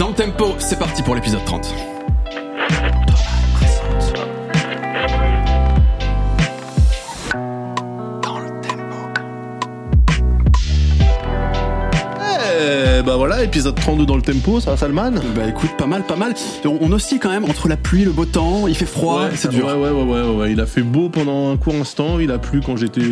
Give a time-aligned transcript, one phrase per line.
[0.00, 1.74] Dans le tempo, c'est parti pour l'épisode 30.
[12.62, 15.10] Eh bah voilà, épisode 32 dans le tempo, ça va Salman?
[15.36, 16.32] Bah écoute, pas mal, pas mal.
[16.64, 19.36] On, on oscille quand même entre la pluie, le beau temps, il fait froid, Ouais,
[19.36, 19.66] c'est dur.
[19.66, 20.52] Ouais, ouais, ouais, ouais, ouais, ouais.
[20.52, 23.02] Il a fait beau pendant un court instant, il a plu quand j'étais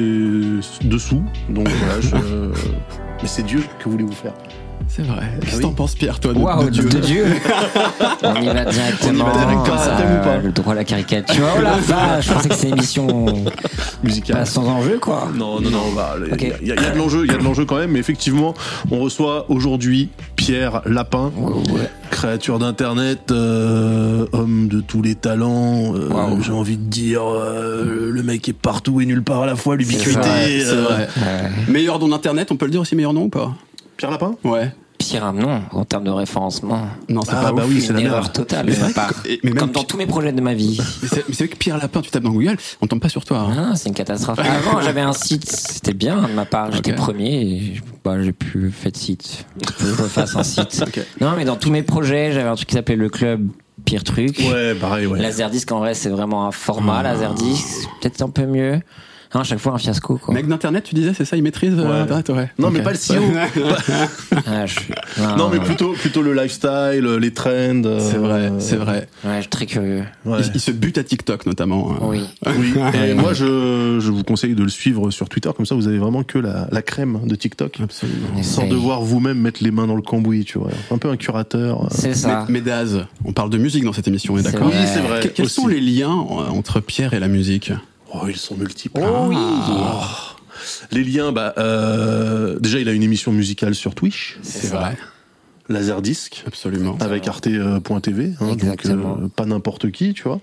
[0.84, 1.22] dessous.
[1.50, 2.16] Donc voilà, je...
[3.20, 4.32] Mais c'est Dieu, que voulez-vous faire?
[4.98, 5.30] C'est vrai.
[5.40, 5.62] Qu'est-ce que oui.
[5.62, 7.24] t'en penses, Pierre, toi, de, Waouh, de Dieu de Dieu
[8.24, 9.26] On y va directement.
[9.32, 11.44] On y va ça, ou pas Le droit à la caricature.
[11.56, 13.26] Oh la vache, je pensais que c'était une émission
[14.02, 15.28] Musical pas sans enjeu, quoi.
[15.36, 16.42] Non, non, non, bah, il Ok.
[16.42, 18.00] y, a- il y a de l'enjeu, il y a de l'enjeu quand même, mais
[18.00, 18.54] effectivement,
[18.90, 21.30] on reçoit aujourd'hui Pierre Lapin,
[22.10, 26.08] créature d'internet, euh, homme de tous les talents, euh,
[26.42, 29.76] j'ai envie de dire, euh, le mec est partout et nulle part à la fois,
[29.76, 30.10] l'ubiquité.
[30.12, 31.08] C'est euh, vrai.
[31.16, 31.50] Ouais.
[31.72, 33.52] Meilleur nom d'internet, on peut le dire aussi meilleur nom ou pas?
[33.96, 34.34] Pierre Lapin?
[34.44, 34.72] Ouais.
[34.98, 36.88] Pire, non, en termes de référencement.
[37.08, 37.70] Non, c'est Ah, pas bah ouf.
[37.70, 38.32] oui, c'est Une la erreur merde.
[38.32, 39.22] totale Mais de c'est ma vrai part.
[39.22, 40.78] que- mais même Comme dans tous mes projets de ma vie.
[41.02, 43.38] Mais c'est vrai que Pierre Lapin, tu tapes dans Google, on tombe pas sur toi.
[43.48, 43.68] hein.
[43.72, 44.38] Ah, c'est une catastrophe.
[44.40, 46.72] Avant, j'avais un site, c'était bien de ma part.
[46.72, 49.46] J'étais premier et bah, j'ai plus fait de site.
[49.80, 50.84] Je refasse un site.
[51.20, 53.46] Non, mais dans tous mes projets, j'avais un truc qui s'appelait le club
[53.84, 54.36] Pire Truc.
[54.52, 55.20] Ouais, pareil, ouais.
[55.20, 57.02] Laserdisc, en vrai, c'est vraiment un format.
[57.04, 57.64] Laserdisc,
[58.00, 58.80] peut-être un peu mieux.
[59.34, 60.32] Non, à chaque fois un fiasco, quoi.
[60.34, 62.00] Mec d'internet, tu disais, c'est ça, il maîtrise euh, Ouais.
[62.00, 62.50] Internet, ouais.
[62.58, 63.22] Non, mais pas le CEO.
[64.46, 64.78] Ah, je
[65.36, 67.50] non, mais plutôt, plutôt le lifestyle, les trends.
[67.84, 69.08] euh, C'est vrai, c'est vrai.
[69.24, 70.04] Ouais, je suis très curieux.
[70.24, 70.38] Ouais.
[70.40, 71.90] Il, il se bute à TikTok notamment.
[71.92, 71.98] hein.
[72.02, 72.20] Oui.
[72.46, 72.72] Oui,
[73.08, 75.98] et moi je, je vous conseille de le suivre sur Twitter, comme ça vous avez
[75.98, 77.78] vraiment que la, la crème de TikTok.
[77.82, 78.42] Absolument.
[78.42, 80.70] Sans devoir vous-même mettre les mains dans le cambouis, tu vois.
[80.90, 81.84] Un peu un curateur.
[81.84, 81.88] euh.
[81.90, 82.46] C'est ça.
[82.48, 85.00] Mais, mais Daz, on parle de musique dans cette émission, on est d'accord Oui, c'est
[85.00, 85.20] vrai.
[85.20, 85.54] Que- Quels aussi.
[85.54, 87.72] sont les liens euh, entre Pierre et la musique?
[88.12, 89.00] Oh, ils sont multiples.
[89.02, 89.36] Oh oui.
[89.38, 90.02] Oh.
[90.90, 94.96] Les liens, bah, euh, déjà il a une émission musicale sur Twitch, C'est vrai,
[95.68, 96.96] Laserdisc, absolument.
[97.00, 99.18] avec arte.tv, hein, donc Exactement.
[99.22, 100.40] euh, pas n'importe qui, tu vois.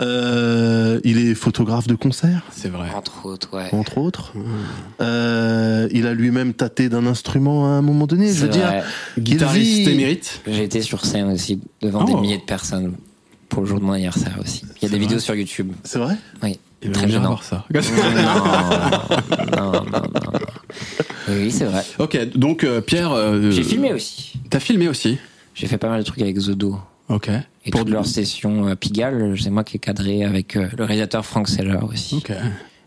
[0.00, 2.88] Euh, il est photographe de concert, C'est vrai.
[2.94, 3.68] Entre autres, ouais.
[3.72, 4.32] entre autres.
[5.00, 8.84] Euh, il a lui-même tâté d'un instrument à un moment donné, je veux dire.
[9.18, 12.06] Guitariste émérite J'ai été sur scène aussi, devant Oh.
[12.06, 12.94] des milliers de personnes
[13.48, 14.62] pour le jour de mon anniversaire aussi.
[14.80, 15.72] Il y a des vidéos sur YouTube.
[15.84, 16.16] C'est vrai?
[16.42, 16.58] Oui.
[16.82, 17.28] Il va Très bien gênant.
[17.28, 17.64] voir ça.
[17.74, 17.80] Non,
[19.72, 20.38] non, non, non.
[21.28, 21.84] Oui, c'est vrai.
[21.98, 24.34] ok, donc euh, Pierre, euh, J'ai filmé aussi.
[24.48, 25.18] T'as filmé aussi
[25.54, 26.78] J'ai fait pas mal de trucs avec Zodo.
[27.08, 27.28] Ok.
[27.64, 31.24] Et Pour leur session euh, Pigalle, c'est moi qui ai cadré avec euh, le réalisateur
[31.26, 32.16] Frank Seller aussi.
[32.16, 32.32] Ok.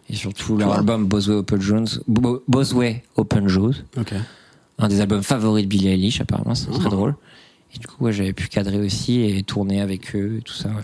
[0.10, 4.14] Et surtout leur album Bosway Open Jones, Bo- Bosway Open Jones, Ok.
[4.80, 6.90] un des albums favoris de Billie Eilish apparemment, c'est très Ah.
[6.90, 7.16] drôle.
[7.76, 10.70] Et du coup, ouais, j'avais pu cadrer aussi et tourner avec eux et tout ça.
[10.70, 10.76] ouais.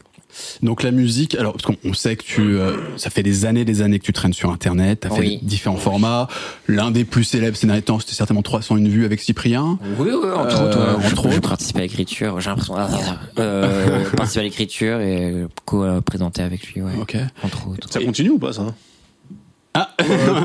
[0.61, 3.65] Donc la musique, alors parce qu'on on sait que tu, euh, ça fait des années,
[3.65, 5.39] des années que tu traînes sur Internet, t'as fait Oui.
[5.41, 6.27] différents formats.
[6.67, 9.79] L'un des plus célèbres ces derniers temps, c'était certainement 301 vues avec Cyprien.
[9.97, 10.79] Oui, oui, entre Euh, autres.
[11.07, 11.49] entre je, je autres.
[11.49, 12.75] participe à l'écriture, j'ai l'impression.
[13.39, 16.91] Euh, participer à l'écriture et co-présenter avec lui, ouais.
[17.01, 17.17] Ok.
[17.43, 17.87] Entre autres.
[17.91, 18.73] Ça continue ou pas ça?
[19.73, 19.89] Ah.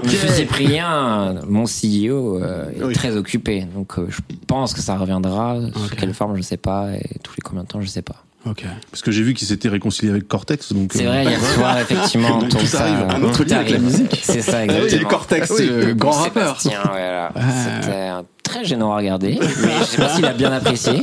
[0.04, 2.94] Monsieur Cyprien, mon CEO, euh, est Oui.
[2.94, 3.66] très occupé.
[3.74, 5.58] Donc, euh, je pense que ça reviendra.
[5.58, 5.72] Ok.
[5.90, 6.92] Sous quelle forme, je sais pas.
[6.94, 8.24] Et tous les combien de temps, je sais pas.
[8.46, 8.64] Ok.
[8.90, 10.92] Parce que j'ai vu qu'il s'était réconcilié avec Cortex, donc.
[10.94, 12.82] C'est euh, vrai, hier soir, effectivement, Donc, tout, tout ça.
[12.84, 13.06] arrive.
[13.08, 14.20] Un autre lien avec la musique.
[14.22, 15.08] C'est ça, Ah oui, exactement.
[15.10, 15.68] Cortex, Oui.
[15.70, 16.60] euh, grand rappeur.
[16.60, 17.32] Sébastien, voilà.
[17.82, 18.10] C'était
[18.42, 19.38] très gênant à regarder.
[19.40, 21.02] Mais je sais pas s'il a bien apprécié.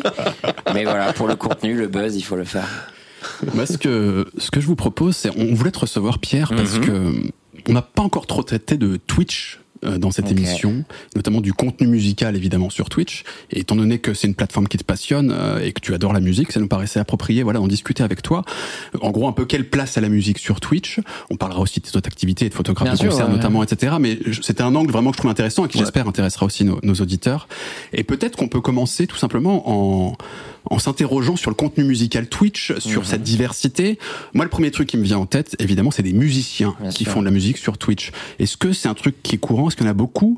[0.74, 2.68] Mais voilà, pour le contenu, le buzz, il faut le faire.
[3.54, 6.76] Moi, ce que, ce que je vous propose, c'est, on voulait te recevoir, Pierre, parce
[6.78, 6.86] Mhm.
[6.86, 7.14] que
[7.70, 10.84] on n'a pas encore trop traité de Twitch dans cette émission,
[11.16, 13.24] notamment du contenu musical évidemment sur Twitch.
[13.52, 16.14] Et étant donné que c'est une plateforme qui te passionne euh, et que tu adores
[16.14, 18.44] la musique, ça nous paraissait approprié, voilà, d'en discuter avec toi.
[18.96, 21.00] Euh, En gros, un peu quelle place a la musique sur Twitch?
[21.30, 23.34] On parlera aussi de tes autres activités, de photographe Bien de sûr, concert ouais.
[23.34, 23.96] notamment, etc.
[24.00, 25.84] Mais c'était un angle vraiment que je trouve intéressant et qui Ouais.
[25.84, 27.48] j'espère intéressera aussi nos, nos auditeurs.
[27.94, 30.16] Et peut-être qu'on peut commencer tout simplement en
[30.70, 33.08] en s'interrogeant sur le contenu musical Twitch, sur Mhm.
[33.08, 33.98] sa diversité.
[34.34, 37.04] Moi, le premier truc qui me vient en tête, évidemment, c'est des musiciens Bien qui
[37.04, 37.14] sûr.
[37.14, 38.12] font de la musique sur Twitch.
[38.40, 39.68] Est-ce que c'est un truc qui est courant?
[39.68, 40.38] Est-ce qu'il y en a beaucoup?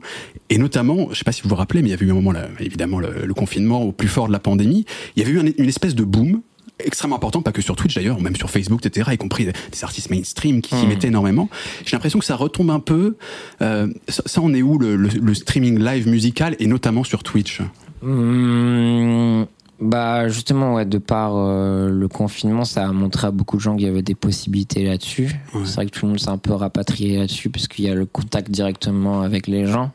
[0.50, 2.16] Et notamment, je sais pas si vous vous rappelez, mais il y avait eu un
[2.16, 4.86] moment, là, évidemment, le, le confinement au plus fort de la pandémie.
[5.16, 6.42] Il y avait eu un- une espèce de boom
[6.80, 9.54] extrêmement important, pas que sur Twitch d'ailleurs, même sur Facebook, etc., y compris des,
[9.84, 10.90] artistes mainstream qui s'y Mhm.
[10.90, 11.48] mettaient énormément.
[11.86, 13.16] J'ai l'impression que ça retombe un peu.
[13.62, 17.24] Euh, ça, ça en est où le, le- le streaming live musical et notamment sur
[17.24, 17.62] Twitch?
[18.02, 19.46] Hum,
[19.80, 23.76] bah justement, ouais, de par euh, le confinement, ça a montré à beaucoup de gens
[23.76, 25.36] qu'il y avait des possibilités là-dessus.
[25.54, 25.62] Ouais.
[25.66, 27.96] C'est vrai que tout le monde s'est un peu rapatrié là-dessus parce qu'il y a
[27.96, 29.92] le contact directement avec les gens.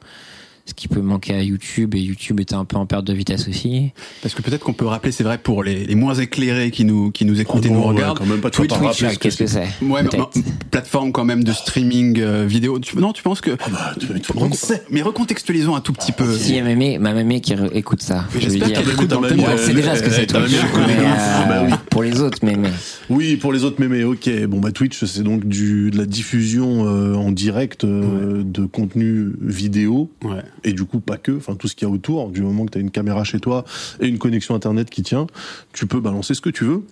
[0.68, 3.48] Ce qui peut manquer à YouTube et YouTube était un peu en perte de vitesse
[3.48, 3.92] aussi.
[4.22, 7.10] Parce que peut-être qu'on peut rappeler, c'est vrai pour les, les, moins éclairés qui nous
[7.10, 8.18] qui nous écoutent et nous Oh, ouais, regardent.
[8.18, 12.20] quand même pas de Twitch, qu'est-ce que c'est Ouais, mais, plateforme quand même de streaming
[12.20, 12.78] euh, vidéo.
[12.78, 14.06] Tu, non, tu penses que bah, tu-
[14.38, 14.82] monde sait.
[14.90, 16.36] mais recontextualisons un tout petit peu.
[16.36, 19.40] Si ma mémé, ma mémé qui écoute ça, j'espère qu'elle écoute dans le thème.
[19.58, 20.64] Sait déjà ce que c'est Twitch, de ouf.
[20.74, 22.68] Ah bah euh, pour les autres mémés.
[23.08, 24.28] Oui, pour les autres mémés, ok.
[24.46, 29.32] Bon, bah Twitch, c'est donc du, de la diffusion euh, en direct euh, de contenu
[29.40, 30.10] vidéo.
[30.24, 30.42] Ouais.
[30.64, 32.28] Et du coup, pas que, enfin tout ce qu'il y a autour.
[32.30, 33.64] Du moment que tu as une caméra chez toi
[34.00, 35.26] et une connexion internet qui tient,
[35.72, 36.82] tu peux balancer ce que tu veux.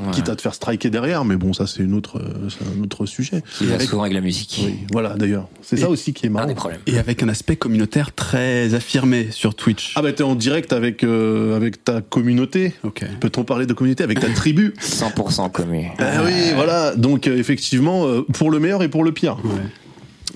[0.00, 0.10] Ouais.
[0.12, 2.82] Quitte à te faire striker derrière, mais bon, ça c'est une autre, euh, c'est un
[2.84, 3.42] autre sujet.
[3.56, 4.60] Qui va avec- souvent avec la musique.
[4.64, 5.48] Oui, voilà d'ailleurs.
[5.62, 6.46] C'est ça aussi qui est Un marrant.
[6.46, 6.80] des problèmes.
[6.86, 9.94] Et avec un aspect communautaire très affirmé sur Twitch.
[9.96, 12.74] Ah bah t'es en direct avec euh, avec ta communauté.
[12.84, 13.04] ok.
[13.18, 15.84] Peut-on parler de communauté avec ta tribu 100% commun.
[15.98, 16.94] Ah oui, voilà.
[16.94, 19.38] Donc euh, effectivement, euh, pour le meilleur et pour le pire.
[19.44, 19.50] Ouais.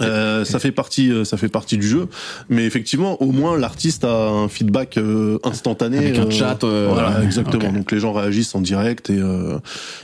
[0.01, 2.09] Euh, ça fait partie, euh, ça fait partie du jeu.
[2.49, 5.99] Mais effectivement, au moins l'artiste a un feedback euh, instantané.
[5.99, 7.73] Avec un euh, chat, euh, voilà, exactement.
[7.73, 9.59] Donc les gens réagissent en direct et euh,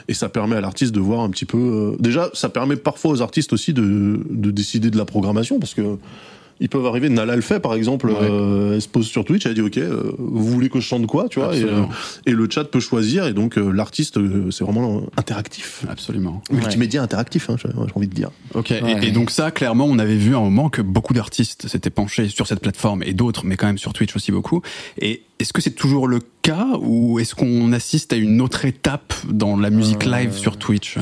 [0.08, 1.58] et ça permet à l'artiste de voir un petit peu.
[1.58, 5.74] euh, déjà, ça permet parfois aux artistes aussi de de décider de la programmation parce
[5.74, 5.96] que.
[6.60, 8.16] Ils peuvent arriver, Nala le fait par exemple, Ouais.
[8.20, 11.06] euh, elle se pose sur Twitch, elle dit ok, euh, vous voulez que je chante
[11.06, 11.82] quoi, tu vois, et, euh,
[12.26, 16.42] et le chat peut choisir et donc euh, l'artiste euh, c'est vraiment interactif, Absolument.
[16.50, 18.30] multimédia interactif, hein, j'ai envie de dire.
[18.54, 18.72] Ok.
[18.72, 19.06] Et- Ouais.
[19.06, 22.28] Et, donc ça, clairement, on avait vu à un moment que beaucoup d'artistes s'étaient penchés
[22.28, 24.62] sur cette plateforme et d'autres, mais quand même sur Twitch aussi beaucoup.
[25.00, 29.14] Et est-ce que c'est toujours le cas ou est-ce qu'on assiste à une autre étape
[29.30, 30.96] dans la musique Euh, live sur Twitch?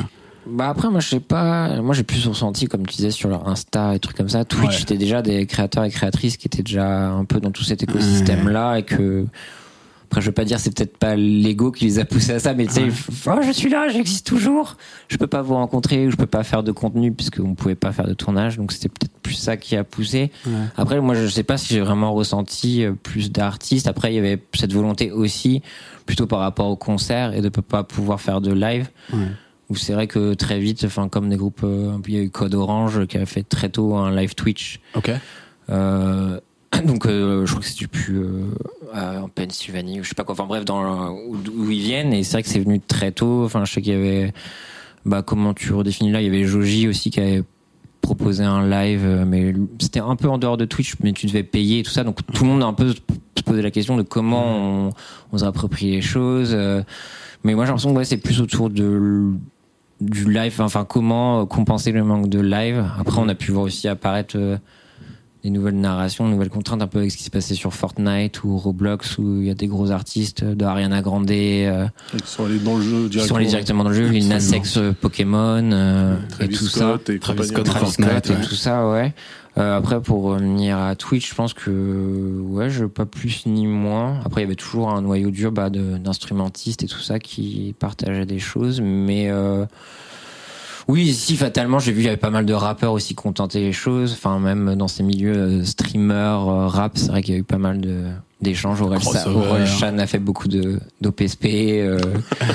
[0.49, 1.81] Bah après, moi je sais pas.
[1.81, 4.45] Moi j'ai plus ressenti, comme tu disais, sur leur Insta et trucs comme ça.
[4.45, 4.77] Twitch, Ouais.
[4.79, 8.77] c'était déjà des créateurs et créatrices qui étaient déjà un peu dans tout cet écosystème-là
[8.79, 9.25] et que.
[10.09, 12.53] Après, je veux pas dire, c'est peut-être pas l'ego qui les a poussés à ça,
[12.53, 12.83] mais tu sais,
[13.27, 14.77] oh, je suis là, j'existe toujours.
[15.09, 17.91] Je peux pas vous rencontrer ou je peux pas faire de contenu puisqu'on pouvait pas
[17.91, 20.31] faire de tournage, donc c'était peut-être plus ça qui a poussé.
[20.77, 23.85] Après, moi, je sais pas si j'ai vraiment ressenti euh, plus d'artistes.
[23.89, 25.61] Après, il y avait cette volonté aussi,
[26.05, 28.87] plutôt par rapport au concert et de pas pouvoir faire de live.
[29.11, 29.19] Ouais.
[29.69, 32.29] Où c'est vrai que très vite, enfin, comme des groupes, euh, il y a eu
[32.29, 34.79] Code Orange qui a fait très tôt un live Twitch.
[34.95, 35.11] Ok.
[35.69, 36.39] Euh,
[36.85, 38.45] donc, euh, je crois que euh,
[38.93, 40.33] à- en Pennsylvanie ou je sais pas quoi.
[40.33, 42.13] Enfin bref, dans où, où ils viennent.
[42.13, 43.43] Et c'est vrai que c'est venu très tôt.
[43.43, 44.33] Enfin, je sais qu'il y avait,
[45.05, 46.21] bah, comment tu redéfinis là?
[46.21, 47.43] Il y avait Joji aussi qui avait
[48.01, 51.79] proposé un live, mais c'était un peu en dehors de Twitch, mais tu devais payer
[51.79, 52.05] et tout ça.
[52.05, 54.89] Donc tout le monde a un peu se posé la question de comment on,
[55.33, 56.53] on se réapproprie les choses.
[57.43, 59.31] mais moi j'ai l'impression que ouais, c'est plus autour de
[60.01, 62.85] du live, enfin comment compenser le manque de live?
[62.99, 64.57] Après on a pu voir aussi apparaître euh,
[65.43, 68.43] des nouvelles narrations, des nouvelles contraintes, un peu avec ce qui s'est passé sur Fortnite
[68.43, 72.45] ou Roblox où il y a des gros artistes de Ariana Grande euh, Ils sont
[72.45, 74.51] allés dans le jeu qui sont allés directement dans le jeu, Lil Nas.
[74.55, 76.99] X, Pokémon euh, et tout ça.
[77.09, 77.47] Et Travis.
[77.47, 78.47] Scott, Travis Fortnite, Scott et ouais.
[78.47, 79.13] tout ça, ouais.
[79.57, 84.19] Euh, après, pour revenir à Twitch, je pense que ouais, je pas plus ni moins.
[84.23, 88.25] Après, il y avait toujours un noyau dur bah, d'instrumentistes et tout ça qui partageaient
[88.25, 89.65] des choses, mais euh,
[90.87, 93.33] oui, si fatalement, j'ai vu, il y avait pas mal de rappeurs aussi qui ont
[93.33, 94.13] tenté les choses.
[94.13, 97.43] Enfin, même dans ces milieux euh, streamers, euh, rap, c'est vrai qu'il y a eu
[97.43, 98.05] pas mal de
[98.39, 98.81] d'échanges.
[98.81, 98.99] Aurel.
[99.27, 101.99] Aurel Chan a fait beaucoup de d'OPSP, euh,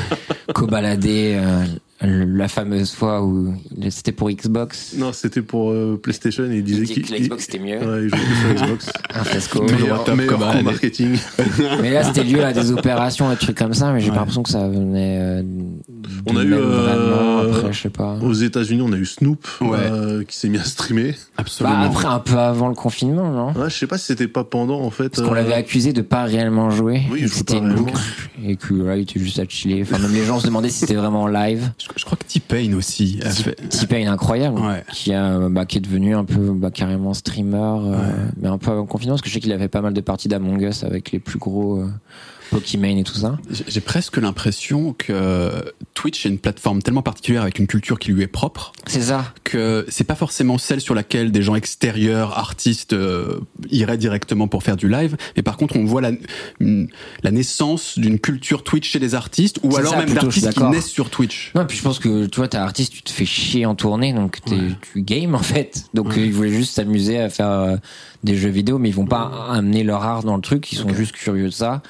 [0.54, 1.64] Cobaladé, euh,
[2.04, 3.54] la fameuse fois où
[3.90, 4.94] c'était pour Xbox.
[4.96, 7.78] Non, c'était pour euh, PlayStation et il disait Il dit que l'Xbox c'était mieux.
[7.78, 8.90] Ouais, il jouait sur Xbox.
[9.14, 9.62] Un fiasco.
[9.62, 10.62] Mais- meilleur meilleur comme année.
[10.62, 11.16] marketing.
[11.80, 14.12] Mais là, c'était lieu à des opérations et des trucs comme ça, mais j'ai Ouais.
[14.14, 15.18] pas l'impression que ça venait.
[15.20, 15.42] euh,
[16.26, 17.50] On a eu, euh.
[17.58, 18.16] Après, je sais pas.
[18.22, 19.78] Aux États-Unis, on a eu Snoop Ouais.
[19.80, 21.14] euh, qui s'est mis à streamer.
[21.36, 21.76] Absolument.
[21.80, 23.52] Bah, après, un peu avant le confinement, non?
[23.60, 25.10] Ouais, je sais pas si c'était pas pendant en fait.
[25.10, 27.02] Parce qu'on euh, l'avait accusé de pas réellement jouer.
[27.10, 27.92] Oui, c'était pas une boucle.
[28.44, 29.82] Et que là, il était juste à chiller.
[29.82, 31.70] Enfin, même les gens se demandaient si c'était vraiment live.
[31.78, 33.54] je, je crois que T-Pain aussi a fait.
[33.68, 34.82] T-Pain incroyable, Ouais.
[34.92, 37.96] qui, a, bah, qui est devenu un peu bah, carrément streamer, euh,
[38.40, 40.00] mais un peu avant le confinement, parce que je sais qu'il avait pas mal de
[40.00, 41.88] parties d'Among Us avec les plus gros euh,
[42.52, 43.38] Pokimane et tout ça.
[43.66, 48.22] J'ai presque l'impression que Twitch est une plateforme tellement particulière avec une culture qui lui
[48.22, 49.32] est propre C'est ça.
[49.44, 53.40] que c'est pas forcément celle sur laquelle des gens extérieurs, artistes, euh,
[53.70, 55.16] iraient directement pour faire du live.
[55.36, 59.92] Mais par contre, on voit la, naissance d'une culture Twitch chez les artistes ou alors
[59.92, 61.52] ça, même d'artistes qui naissent sur Twitch.
[61.54, 63.74] Non, et puis je pense que tu vois, t'es artiste, tu te fais chier en
[63.74, 64.58] tournée, donc t'es,
[64.92, 65.84] tu games en fait.
[65.94, 67.76] Donc ils voulaient juste s'amuser à faire euh,
[68.22, 70.92] des jeux vidéo, mais ils vont pas amener leur art dans le truc, ils sont
[70.92, 71.82] juste curieux de ça.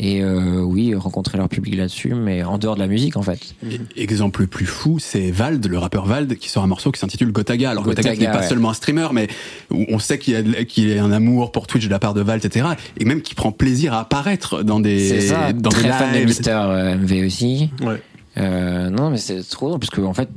[0.00, 3.54] Et euh, oui, rencontrer leur public là-dessus, mais en dehors de la musique en fait.
[3.96, 7.30] Exemple le plus fou, c'est Vald, le rappeur Vald, qui sort un morceau qui s'intitule
[7.30, 7.70] Gotaga.
[7.70, 8.48] Alors Gotaga, Gotaga, n'est pas ouais.
[8.48, 9.28] seulement un streamer, mais
[9.70, 12.12] on sait qu'il y a, de- qu'il a un amour pour Twitch de la part
[12.14, 12.66] de Vald, etc.
[12.98, 16.12] Et même qui prend plaisir à apparaître dans des, C'est ça, dans très des fan
[16.12, 16.26] de lives.
[16.26, 17.70] Mister euh, MV aussi.
[17.82, 18.02] Ouais.
[18.36, 20.28] Euh, non, mais c'est trop drôle, parce que en fait,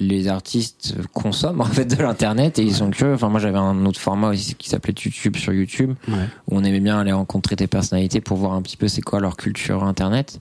[0.00, 3.14] les artistes consomment en fait de l'internet et ils sont curieux.
[3.14, 6.14] Enfin, moi j'avais un autre format aussi qui s'appelait YouTube sur YouTube Ouais.
[6.48, 9.20] où on aimait bien aller rencontrer des personnalités pour voir un petit peu c'est quoi
[9.20, 10.40] leur culture internet.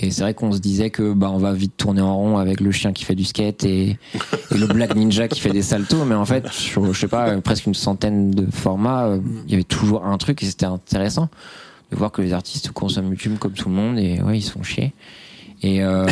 [0.00, 2.60] Et c'est vrai qu'on se disait que bah on va vite tourner en rond avec
[2.60, 3.98] le chien qui fait du skate et,
[4.50, 7.28] et le Black Ninja qui fait des saltos, mais en fait sur je sais pas
[7.30, 10.66] euh, presque une centaine de formats, euh, il y avait toujours un truc et c'était
[10.66, 11.28] intéressant
[11.90, 14.50] de voir que les artistes consomment YouTube comme tout le monde et ouais ils se
[14.52, 14.92] font chier.
[15.62, 16.06] Et euh,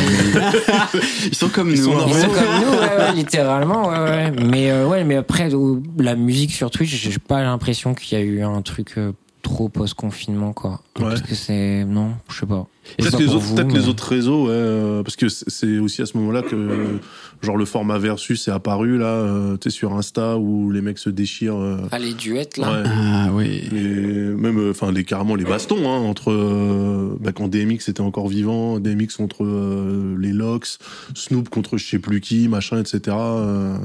[1.25, 1.75] Ils sont comme nous.
[1.75, 2.05] sont hein.
[2.07, 4.31] ils sont comme nous, ouais, ouais, littéralement, ouais, ouais.
[4.31, 5.49] Mais euh, ouais, mais après
[5.97, 9.11] la musique sur Twitch, j'ai pas l'impression qu'il y a eu un truc euh,
[9.41, 10.81] trop post-confinement, quoi.
[10.97, 11.07] Ouais.
[11.09, 12.67] Parce que c'est non, je sais pas.
[12.97, 16.01] Peut-être les, autres, vous, peut-être mais- les autres réseaux, ouais, euh, parce que c'est aussi
[16.01, 16.99] à ce moment-là que
[17.41, 20.99] genre le format versus est apparu là, euh, tu sais sur Insta où les mecs
[20.99, 21.57] se déchirent.
[21.57, 22.71] euh, Ah les duets là.
[22.71, 22.83] ouais.
[22.85, 23.63] Ah oui.
[23.71, 28.01] Les, même euh, enfin les carrément les bastons hein, entre euh, bah, quand DMX était
[28.01, 30.77] encore vivant DMX contre euh, les Lox
[31.15, 33.75] Snoop contre je sais plus qui machin etc euh.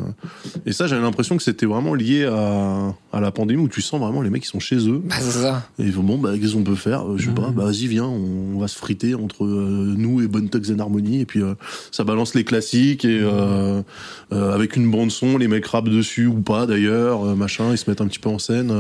[0.67, 4.01] et ça j'avais l'impression que c'était vraiment lié à, à la pandémie où tu sens
[4.01, 5.67] vraiment les mecs qui sont chez eux Bah, c'est ça.
[5.79, 7.87] et ils font bon bah qu'est-ce qu'on peut faire Euh, je sais pas bah vas-y
[7.87, 11.27] viens on, on va se friter entre euh, nous et Bonne Tugs and Harmony et
[11.27, 11.55] puis euh,
[11.91, 13.83] ça balance les classiques et euh,
[14.31, 18.01] avec une bande son les mecs rappent dessus ou pas d'ailleurs machin ils se mettent
[18.01, 18.73] un petit peu en scène.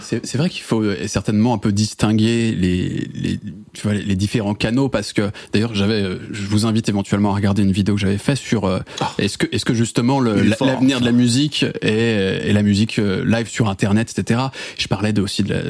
[0.00, 3.40] C'est vrai qu'il faut certainement un peu distinguer les, les,
[3.72, 7.34] tu vois, les, les différents canaux parce que d'ailleurs j'avais, je vous invite éventuellement à
[7.34, 8.80] regarder une vidéo que j'avais faite sur euh,
[9.18, 13.48] est-ce que est-ce que justement est l'avenir de la musique et, et la musique live
[13.48, 14.40] sur internet etc.
[14.78, 15.60] Je parlais de, aussi de la,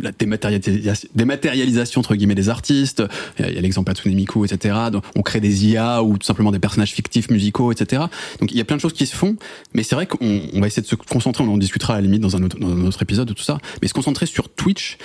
[0.00, 1.08] la dématérialisation,
[1.42, 3.02] dématérialisation entre guillemets des artistes.
[3.38, 4.74] Il y a- l'exemple Hatsune Miku etc.
[4.92, 8.02] Donc, on crée des IA ou tout simplement des personnages fictifs musicaux etc.
[8.40, 9.36] Donc il y a plein de choses qui se font,
[9.74, 10.18] mais c'est vrai qu'on
[10.52, 12.58] on va essayer de se concentrer, on en discutera à la limite dans un autre,
[12.58, 14.98] dans un autre épisode de tout ça, mais se concentrer sur Twitch.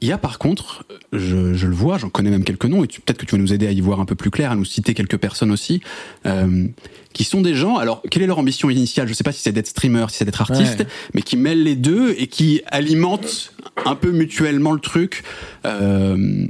[0.00, 2.86] Il y a par contre, je, je le vois, j'en connais même quelques noms, et
[2.86, 4.64] peut-être que tu vas nous aider à y voir un peu plus clair, à nous
[4.64, 5.80] citer quelques personnes aussi,
[6.24, 6.66] euh,
[7.12, 9.08] qui sont des gens, alors quelle est leur ambition initiale?
[9.08, 10.86] Je sais pas si c'est d'être streamer, si c'est d'être artiste, Ouais.
[11.14, 13.52] mais qui mêlent les deux et qui alimentent
[13.86, 15.24] un peu mutuellement le truc.
[15.66, 16.46] Euh,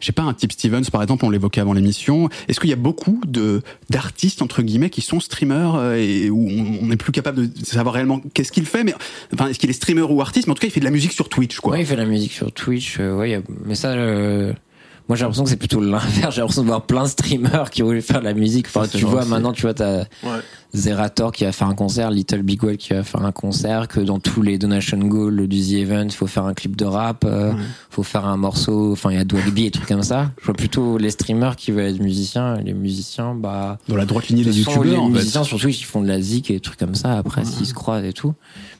[0.00, 2.28] je sais pas, un type Stevens, par exemple, on l'évoquait avant l'émission.
[2.48, 6.48] Est-ce qu'il y a beaucoup de d'artistes entre guillemets qui sont streamers euh, et où
[6.48, 8.94] on n'est plus capable de savoir réellement qu'est-ce qu'il fait, mais
[9.34, 10.90] enfin est-ce qu'il est streamer ou artiste Mais en tout cas, il fait de la
[10.90, 11.72] musique sur Twitch, quoi.
[11.74, 12.96] Ouais, il fait de la musique sur Twitch.
[13.00, 14.52] euh, ouais, a- mais ça, euh,
[15.08, 16.34] moi j'ai l'impression que c'est plutôt l'inverse.
[16.34, 18.66] J'ai l'impression de voir plein de streamers qui voulaient faire de la musique.
[18.68, 19.28] Enfin, tu vois, aussi.
[19.30, 20.38] maintenant, tu vois, t'as ouais
[20.74, 24.00] Zerator qui va faire un concert, Little Big Well qui va faire un concert, que
[24.00, 27.24] dans tous les donation goals du The Event, il faut faire un clip de rap,
[27.24, 27.52] euh,
[27.90, 30.30] faut faire un morceau, enfin il y a Dwagby et trucs comme ça.
[30.40, 34.06] Je vois plutôt les streamers qui veulent être musiciens, et les musiciens, bah Dans la
[34.06, 35.18] droite lignée des les youtubeurs, en fait.
[35.18, 37.18] musiciens sur Twitch, ils font de la zik et des trucs comme ça.
[37.18, 38.34] Après, s'ils se croisent et tout.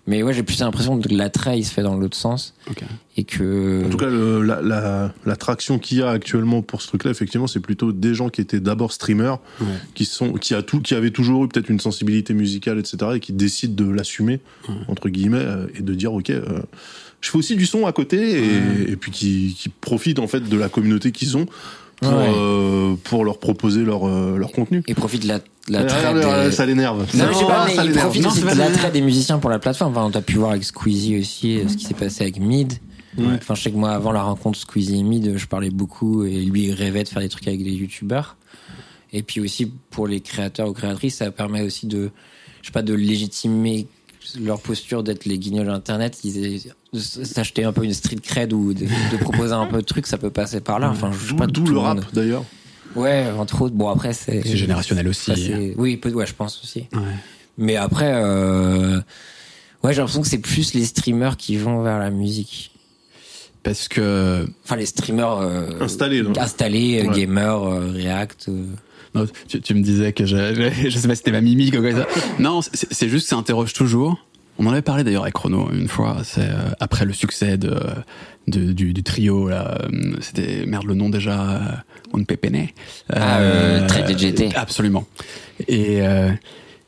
[0.07, 2.55] Mais ouais, j'ai plus l'impression que l'attrait il se fait dans l'autre sens
[3.17, 3.85] et que.
[3.87, 7.11] En tout cas, le, la, la, la traction qu'il y a actuellement pour ce truc-là,
[7.11, 9.67] effectivement, c'est plutôt des gens qui étaient d'abord streamers, Ouais.
[9.95, 13.21] qui sont, qui a tout, qui avaient toujours eu peut-être une sensibilité musicale, etc., et
[13.21, 14.41] qui décident de l'assumer
[14.89, 16.61] entre guillemets euh, et de dire, ok, euh,
[17.21, 20.49] je fais aussi du son à côté, et, et puis qui, qui profitent en fait
[20.49, 21.47] de la communauté qu'ils ont
[22.01, 22.33] pour, Ouais.
[22.35, 24.83] euh, pour leur proposer leur, euh, leur contenu.
[24.89, 27.01] Ils profitent de la, traite des- Ça l'énerve.
[27.15, 29.93] Non, pas, mais ça de des musiciens pour la plateforme.
[29.97, 32.73] Enfin, on a pu voir avec Squeezie aussi ce qui s'est passé avec Mid.
[33.19, 33.25] Ouais.
[33.35, 36.41] Enfin, je sais que moi, avant la rencontre Squeezie et Mid, je parlais beaucoup et
[36.45, 38.37] lui il rêvait de faire des trucs avec des youtubeurs.
[39.13, 42.11] Et puis aussi, pour les créateurs ou créatrices, ça permet aussi de,
[42.63, 43.87] je sais pas, de légitimer
[44.41, 46.63] leur posture d'être les guignols d'internet, ils
[46.93, 50.07] de s'acheter un peu une street cred ou de, de proposer un peu de trucs,
[50.07, 50.91] ça peut passer par là.
[50.91, 52.45] Enfin, je sais D'où pas d'où le rap d'ailleurs.
[52.95, 53.75] Ouais, entre autres.
[53.75, 54.47] Bon, après, c'est.
[54.57, 55.27] Générationnel aussi.
[55.31, 56.87] ça, c'est- oui, peut- ouais, je pense aussi.
[56.93, 57.01] Ouais.
[57.59, 59.01] Mais après, euh,
[59.83, 62.73] ouais, j'ai l'impression que c'est plus les streamers qui vont vers la musique.
[63.63, 66.39] Parce que Enfin, les streamers euh, Installés, donc.
[66.39, 67.21] installés, euh, Ouais.
[67.21, 68.49] gamers, euh, React.
[69.17, 69.21] Euh.
[69.21, 71.75] non, tu, tu me disais que je, je, je sais pas si c'était ma mimique
[71.77, 72.07] ou quoi ça.
[72.39, 74.25] Non, c'est juste que ça interroge toujours.
[74.59, 76.19] On en avait parlé d'ailleurs avec Chrono une fois.
[76.23, 77.81] C'est euh, après le succès de,
[78.47, 79.79] de- du, du trio là.
[79.85, 81.41] euh, C'était merde le nom déjà.
[81.51, 81.59] euh,
[82.13, 82.75] On Pépéné.
[83.11, 84.51] Ah, euh, Trade GT.
[84.55, 85.07] Absolument.
[85.67, 86.31] Et euh,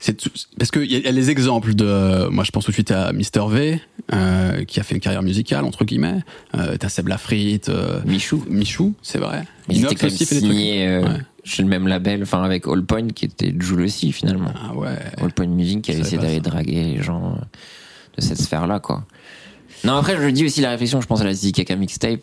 [0.05, 0.17] c'est
[0.59, 2.27] parce qu'il y, a- y a les exemples de.
[2.29, 3.81] Moi, je pense tout de suite à Mister V,
[4.13, 6.21] euh, qui a fait une carrière musicale entre guillemets.
[6.57, 8.45] Euh, T'as Seb Lafrite, euh, Michou.
[8.49, 9.45] Michou, c'est vrai.
[9.69, 10.53] Il était quand aussi fait des trucs.
[10.53, 11.19] signé euh, Ouais.
[11.45, 14.53] chez le même label, enfin avec Allpoint qui était Joule aussi finalement.
[14.55, 14.97] Ah ouais.
[15.19, 17.45] Allpoint Music qui avait essayé d'aller draguer les gens euh,
[18.17, 19.05] de cette sphère-là, quoi.
[19.85, 22.21] Non, après, je dis aussi la réflexion, je pense à la Zikaka mixtape.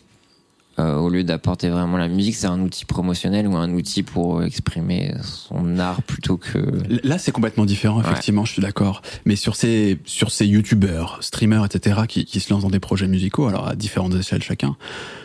[0.80, 4.42] Euh, au lieu d'apporter vraiment la musique, c'est un outil promotionnel ou un outil pour
[4.42, 6.58] exprimer son art plutôt que.
[7.02, 9.02] Là, c'est complètement différent, effectivement, je suis d'accord.
[9.26, 13.08] Mais sur ces, sur ces youtubeurs, streamers, etc., qui, qui se lancent dans des projets
[13.08, 14.76] musicaux, alors à différentes échelles chacun,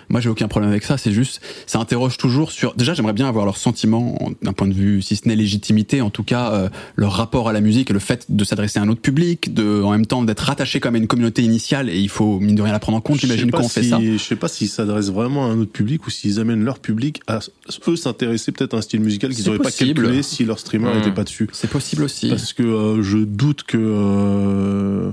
[0.09, 0.97] Moi, j'ai aucun problème avec ça.
[0.97, 2.73] C'est juste, ça interroge toujours sur.
[2.75, 6.09] Déjà, j'aimerais bien avoir leur sentiment d'un point de vue, si ce n'est légitimité, en
[6.09, 8.89] tout cas euh, leur rapport à la musique et le fait de s'adresser à un
[8.89, 11.89] autre public, de en même temps d'être rattaché comme à une communauté initiale.
[11.89, 13.19] Et il faut mine de rien la prendre en compte.
[13.19, 13.99] J'imagine qu'on fait ça.
[13.99, 17.21] Je sais pas s'ils s'adressent vraiment à un autre public ou s'ils amènent leur public
[17.27, 17.39] à
[17.87, 21.11] eux s'intéresser peut-être à un style musical qu'ils n'auraient pas calculé si leur streamer n'était
[21.11, 21.47] pas dessus.
[21.51, 22.29] C'est possible aussi.
[22.29, 25.11] Parce que euh, je doute que euh,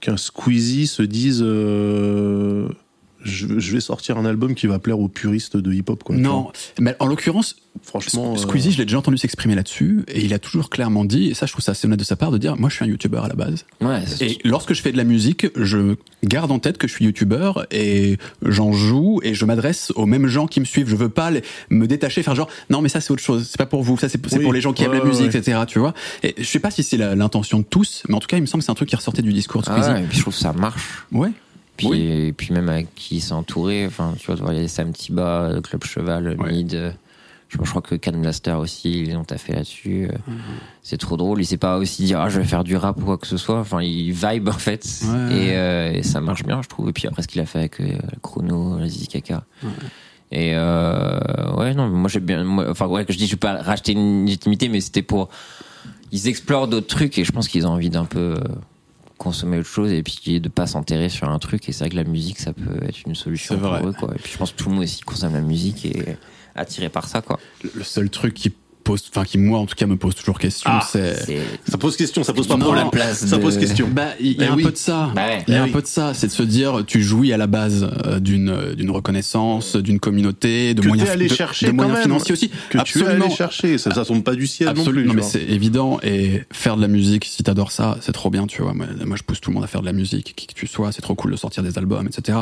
[0.00, 1.44] qu'un Squeezie se dise
[3.26, 6.02] euh, je, vais sortir un album qui va plaire aux puristes de hip-hop.
[6.02, 10.34] Quoi, non, mais en l'occurrence, franchement, Squeezie, je l'ai déjà entendu s'exprimer là-dessus, et il
[10.34, 12.38] a toujours clairement dit, et ça, je trouve ça assez honnête de sa part, de
[12.38, 13.64] dire, moi, je suis un YouTuber à la base.
[13.80, 17.04] Ouais, et lorsque je fais de la musique, je garde en tête que je suis
[17.04, 20.88] YouTuber et j'en joue et je m'adresse aux mêmes gens qui me suivent.
[20.88, 21.30] Je veux pas
[21.70, 23.48] me détacher, faire genre, non, mais ça, c'est autre chose.
[23.48, 23.98] C'est pas pour vous.
[23.98, 25.60] Ça, c'est pour les gens qui aiment la musique, etc.
[25.66, 25.94] Tu vois.
[26.22, 28.46] Et je sais pas si c'est l'intention de tous, mais en tout cas, il me
[28.46, 29.90] semble que c'est un truc qui ressortait du discours de Squeezie.
[29.90, 31.04] Ah et puis je trouve que ça marche.
[31.12, 31.30] Ouais.
[31.88, 34.68] Puis, et puis même avec qui il s'est entouré, enfin, tu vois, il y a
[34.68, 36.94] Sam Tiba, Club Cheval, Mid.
[37.50, 40.08] Je, crois que Can Blaster aussi, ils ont taffé là-dessus.
[40.28, 40.38] Mhm.
[40.82, 41.40] C'est trop drôle.
[41.40, 43.36] Il sait pas aussi dire, ah, je vais faire du rap ou quoi que ce
[43.36, 43.58] soit.
[43.58, 44.86] Enfin, il vibe, en fait.
[45.04, 46.88] Euh, et, ça marche bien, je trouve.
[46.88, 49.44] Et puis après, ce qu'il a fait avec euh, Chrono, la Zizi Kaka.
[50.32, 52.46] Et euh, ouais, non, moi j'ai bien.
[52.68, 55.28] enfin, ouais, que je dis, je vais pas racheter une légitimité, mais c'était pour.
[56.12, 58.36] Ils explorent d'autres trucs et je pense qu'ils ont envie d'un peu
[59.20, 61.68] consommer autre chose et puis de pas s'enterrer sur un truc.
[61.68, 63.92] Et c'est vrai que la musique, ça peut être une solution pour eux.
[63.92, 64.14] Quoi.
[64.14, 66.18] Et puis je pense que tout le monde aussi consomme la musique et est
[66.54, 67.20] attiré par ça.
[67.20, 67.38] Quoi.
[67.74, 68.50] Le seul truc qui
[68.82, 71.96] pose, enfin qui moi en tout cas me pose toujours question, ah, c'est ça pose
[71.96, 72.90] question, ça pose pas problème.
[72.90, 73.88] Place ça pose question.
[73.90, 75.10] Bah il y a eh un peu de ça.
[75.14, 77.36] Bah il y a un peu de ça, c'est de se dire tu jouis à
[77.36, 82.00] la base euh, d'une d'une reconnaissance, d'une communauté, de que moyens, allé chercher de, moyens
[82.00, 82.50] financiers aussi.
[82.70, 83.10] Que Absolument.
[83.10, 85.06] tu es allé chercher, ça, ça tombe pas du ciel non plus.
[85.06, 88.46] Non mais c'est évident et faire de la musique, si t'adores ça, c'est trop bien,
[88.46, 88.74] tu vois.
[88.74, 90.66] Moi, moi, je pousse tout le monde à faire de la musique, qui que tu
[90.66, 92.38] sois, c'est trop cool de sortir des albums, etc.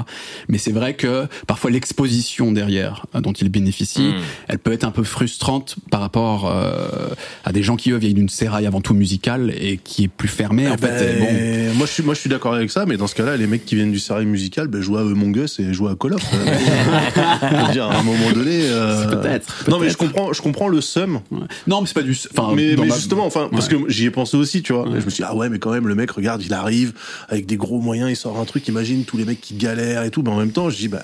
[0.48, 4.22] Mais c'est vrai que parfois l'exposition derrière euh, dont il bénéficie, hmm.
[4.48, 7.08] elle peut être un peu frustrante par rapport euh,
[7.44, 10.28] à des gens qui eux viennent d'une séraille avant tout musicale et qui est plus
[10.28, 10.68] fermée.
[10.68, 13.06] en eh fait, ben, moi je suis moi je suis d'accord avec ça, mais dans
[13.06, 15.72] ce cas-là, les mecs qui viennent du sérail musical, ben, jouent à Among Us et
[15.72, 16.22] jouent à Call of.
[17.72, 18.60] dire à un moment donné.
[18.62, 19.64] Euh, peut-être.
[19.68, 21.20] non mais je comprends je comprends le seum.
[21.66, 22.16] Non mais c'est pas du.
[22.36, 22.54] Enfin.
[22.54, 24.86] Mais, mais justement, enfin parce que j'y ai pensé aussi, tu vois.
[24.86, 26.92] Je me suis dit, ah ouais mais quand même le mec regarde, il arrive
[27.28, 28.66] avec des gros moyens, il sort un truc.
[28.68, 30.22] Imagine tous les mecs qui galèrent et tout.
[30.22, 31.02] Mais en même temps, je dis bah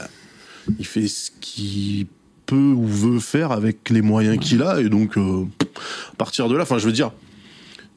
[0.78, 2.06] il fait ce qu'il
[2.46, 5.46] peut ou veut faire avec les moyens qu'il a et donc euh,
[6.12, 7.10] à partir de là enfin je veux dire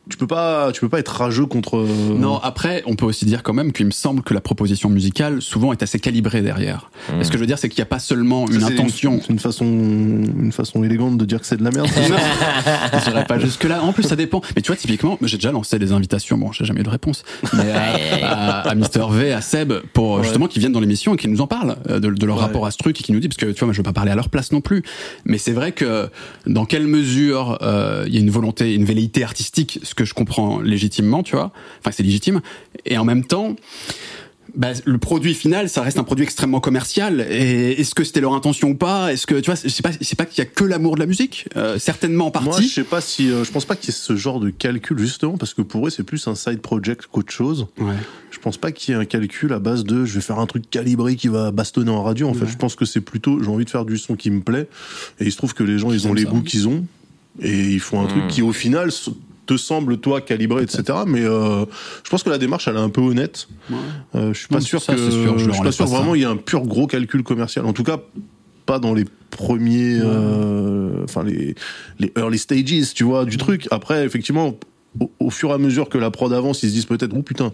[0.09, 3.25] tu peux pas tu peux pas être rageux contre euh, non après on peut aussi
[3.25, 6.89] dire quand même qu'il me semble que la proposition musicale souvent est assez calibrée derrière.
[7.09, 7.23] Mmh.
[7.23, 9.19] ce que je veux dire c'est qu'il n'y a pas seulement une intention.
[9.21, 13.25] c'est une façon une façon élégante de dire que c'est de la merde je dirais
[13.27, 14.41] pas jusque là en plus ça dépend.
[14.55, 16.37] Mais tu vois typiquement j'ai déjà lancé des invitations.
[16.37, 17.23] Bon j'ai jamais eu de réponse.
[17.53, 17.71] Mais
[18.23, 21.41] à, à, Mister V à Seb pour justement qu'ils viennent dans l'émission et qu'ils nous
[21.41, 23.37] en parlent euh, de, de leur rapport à ce truc et qu'ils nous disent parce
[23.37, 24.83] que tu vois moi je veux pas parler à leur place non plus.
[25.25, 26.09] Mais c'est vrai que
[26.45, 30.61] dans quelle mesure euh, il y a une volonté une velléité artistique que je comprends
[30.61, 31.51] légitimement, tu vois.
[31.79, 32.41] Enfin, c'est légitime.
[32.85, 33.55] Et en même temps,
[34.55, 37.25] bah, le produit final, ça reste un produit extrêmement commercial.
[37.29, 39.11] Et est-ce que c'était leur intention ou pas?
[39.11, 41.05] Est-ce que tu vois, c'est pas, c'est pas qu'il y a que l'amour de la
[41.05, 42.49] musique, euh, certainement en partie.
[42.49, 44.49] Moi, je sais pas si, euh, je pense pas qu'il y ait ce genre de
[44.49, 47.67] calcul justement parce que pour eux, c'est plus un side project qu'autre chose.
[47.79, 47.93] Ouais.
[48.31, 50.45] Je pense pas qu'il y ait un calcul à base de, je vais faire un
[50.45, 52.29] truc calibré qui va bastonner en radio.
[52.29, 54.41] En fait, je pense que c'est plutôt, j'ai envie de faire du son qui me
[54.41, 54.67] plaît.
[55.19, 56.85] Et il se trouve que les gens, ils ont les goûts qu'ils ont
[57.41, 58.27] et ils font un truc hmm.
[58.29, 58.91] qui au final
[59.47, 60.99] te semble toi calibré, etc.
[61.07, 61.65] Mais euh,
[62.03, 63.47] je pense que la démarche elle est un peu honnête.
[64.15, 66.37] Euh, je suis pas sûr que je, suis pas sûr vraiment il y a un
[66.37, 67.65] pur gros calcul commercial.
[67.65, 67.97] En tout cas,
[68.65, 71.55] pas dans les premiers, euh, enfin les
[71.99, 73.67] les early stages, tu vois, du truc.
[73.71, 74.57] Après, effectivement,
[75.19, 77.53] au, fur et à mesure que la prod avance, ils se disent peut-être, oh putain,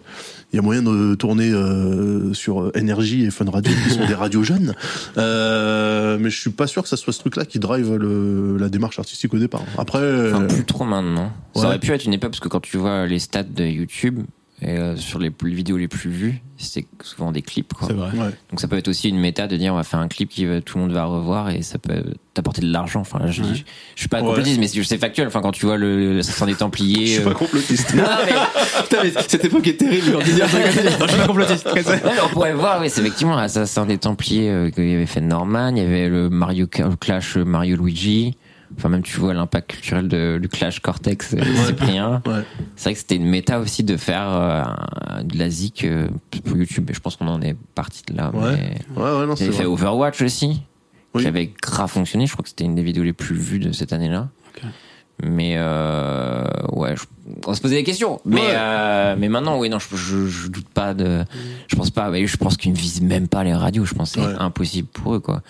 [0.52, 4.14] il y a moyen de tourner euh, sur Énergie et Fun Radio, qui sont des
[4.14, 4.76] radios jeunes.
[5.18, 8.70] Euh, mais je suis pas sûr que ça soit ce truc-là qui drive le, la
[8.70, 9.64] démarche artistique au départ.
[9.78, 11.32] Après, enfin, plus trop maintenant.
[11.56, 14.20] Ça aurait pu être une époque parce que quand tu vois les stats de YouTube,
[14.64, 17.74] et euh, sur les, vidéos les plus vues, c'est souvent des clips.
[17.86, 18.12] C'est vrai.
[18.50, 20.60] Donc ça peut être aussi une méta de dire on va faire un clip que
[20.60, 22.02] tout le monde va revoir et ça peut
[22.34, 23.02] t'apporter de l'argent.
[23.02, 23.64] Enfin, je, je,
[23.96, 25.28] suis pas complotiste, mais c'est factuel.
[25.28, 27.08] Enfin, quand tu vois le ça des Templiers.
[27.08, 27.94] Je suis pas euh, complotiste.
[27.94, 28.32] non, mais,
[28.84, 30.16] putain, mais cette époque est terrible.
[30.16, 31.68] On dit dire, je suis pas complotiste.
[32.24, 35.70] on pourrait voir, oui, c'est effectivement Assassin des Templiers euh, qu'il y avait fait Norman,
[35.76, 38.38] il y avait le Mario Clash Mario Luigi.
[38.78, 42.22] Enfin, même tu vois l'impact culturel de, du Clash Cortex euh, Cyprien.
[42.76, 44.64] C'est vrai que c'était une méta aussi de faire euh,
[45.24, 46.08] de la zik euh,
[46.44, 46.90] pour YouTube.
[46.90, 48.32] Et je pense qu'on en est parti de là.
[48.34, 48.78] Ouais.
[48.96, 50.62] Ouais, ouais, non, c'est fait Overwatch aussi,
[51.18, 52.26] qui avait grave fonctionné.
[52.28, 54.30] Je crois que c'était une des vidéos les plus vues de cette année-là.
[55.24, 57.04] Mais euh, ouais, je-
[57.46, 58.20] on se poser des questions.
[58.26, 58.48] Mais Ouais.
[58.50, 61.24] euh, mais maintenant, oui, non, je, je, je doute pas de.
[61.68, 62.12] Je pense pas.
[62.26, 63.86] Je pense qu'ils ne visent même pas les radios.
[63.86, 64.34] Je pense que c'est Ouais.
[64.40, 65.42] impossible pour eux, quoi.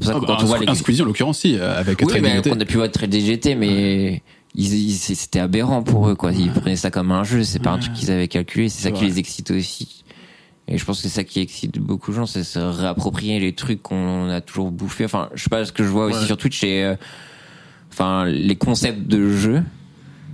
[0.00, 0.74] C'est pour ça Ah bah, quand on voit les.
[0.74, 4.22] Squeezie en l'occurrence, si, euh, avec Oui, mais on a pu voir très DGT, mais
[4.54, 6.32] ils, ils- c'était aberrant pour eux, quoi.
[6.32, 7.42] Ils prenaient ça comme un jeu.
[7.44, 8.68] C'est pas un truc qu'ils avaient calculé.
[8.68, 10.04] C'est ça qui les excite aussi.
[10.68, 13.52] Et je pense que c'est ça qui excite beaucoup de gens, c'est se réapproprier les
[13.54, 15.04] trucs qu'on a toujours bouffés.
[15.04, 16.26] Enfin, je sais pas ce que je vois aussi Ouais.
[16.26, 16.94] sur Twitch, c'est euh,
[17.92, 19.62] enfin les concepts de jeu.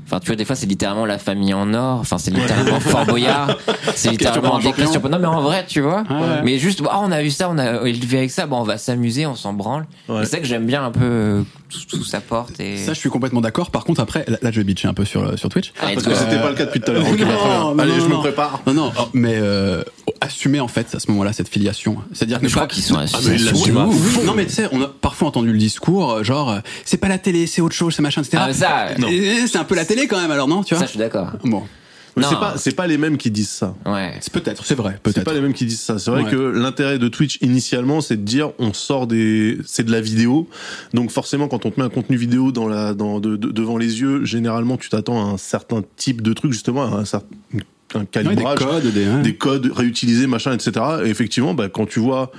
[0.06, 1.98] Enfin, tu vois, des fois, c'est littéralement la famille en or.
[2.00, 3.58] Enfin, c'est littéralement Fort Boyard.
[3.96, 5.00] C'est littéralement des questions.
[5.08, 6.04] Non, mais en vrai, tu vois.
[6.08, 6.42] Ah ouais.
[6.44, 8.46] Mais juste, ah, on a vu ça, on a élevé avec ça.
[8.46, 9.86] Bon, on va s'amuser, on s'en branle.
[10.08, 10.20] Ouais.
[10.24, 12.60] C'est ça que j'aime bien un peu euh, tout, tout ça porte.
[12.60, 12.76] Et...
[12.76, 13.70] Ça, je suis complètement d'accord.
[13.70, 15.72] Par contre, après, là, là, je vais bitcher un peu sur, euh, sur Twitch.
[15.80, 16.16] Allez, Parce que go.
[16.18, 17.04] c'était pas le cas depuis tout à l'heure.
[17.04, 18.20] Non, non, Allez, non, je me non.
[18.20, 18.60] prépare.
[18.66, 19.82] Non, non, oh, mais euh,
[20.20, 21.96] assumer en fait à ce moment-là cette filiation.
[22.12, 24.24] C'est-à-dire que Mais je crois qu'ils sont Ah, oui.
[24.24, 27.08] Non, mais tu sais, on a parfois entendu le discours, euh, genre, euh, c'est pas
[27.08, 28.42] la télé, c'est autre chose, c'est machin, etc.
[28.46, 28.88] Ah, ça,
[29.46, 31.32] C'est un peu la télé quand même, alors non, tu vois ça, je suis d'accord.
[31.44, 31.62] Bon,
[32.16, 33.74] Mais c'est pas, c'est pas les mêmes qui disent ça.
[33.84, 34.14] Ouais.
[34.20, 35.24] c'est peut-être, c'est vrai, C'est peut-être.
[35.24, 35.98] pas les mêmes qui disent ça.
[35.98, 36.30] C'est vrai Ouais.
[36.30, 40.48] que l'intérêt de Twitch initialement, c'est de dire on sort des, c'est de la vidéo.
[40.94, 43.76] Donc forcément, quand on te met un contenu vidéo dans la, dans, de- de- devant
[43.76, 47.26] les yeux, généralement, tu t'attends à un certain type de truc, justement, à un certain
[47.94, 49.06] un Ouais, des calibrage, codes, des.
[49.06, 49.22] ouais.
[49.22, 50.72] des codes réutilisés, machin, etc.
[51.04, 52.32] Et effectivement, bah, quand tu vois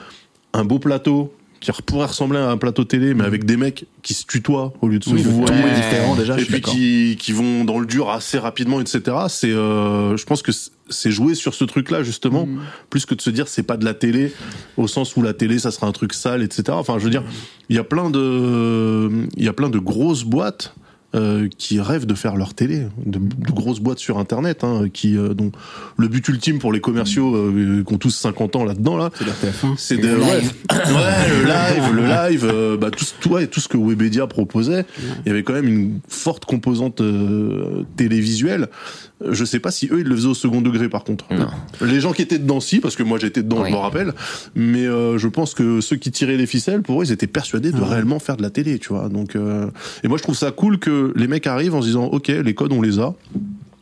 [0.53, 4.13] un beau plateau qui pourrait ressembler à un plateau télé, mais avec des mecs qui
[4.13, 5.75] se tutoient au lieu de se Oui, Ouais.
[5.75, 9.01] différent déjà, et puis qui, qui vont dans le dur assez rapidement, etc.
[9.29, 12.59] C'est, euh, je pense que c'est- jouer sur ce truc-là justement, Mm.
[12.89, 14.31] plus que de se dire c'est pas de la télé,
[14.77, 16.63] au sens où la télé ça sera un truc sale, etc.
[16.71, 17.23] Enfin, je veux dire,
[17.69, 20.73] il y a plein de, il y a plein de grosses boîtes.
[21.17, 25.17] Euh, qui rêvent de faire leur télé, de, de grosses boîtes sur Internet, hein, qui
[25.17, 25.51] euh, dont
[25.97, 29.25] le but ultime pour les commerciaux euh, qui ont tous 50 ans là-dedans là, C'est
[29.25, 29.75] la TF1.
[29.77, 33.59] c'est Le de ouais, le live, le live, euh, bah, tout, ce- tout, ouais, tout
[33.59, 34.85] ce que Webedia proposait,
[35.25, 38.67] il y avait quand même une forte composante euh, télévisuelle.
[39.29, 41.25] Je sais pas si eux ils le faisaient au second degré par contre.
[41.33, 41.47] Non.
[41.81, 43.69] Les gens qui étaient dedans si, parce que moi j'étais dedans, Oui.
[43.69, 44.13] je me rappelle.
[44.55, 47.71] Mais euh, je pense que ceux qui tiraient les ficelles, pour eux, ils étaient persuadés
[47.71, 49.09] de réellement faire de la télé, tu vois.
[49.09, 49.71] Donc, euh,
[50.03, 52.53] et moi je trouve ça cool que les mecs arrivent en se disant, ok, les
[52.53, 53.13] codes on les a.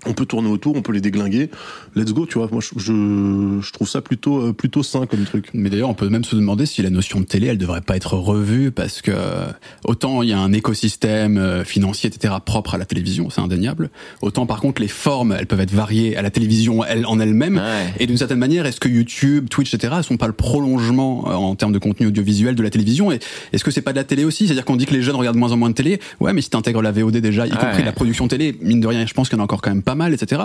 [0.07, 1.49] On peut tourner autour, on peut les déglinguer.
[1.95, 2.49] Let's go, tu vois.
[2.51, 5.49] Moi, je, je, trouve ça plutôt, euh, plutôt sain comme truc.
[5.53, 7.95] Mais d'ailleurs, on peut même se demander si la notion de télé, elle devrait pas
[7.95, 9.45] être revue parce que euh,
[9.85, 13.89] autant il y a un écosystème euh, financier, etc., propre à la télévision, c'est indéniable.
[14.21, 17.55] Autant par contre, les formes, elles peuvent être variées à la télévision elle, en elle-même.
[17.57, 17.93] Ouais.
[17.99, 21.55] Et d'une certaine manière, est-ce que YouTube, Twitch, etc., sont pas le prolongement euh, en
[21.55, 23.11] termes de contenu audiovisuel de la télévision?
[23.11, 23.19] Et
[23.53, 24.47] est-ce que c'est pas de la télé aussi?
[24.47, 26.01] C'est-à-dire qu'on dit que les jeunes regardent de moins en moins de télé.
[26.19, 27.57] Ouais, mais si t'intègres la VOD déjà, y Ouais.
[27.57, 29.69] compris la production télé, mine de rien, je pense qu'il y en a encore quand
[29.69, 30.41] même pas mal, etc.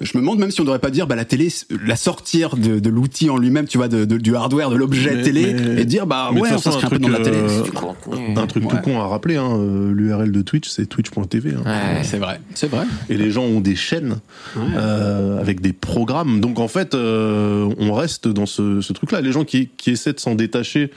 [0.00, 1.48] Je me demande même si on devrait pas dire, bah la télé,
[1.86, 5.22] la sortir de, de l'outil en lui-même, tu vois, de, de- du hardware, de l'objet
[5.22, 7.36] télé, mais- et dire, bah ouais, on s'inscrit un peu un dans la truc, télé.
[7.38, 8.36] euh.
[8.36, 11.50] Un truc tout con à rappeler, hein, euh, l'URL de Twitch, c'est twitch.tv.
[11.54, 11.62] hein.
[11.64, 12.02] Ouais.
[12.04, 12.84] C'est vrai, c'est vrai.
[13.08, 14.16] Et les gens ont des chaînes
[14.56, 14.62] Ouais.
[14.76, 16.40] euh, avec des programmes.
[16.40, 19.20] Donc en fait, euh, on reste dans ce, ce truc-là.
[19.20, 20.90] Les gens qui, qui essaient de s'en détacher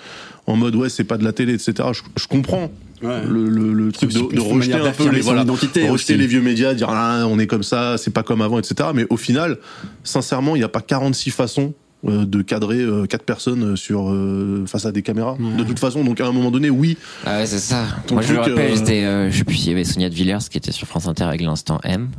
[0.47, 1.73] en mode ouais, c'est pas de la télé, etc.
[1.93, 2.71] Je, je comprends
[3.03, 3.21] Ouais.
[3.27, 6.15] le, le, le truc de, rejeter un peu les voilà, rejeter aussi.
[6.15, 8.89] les vieux médias, dire ah, on est comme ça, c'est pas comme avant, etc.
[8.95, 9.57] Mais au final,
[10.05, 11.73] sincèrement, il n'y a pas 46 façons
[12.07, 15.35] euh, de cadrer euh, quatre personnes sur euh, face à des caméras.
[15.57, 17.85] De toute façon, donc à un moment donné, oui, Ah ouais, c'est ça.
[18.07, 20.09] Ton Moi, je me rappelle, euh, j'étais, euh, je sais plus s'il y avait Sonia
[20.09, 22.09] de Villers qui était sur France Inter avec l'instant M.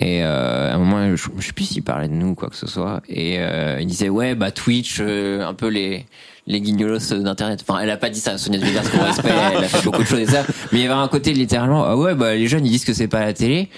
[0.00, 2.50] Et euh, à un moment, je, je sais plus s'il parlait de nous ou quoi
[2.50, 3.02] que ce soit.
[3.08, 6.06] Et euh, il disait ouais, bah Twitch, euh, un peu les
[6.46, 7.64] les guignolos d'internet.
[7.66, 9.32] Enfin, elle a pas dit ça, Sonia de Villers, pour respect.
[9.56, 10.44] Elle a fait beaucoup de choses et ça.
[10.72, 12.92] Mais il y avait un côté littéralement, ah ouais, bah les jeunes ils disent que
[12.92, 13.70] c'est pas la télé,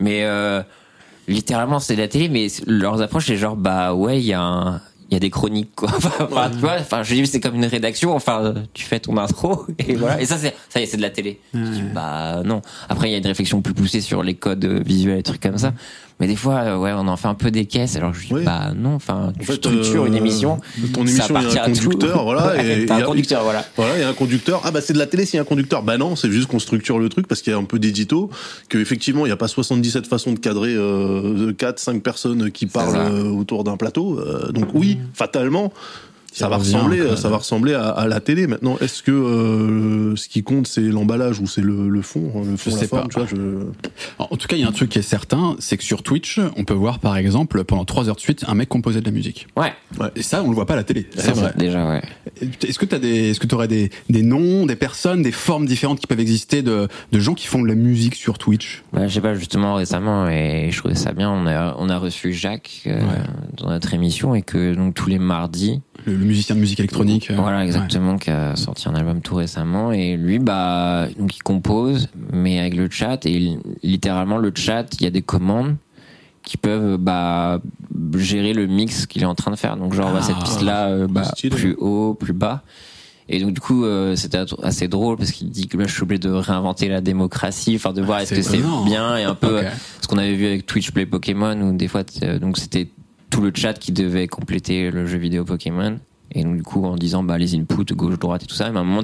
[0.00, 0.62] mais euh,
[1.28, 2.28] littéralement c'est de la télé.
[2.28, 5.30] Mais leurs approches c'est genre bah ouais, il y a un il y a des
[5.30, 5.90] chroniques quoi.
[5.96, 8.14] Enfin, enfin, tu vois, enfin je dis c'est comme une rédaction.
[8.14, 10.20] Enfin, tu fais ton intro et voilà.
[10.20, 11.40] Et ça c'est ça y est, c'est de la télé.
[11.54, 12.60] Je dis, bah non.
[12.88, 15.58] Après il y a une réflexion plus poussée sur les codes visuels et trucs comme
[15.58, 15.72] ça.
[16.20, 17.96] Mais des fois euh, ouais, on en fait un peu des caisses.
[17.96, 18.42] Alors je dis Oui.
[18.44, 18.94] bah non.
[18.94, 20.60] Enfin, tu fait, structures une euh, émission.
[20.92, 23.64] ton émission, il y a un conducteur, voilà, Ouais, et un conducteur, voilà.
[23.76, 24.62] Voilà, il y a un conducteur.
[24.64, 25.82] Ah bah c'est de la télé s'il y a un conducteur.
[25.82, 28.30] Bah non, c'est juste qu'on structure le truc parce qu'il y a un peu d'édito,
[28.68, 32.66] que effectivement il n'y a pas 77 façons de cadrer euh, 4, 5 personnes qui
[32.66, 34.20] parlent euh, autour d'un plateau.
[34.20, 35.72] Euh, donc oui, fatalement.
[36.36, 37.16] Ça va ressembler, quoi.
[37.16, 38.46] ça va ressembler à, à la télé.
[38.46, 42.40] Maintenant, est-ce que euh, ce qui compte c'est l'emballage ou c'est le, le fond, hein,
[42.50, 43.08] le fond, Je la sais forme, pas.
[43.08, 43.66] tu vois, je...
[44.18, 46.40] En tout cas, il y a un truc qui est certain, c'est que sur Twitch,
[46.56, 49.12] on peut voir par exemple pendant trois heures de suite un mec composer de la
[49.12, 49.46] musique.
[49.56, 49.72] Ouais.
[50.16, 51.08] Et ça, on le voit pas à la télé.
[51.16, 51.52] C'est vrai.
[51.56, 52.02] Déjà ouais.
[52.66, 55.66] Est-ce que tu des, est-ce que tu aurais des, des noms, des personnes, des formes
[55.66, 58.82] différentes qui peuvent exister de, de gens qui font de la musique sur Twitch?
[58.92, 61.98] Bah, je sais pas, justement, récemment, et je trouvais ça bien, on a, on a
[61.98, 63.18] reçu Jacques euh, Ouais.
[63.58, 67.30] dans notre émission, et que donc tous les mardis, le, le musicien de musique électronique.
[67.30, 67.64] euh, Voilà, ouais.
[67.64, 69.92] exactement, qui a sorti un album tout récemment.
[69.92, 73.24] Et lui, bah, donc il compose, mais avec le chat.
[73.26, 75.76] Et littéralement, le chat, il y a des commandes
[76.42, 77.60] qui peuvent bah,
[78.16, 79.76] gérer le mix qu'il est en train de faire.
[79.76, 82.62] Donc, genre, bah, Ah, cette piste-là, euh, bah, plus haut, plus bas.
[83.26, 86.02] Et donc, du coup, euh, c'était assez drôle parce qu'il dit que là, je suis
[86.02, 89.34] obligé de réinventer la démocratie, enfin, de voir est-ce c'est que c'est bien et un
[89.34, 89.62] peu
[90.02, 92.02] ce qu'on avait vu avec Twitch Play Pokémon où des fois
[92.42, 92.88] donc c'était
[93.34, 95.98] tout le chat qui devait compléter le jeu vidéo Pokémon.
[96.30, 98.78] Et donc du coup en disant bah les inputs gauche droite et tout ça mais
[98.78, 99.02] à un moment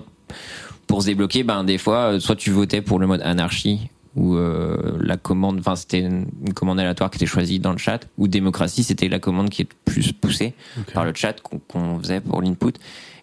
[0.86, 4.36] pour se débloquer ben des fois euh, soit tu votais pour le mode anarchie ou
[4.36, 8.06] euh, la commande enfin c'était une une commande aléatoire qui était choisie dans le chat
[8.18, 10.54] ou démocratie c'était la commande qui est plus poussée
[10.94, 12.74] par le chat qu'on qu'on faisait pour l'input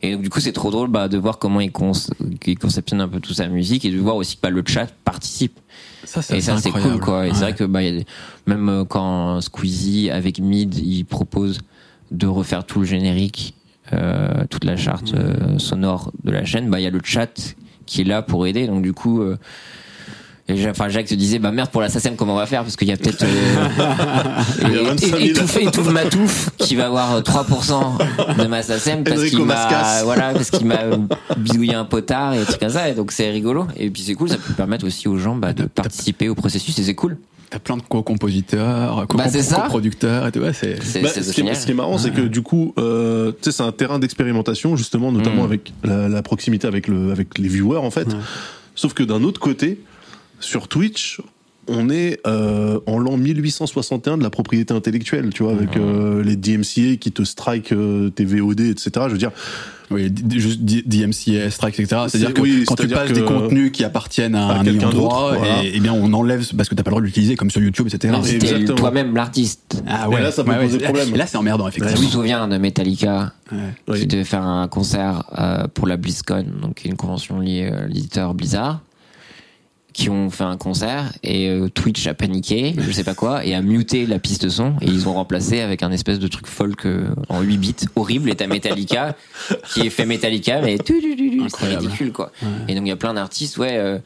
[0.02, 1.92] et donc du coup c'est trop drôle bah, de voir comment il, cons
[2.46, 4.88] il conceptionne un peu toute sa musique et de voir aussi que bah, le chat
[5.04, 5.60] participe
[6.06, 7.28] Ça, et ça, c'est cool, quoi.
[7.28, 8.06] Et c'est vrai que, bah, il y a des-
[8.46, 11.60] même euh, quand Squeezie, avec Mid, il propose
[12.12, 13.56] de refaire tout le générique,
[13.92, 17.56] euh, toute la charte euh, sonore de la chaîne, bah, il y a le chat
[17.86, 18.68] qui est là pour aider.
[18.68, 19.38] Donc, du coup, euh,
[20.50, 22.64] et enfin, Jacques se disait, bah merde, pour la SACEM, comment on va faire?
[22.64, 23.24] Parce qu'il y a peut-être.
[23.24, 23.68] Euh,
[24.88, 25.18] 25 000.
[25.18, 27.98] et- et- étouffe, étouffe Matouf, qui va avoir 3%
[28.42, 30.02] de ma SACEM parce qu'il m'a.
[30.04, 30.80] Voilà, parce qu'il m'a
[31.38, 32.90] bidouillé un potard et trucs comme ça.
[32.90, 33.68] Et donc, c'est rigolo.
[33.78, 36.78] Et puis, c'est cool, ça peut permettre aussi aux gens bah, de participer au processus
[36.80, 37.18] et c'est cool.
[37.50, 40.40] T'as plein de co-compositeurs, Bah, co-producteurs et tout.
[40.40, 40.76] Ouais, c'est.
[41.02, 41.56] Bah, ce, qui est, génial.
[41.56, 44.76] ce qui est marrant, c'est que du coup, euh, tu sais, c'est un terrain d'expérimentation,
[44.76, 45.46] justement, notamment Mm.
[45.46, 48.08] avec la, la proximité avec, le, avec les viewers, en fait.
[48.10, 48.20] Ouais.
[48.76, 49.80] Sauf que d'un autre côté,
[50.40, 51.20] sur Twitch,
[51.70, 56.38] on est euh, en l'an 1861 de la propriété intellectuelle, tu vois, avec euh, les
[56.38, 58.90] DMCA qui te strike euh, tes VOD, etc.
[59.08, 59.32] Je veux dire,
[59.92, 62.04] Oui, juste DMCA, Strike, etc.
[62.08, 64.66] C'est-à-dire C'est- que oui, quand tu passes que- des contenus qui appartiennent à, À un
[64.66, 65.64] ayant droit, voilà.
[65.64, 67.62] et, et bien on enlève parce que t'as pas le droit de l'utiliser comme sur
[67.62, 68.14] YouTube, etc.
[68.24, 68.76] T'es exactement.
[68.78, 69.82] toi-même l'artiste.
[69.88, 71.16] Ah Mais là, ça peut poser Là- problème.
[71.16, 72.10] Là, c'est emmerdant, Je me effectivement.
[72.12, 73.58] souviens de Metallica Ouais.
[73.90, 74.00] Oui.
[74.02, 78.34] qui devait faire un concert euh, pour la BlizzCon, donc une convention liée à l'éditeur
[78.34, 78.82] Blizzard,
[79.98, 83.56] qui ont fait un concert et euh, Twitch a paniqué, je sais pas quoi, et
[83.56, 86.86] a muté la piste son et ils ont remplacé avec un espèce de truc folk
[86.86, 88.30] euh, en 8 bits horrible.
[88.30, 89.16] Et t'as Metallica
[89.74, 90.78] qui est fait Metallica mais
[91.50, 92.32] c'est ridicule quoi.
[92.68, 93.98] Et donc il y a plein d'artistes ouais euh,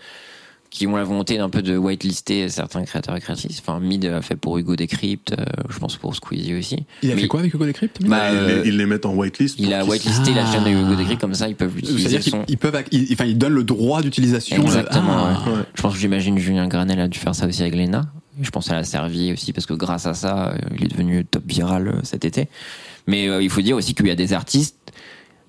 [0.72, 3.60] qui ont la volonté d'un peu de whitelister certains créateurs et créatrices.
[3.60, 6.86] Enfin Mid a fait pour Hugo Decrypt, euh, je pense pour Squeezie aussi.
[7.04, 9.06] Il a Mais fait quoi avec Hugo Decrypt Bah, ils, euh, les, ils les mettent
[9.06, 9.60] en whitelist.
[9.60, 10.52] il a whitelisté la Ah.
[10.52, 12.44] chaîne de Hugo Decrypt comme ça ils peuvent l'utiliser C'est-à-dire son.
[12.46, 14.62] qu'ils ils peuvent, ils- enfin, ils donnent le droit d'utilisation.
[14.64, 15.44] Exactement, Ah.
[15.46, 15.52] ouais.
[15.58, 15.64] Ouais.
[15.76, 18.06] Je pense que j'imagine Julien Granel a dû faire ça aussi avec Lena.
[18.42, 21.26] Je pense qu'elle a servi aussi parce que grâce à ça, euh, il est devenu
[21.26, 22.48] top viral euh, cet été.
[23.08, 24.78] Mais euh, il faut dire aussi qu'il y a des artistes.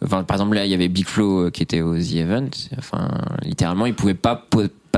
[0.05, 2.49] Enfin, par exemple, là, il y avait Big Flo euh, qui était au The Event.
[2.77, 3.09] Enfin,
[3.45, 4.35] littéralement, il pouvait pas,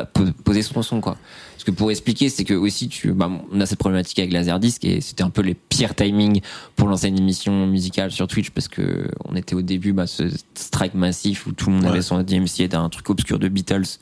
[0.02, 1.16] poser son son, quoi.
[1.52, 4.84] Parce que pour expliquer, c'est que aussi, tu, bah, on a cette problématique avec Laserdisc
[4.84, 6.40] et c'était un peu les pires timings
[6.76, 10.24] pour lancer une émission musicale sur Twitch parce que on était au début, bah, ce
[10.54, 11.90] strike massif où tout le monde Ouais.
[11.90, 13.98] avait son DMCA d'un truc obscur de Beatles,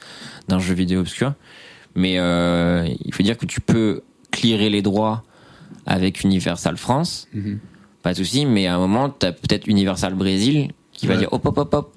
[0.49, 1.35] d'un jeu vidéo obscur.
[1.95, 4.01] Mais euh, il faut dire que tu peux
[4.31, 5.23] clearer les droits
[5.87, 7.59] avec Universal France, Mhm.
[8.03, 11.29] pas de souci, mais à un moment, tu as peut-être Universal Brésil qui va dire
[11.33, 11.95] hop hop hop hop,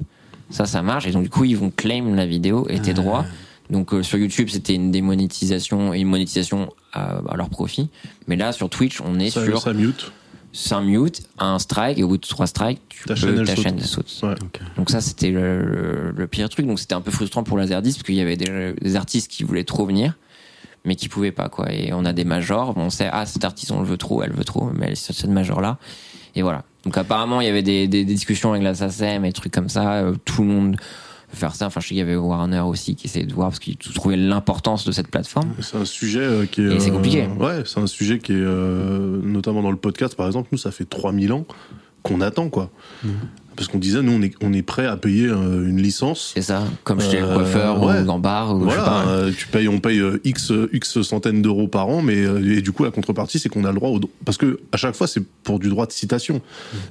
[0.50, 3.26] ça ça marche, et donc du coup ils vont claim la vidéo et tes droits.
[3.70, 7.90] Donc euh, sur YouTube c'était une démonétisation et une monétisation à, à leur profit,
[8.28, 10.12] mais là sur Twitch on est ça, sur ça mute.
[10.54, 13.56] 5 mute, un strike, et au bout de 3 strikes, tu Ta peux, chaîne, ta
[13.58, 13.64] saute.
[13.66, 14.20] chaîne saute.
[14.24, 14.36] Ouais.
[14.42, 14.62] Ok.
[14.78, 16.66] Donc ça, c'était le, le- le pire truc.
[16.66, 19.44] Donc c'était un peu frustrant pour Laserdisc parce qu'il y avait des, des artistes qui
[19.44, 20.14] voulaient trop venir,
[20.86, 21.74] mais qui pouvaient pas quoi.
[21.74, 24.24] Et on a des majors, bon, on sait ah cet artiste on le veut trop,
[24.24, 25.78] elle veut trop, mais elle est sur cette major là.
[26.36, 26.64] Et voilà.
[26.86, 29.52] Donc apparemment il y avait des, des, des discussions avec la SACEM et des trucs
[29.52, 29.96] comme ça.
[29.96, 30.78] Euh, Tout le monde
[31.36, 31.68] faire ça.
[31.68, 34.18] Enfin je sais qu'il y avait Warner aussi qui essayait de voir parce qu'ils trouvaient
[34.18, 35.54] l'importance de cette plateforme.
[35.62, 36.76] C'est un sujet euh, qui est.
[36.76, 37.28] Et c'est compliqué.
[37.40, 38.36] ouais, c'est un sujet qui est.
[38.38, 41.46] euh, notamment dans le podcast, par exemple, nous, ça fait 3000 ans
[42.04, 42.70] qu'on attend, quoi.
[43.04, 43.10] Mmh.
[43.56, 46.32] Parce qu'on disait, nous, on est, on est prêt à payer euh, une licence.
[46.36, 48.02] C'est ça, comme chez le Euh, coiffeur ouais.
[48.02, 49.06] ou dans le bar ou je sais Voilà, pas.
[49.08, 52.84] euh, tu payes, on paye x x centaines d'euros par an, mais et du coup
[52.84, 55.60] la contrepartie c'est qu'on a le droit au parce que à chaque fois c'est pour
[55.60, 56.42] du droit de citation.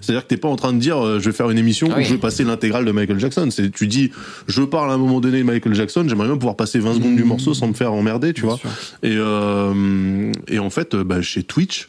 [0.01, 2.03] C'est-à-dire que t'es pas en train de dire je vais faire une émission Ah où
[2.03, 3.49] je vais passer l'intégrale de Michael Jackson.
[3.51, 4.11] C'est tu dis
[4.47, 7.17] je parle à un moment donné de Michael Jackson, j'aimerais bien pouvoir passer 20 secondes
[7.17, 8.59] du morceau sans me faire emmerder, tu Bien vois.
[8.59, 8.71] sûr.
[9.03, 11.87] Et euh, et en fait bah, chez Twitch.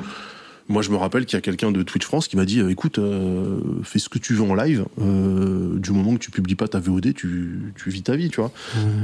[0.68, 2.72] Moi, je me rappelle qu'il y a quelqu'un de Twitch France qui m'a dit euh,
[2.72, 4.86] écoute, euh, fais ce que tu veux en live.
[5.00, 8.42] euh, du moment que tu publies pas ta VOD, tu, tu vis ta vie, tu
[8.42, 8.52] vois.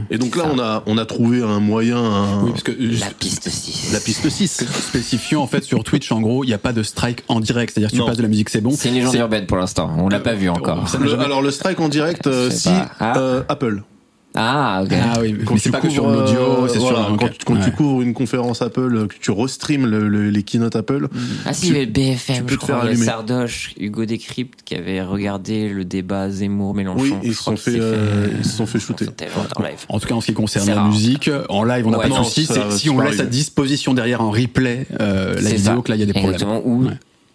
[0.09, 0.49] Et donc là, Ça.
[0.53, 3.91] on a, on a trouvé un moyen, un- Oui, parce que La piste 6.
[3.93, 4.63] la piste 6.
[4.87, 7.73] spécifiant en fait sur Twitch, en gros, il n'y a pas de strike en direct,
[7.73, 8.71] c'est-à-dire que tu passes de la musique, c'est bon.
[8.71, 9.93] C'est une légende urbaine pour l'instant.
[9.99, 10.85] On l'a pas vu encore.
[10.99, 12.89] Le- alors le strike en direct, euh, si pas.
[12.99, 13.17] Ah.
[13.19, 13.83] euh, Apple.
[14.33, 14.93] Ah, ok.
[14.93, 17.17] Ah oui, Quand mais c'est tu pas que sur couvres, l'audio, euh, c'est voilà, sur.
[17.45, 21.09] quand, tu couvres une conférence Apple, euh, que tu restreams le- le- les keynote Apple,
[21.45, 22.87] Ah si, tu- il y avait le BFM, tu peux je te faire crois, il
[22.87, 23.05] y a allumer.
[23.05, 27.01] Sardoche, Hugo Décrypte qui avait regardé le débat Zemmour-Mélenchon.
[27.03, 29.05] Oui, ils se crois sont fait, euh, ils se sont fait shooter.
[29.57, 29.85] En live.
[29.89, 30.87] En tout cas, en ce qui concerne la rare.
[30.87, 32.47] musique, en live, on n'a Ouais, pas de souci.
[32.69, 35.81] si on laisse à disposition derrière en replay euh, la vidéo ça.
[35.83, 36.33] que là, il y a des problèmes.
[36.35, 36.83] Exactement.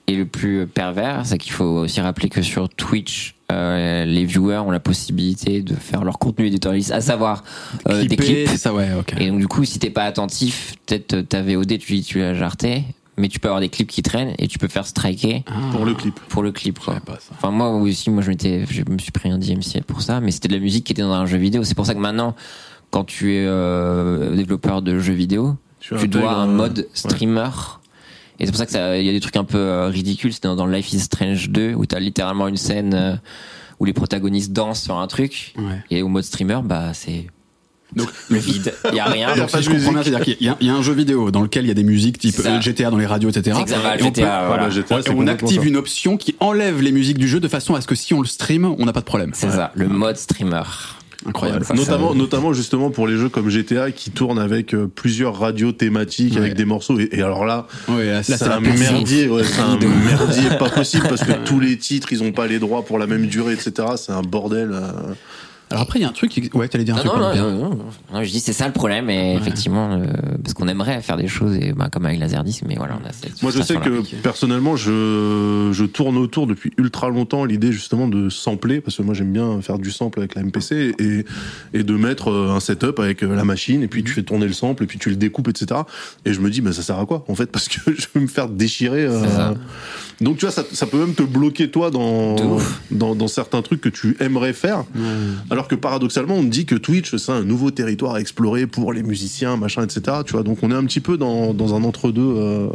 [0.09, 4.59] Et le plus pervers, c'est qu'il faut aussi rappeler que sur Twitch, euh, les viewers
[4.59, 7.45] ont la possibilité de faire leur contenu éditorialiste, à savoir
[7.89, 8.49] euh, des Clipper, clips.
[8.49, 9.15] c'est ça, ouais, ok.
[9.21, 12.35] Et donc du coup, si t'es pas attentif, peut-être euh, ta VOD, tu tu la
[12.35, 12.83] jarté,
[13.17, 15.85] mais tu peux avoir des clips qui traînent et tu peux faire striker Ah, pour
[15.85, 16.19] le clip.
[16.29, 16.79] pour le clip.
[16.81, 16.95] je Quoi.
[16.95, 17.33] savais pas ça.
[17.37, 20.33] Enfin moi aussi, moi je m'étais, je me suis pris un DMCA pour ça, mais
[20.33, 21.63] c'était de la musique qui était dans un jeu vidéo.
[21.65, 22.35] C'est pour ça que maintenant,
[22.91, 26.87] quand tu es euh, développeur de jeux vidéo, tu intègres, dois un euh, mode ouais.
[28.39, 30.33] Et c'est pour ça que ça, il y a des trucs un peu euh, ridicules.
[30.33, 33.15] C'était dans, dans Life is Strange 2 où t'as littéralement une scène euh,
[33.81, 35.55] où les protagonistes dansent sur un truc.
[35.59, 35.83] Ouais.
[35.91, 37.27] Et au mode streamer, bah c'est
[37.95, 38.75] Donc, le vide.
[38.91, 39.29] Il y a rien.
[39.35, 40.13] Il y a Donc, pas si de je comprends bien, musique.
[40.15, 41.75] c'est-à-dire qu'il y, a- il y a un jeu vidéo dans lequel il y a
[41.75, 42.57] des musiques type ça.
[42.57, 43.57] euh, GTA dans les radios, etc.
[43.57, 44.71] C'est exactement, Et on GTA, peut- voilà.
[44.71, 45.67] GTA, Et c'est on active ça.
[45.67, 48.21] une option qui enlève les musiques du jeu de façon à ce que si on
[48.21, 49.31] le stream, on n'a pas de problème.
[49.35, 50.63] C'est ça, le mode streamer.
[51.27, 51.67] Incroyable.
[51.75, 56.35] Notamment, notamment justement pour les jeux comme GTA qui tournent avec euh, plusieurs radios thématiques,
[56.35, 56.41] Ouais.
[56.41, 56.99] avec des morceaux.
[57.01, 61.25] Et, et alors là, Ouais, là, c'est un merdier, c'est un merdier pas possible parce
[61.25, 63.73] que tous les titres, ils ont pas les droits pour la même durée, etc.
[63.97, 64.71] C'est un bordel.
[64.73, 64.83] euh.
[65.71, 66.31] Alors après, il y a un truc.
[66.31, 67.23] qui- Ouais, t'allais dire un Non, truc.
[67.23, 67.79] non, non, non, non,
[68.13, 70.07] non, je dis c'est ça le problème, et effectivement, euh,
[70.43, 73.13] parce qu'on aimerait faire des choses, et, bah, comme avec Laserdisc, mais voilà, on a
[73.13, 78.07] cette Moi, je sais que personnellement, je, je tourne autour depuis ultra longtemps l'idée justement
[78.07, 81.25] de sampler, parce que moi j'aime bien faire du sample avec la MPC et,
[81.75, 84.47] et de mettre euh, un setup avec euh, la machine, et puis tu fais tourner
[84.47, 85.81] le sample, et puis tu le découpes, etc.
[86.25, 88.21] Et je me dis, mais ça sert à quoi en fait Parce que je vais
[88.21, 89.05] me faire déchirer.
[89.05, 89.55] euh, C'est ça.
[90.21, 92.37] Donc tu vois, ça, ça peut même te bloquer toi dans,
[92.91, 94.85] dans, dans certains trucs que tu aimerais faire.
[95.57, 99.03] Alors que paradoxalement, on dit que Twitch, c'est un nouveau territoire à explorer pour les
[99.03, 100.19] musiciens, machin, etc.
[100.27, 102.69] Tu vois, donc on est un petit peu dans, dans un entre-deux euh,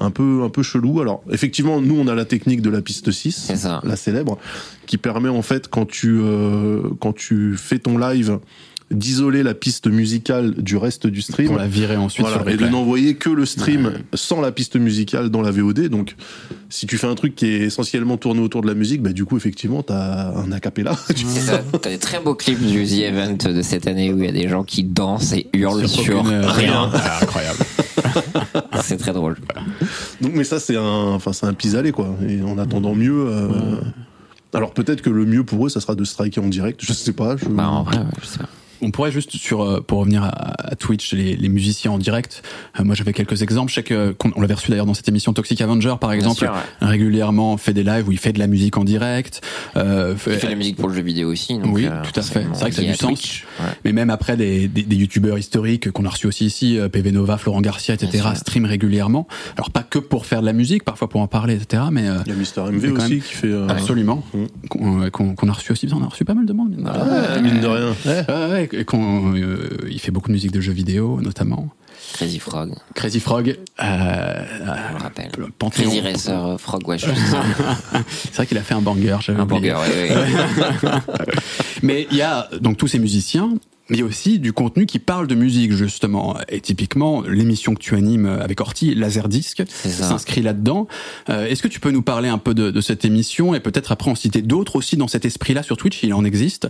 [0.00, 1.00] un peu un peu chelou.
[1.00, 3.80] Alors effectivement, nous on a la technique de la piste 6, C'est ça.
[3.84, 4.36] la célèbre,
[4.84, 8.38] qui permet en fait quand tu euh, quand tu fais ton live
[8.90, 11.46] d'isoler la piste musicale du reste du stream.
[11.48, 13.92] Pour la virer ensuite Voilà, sur le et de n'envoyer que le stream Ouais.
[14.14, 15.88] sans la piste musicale dans la VOD.
[15.88, 16.16] Donc,
[16.68, 19.24] si tu fais un truc qui est essentiellement tourné autour de la musique, bah, du
[19.24, 20.96] coup, effectivement, t'as un acapella.
[21.14, 21.62] C'est ça.
[21.80, 24.32] T'as des très beaux clips du The Event de cette année où il y a
[24.32, 26.90] des gens qui dansent et hurlent sur, euh, rien.
[26.94, 27.58] Ah, incroyable.
[28.82, 29.36] C'est très drôle.
[30.20, 32.16] Donc, mais ça, c'est un, enfin, c'est un pis-aller, quoi.
[32.28, 33.76] Et en attendant mieux, euh,
[34.52, 36.80] alors peut-être que le mieux pour eux, ça sera de striker en direct.
[36.82, 37.36] Je sais pas.
[37.36, 37.46] Je...
[37.46, 38.48] Bah, en vrai, ouais, je sais pas.
[38.82, 40.28] On pourrait juste sur euh, pour revenir à,
[40.72, 42.42] à Twitch les, les musiciens en direct.
[42.78, 43.70] euh, moi j'avais quelques exemples.
[43.70, 46.38] Je sais que qu'on- on l'avait reçu d'ailleurs dans cette émission Toxic Avenger par exemple.
[46.38, 46.86] sûr, ouais.
[46.88, 49.40] Régulièrement fait des lives où il fait de la musique en direct.
[49.76, 51.58] Euh, Il fait de la musique pour le jeu vidéo aussi.
[51.58, 52.46] Donc, Oui, euh, tout à fait.
[52.52, 53.08] C'est vrai que ça a du à sens.
[53.20, 53.44] Twitch.
[53.60, 53.66] Ouais.
[53.84, 57.12] Mais même après des, des, des youtubeurs historiques qu'on a reçus aussi ici, euh, PV
[57.12, 58.10] Nova, Florent Garcia, etc.
[58.12, 58.36] Bien sûr.
[58.36, 59.26] stream régulièrement.
[59.56, 61.82] Alors pas que pour faire de la musique, parfois pour en parler, etc.
[61.92, 63.46] Mais euh, Il y a Mister MV quand aussi même- qui fait.
[63.48, 65.08] euh, absolument Mm.
[65.10, 65.88] qu'on qu'on- a reçu aussi.
[65.92, 66.70] On a reçu pas mal de monde.
[66.76, 67.34] mine de rien.
[67.34, 67.94] ouais, mine de rien.
[68.06, 68.24] Ouais.
[68.50, 71.68] Ouais, qu'on, euh, il fait beaucoup de musique de jeux vidéo, notamment.
[72.14, 75.30] Crazy Frog, Crazy Frog, euh, on le rappelle.
[75.38, 75.84] euh, Panthéon.
[75.90, 76.96] Crazy Racer euh, Frog, ouais,
[78.08, 79.72] C'est vrai qu'il a fait un banger, j'avais un oublié.
[79.72, 80.90] ouais, ouais.
[81.82, 83.50] Mais il y a donc tous ces musiciens,
[83.90, 86.36] mais il y a aussi du contenu qui parle de musique justement.
[86.48, 90.86] Et typiquement, l'émission que tu animes avec Orti, Laserdisc, s'inscrit là-dedans.
[91.28, 93.92] Euh, Est-ce que tu peux nous parler un peu de, de cette émission et peut-être
[93.92, 96.68] après en citer d'autres aussi dans cet esprit-là sur Twitch Il en existe.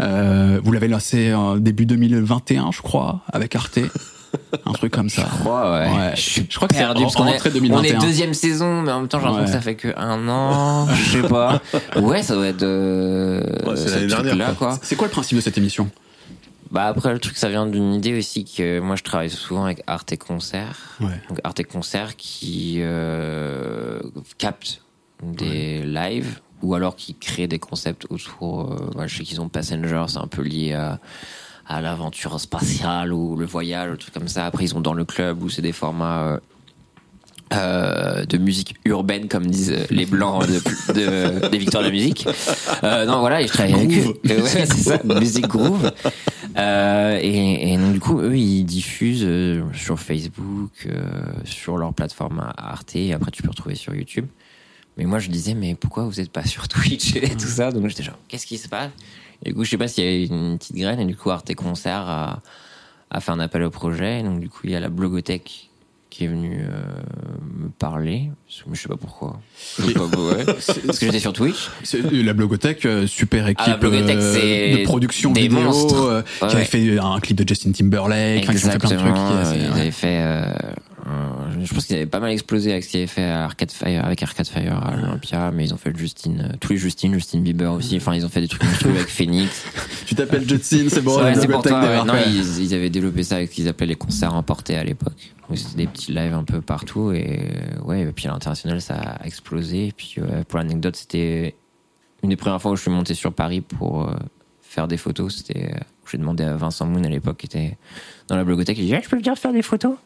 [0.00, 3.78] Euh, vous l'avez lancé en début 2021, je crois, avec Arte.
[4.64, 5.28] Un truc comme ça.
[5.30, 5.88] Je crois, ouais.
[5.94, 6.12] Ouais.
[6.14, 7.78] Je suis Je crois que c'est perdu en- parce qu'on rentrée est, 2021.
[7.80, 9.58] on est deuxième saison, mais en même temps, j'ai l'impression Ouais.
[9.58, 10.88] que ça fait que un an.
[10.88, 11.60] Je sais pas.
[12.00, 12.62] Ouais, ça doit être.
[12.62, 14.68] Euh, Ouais, c'est ce l'année dernière, truc-là, quoi.
[14.68, 14.78] quoi.
[14.82, 15.90] C'est quoi le principe de cette émission?
[16.72, 19.82] Bah après, le truc, ça vient d'une idée aussi que moi, je travaille souvent avec
[19.86, 20.96] Arte Concert.
[21.00, 21.20] Ouais.
[21.28, 24.00] Donc Arte Concert qui euh,
[24.38, 24.80] capte
[25.22, 28.72] des lives ou alors qui crée des concepts autour.
[28.72, 30.98] Euh, voilà, je sais qu'ils ont Passenger, c'est un peu lié à,
[31.66, 34.46] à l'aventure spatiale ou le voyage, un truc comme ça.
[34.46, 36.40] Après, ils ont dans le club où c'est des formats.
[37.52, 42.26] Euh, de musique urbaine comme disent les blancs de, de- des victoires de la musique.
[42.84, 44.14] Euh, non voilà et je travaille avec eux.
[44.42, 45.90] Ouais, c'est ça musique groove.
[46.56, 50.88] Euh, et, et donc du coup eux ils diffusent euh, sur Facebook
[51.44, 52.96] sur leur plateforme Arte.
[52.96, 54.26] Et après tu peux retrouver sur YouTube.
[54.98, 57.70] Mais moi je disais mais pourquoi vous êtes pas sur Twitch et tout ça?
[57.72, 58.90] Donc j'étais genre qu'est-ce qui se passe?
[59.44, 61.00] Et du coup je sais pas s'il y a une petite graine.
[61.00, 62.40] Et du coup Arte Concert a,
[63.10, 64.20] a fait un appel au projet.
[64.20, 65.70] Et donc du coup il y a la blogothèque
[66.12, 66.82] qui est venu euh,
[67.64, 68.30] me parler.
[68.48, 69.40] Je sais pas pourquoi.
[69.78, 70.44] Je sais pas, ouais.
[70.86, 71.70] Parce que j'étais sur Twitch.
[71.84, 76.02] C'est- La blogothèque, euh, super équipe Ah, blogothèque, euh, de production des vidéo, monstres.
[76.02, 78.96] euh, Ouais, qui avait fait un clip de Justin Timberlake, enfin, ont fait plein de
[78.96, 79.14] trucs.
[79.14, 79.80] Qui assez- euh, ils ouais.
[79.80, 80.18] avaient fait.
[80.20, 80.44] euh,
[81.64, 84.04] je pense qu'ils avaient pas mal explosé avec ce qu'ils avaient fait à Arcade Fire,
[84.04, 87.12] avec Arcade Fire à l'Olympia, mais ils ont fait le Justin, euh, tous les Justin,
[87.14, 87.96] Justin Bieber aussi.
[87.96, 89.64] Enfin, ils ont fait des trucs monstrueux avec Phoenix.
[90.06, 91.80] Tu t'appelles Jetsin, c'est bon, c'est pour toi.
[91.80, 92.04] ouais.
[92.04, 95.32] Non, ils, ils avaient développé ça avec ce qu'ils appelaient les concerts emportés à l'époque.
[95.52, 98.02] Donc, C'était des petits lives un peu partout et euh, ouais.
[98.02, 99.88] Et puis à l'international, ça a explosé.
[99.88, 101.54] Et puis ouais, pour l'anecdote, c'était
[102.22, 104.14] une des premières fois où je suis monté sur Paris pour euh,
[104.62, 105.36] faire des photos.
[105.36, 105.78] C'était euh,
[106.10, 107.76] j'ai demandé à Vincent Moon à l'époque qui était
[108.28, 108.78] dans la blogothèque.
[108.78, 109.96] Il dit Ah, je peux venir faire des photos?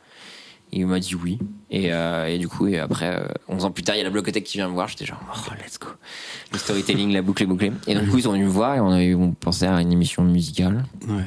[0.72, 1.38] Et il m'a dit oui.
[1.70, 4.05] Et, euh, et du coup, et après, euh, 11 ans plus tard, il y a
[4.05, 4.88] la blogothèque qui vient me voir.
[4.88, 5.88] J'étais genre, oh, let's go.
[6.53, 7.72] Le storytelling, la boucle est bouclée.
[7.86, 9.80] Et donc, du coup, ils sont venus me voir et on, avait, on pensait à
[9.80, 10.84] une émission musicale.
[11.09, 11.22] Ouais.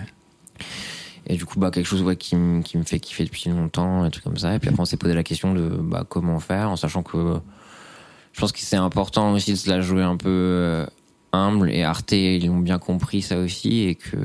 [1.30, 4.10] Et du coup, bah, quelque chose ouais, qui, me- qui fait kiffer depuis longtemps, un
[4.10, 4.56] truc comme ça.
[4.56, 7.38] Et puis après, on s'est posé la question de bah, comment faire, en sachant que
[8.34, 10.86] je pense que c'est important aussi de se la jouer un peu euh,
[11.32, 11.72] humble.
[11.72, 13.84] Et Arte, ils ont bien compris ça aussi.
[13.84, 14.18] Et que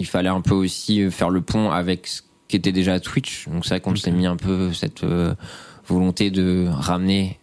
[0.00, 3.48] il fallait un peu aussi faire le pont avec ce qui était déjà Twitch.
[3.48, 5.34] Donc c'est vrai qu'on s'est mis un peu cette euh,
[5.86, 7.38] volonté de ramener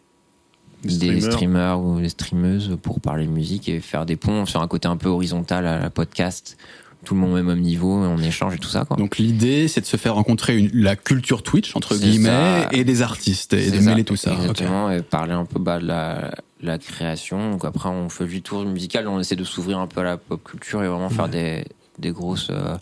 [0.84, 1.32] Des des streamers.
[1.32, 4.98] streamers ou des streameuses pour parler musique et faire des ponts sur un côté un
[4.98, 6.58] peu horizontal à la podcast.
[7.04, 8.96] Tout le monde au même niveau, on échange et tout ça, quoi.
[8.98, 12.70] Donc l'idée, c'est de se faire rencontrer une- la culture Twitch entre guillemets ça.
[12.72, 14.34] et des artistes et de mêler tout ça.
[14.34, 16.32] Exactement, et parler un peu bah, de la,
[16.62, 17.52] la création.
[17.52, 20.18] Donc après, on fait du tour musical, on essaie de s'ouvrir un peu à la
[20.18, 21.66] pop culture et vraiment faire des,
[21.98, 22.76] des grosses euh,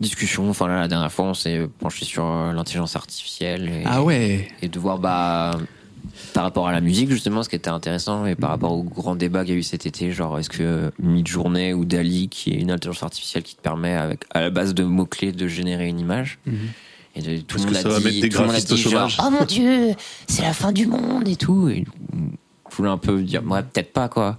[0.00, 0.48] discussions.
[0.50, 4.48] Enfin là, la dernière fois, on s'est penché sur euh, l'intelligence artificielle et, Ah ouais.
[4.62, 5.58] et de voir bah
[6.32, 9.16] par rapport à la musique justement ce qui était intéressant et par rapport au grand
[9.16, 12.56] débat qu'il y a eu cet été genre est-ce que Midjourney ou Dali qui est
[12.56, 15.88] une intelligence artificielle qui te permet avec à la base de mots clés de générer
[15.88, 16.38] une image.
[17.14, 19.16] Et de, tout le monde que a ça va dit mettre des graphistes au chômage
[19.24, 19.94] oh mon dieu
[20.26, 21.68] c'est la fin du monde et tout.
[21.68, 21.84] Et
[22.70, 24.36] je voulais un peu dire ouais peut-être pas quoi.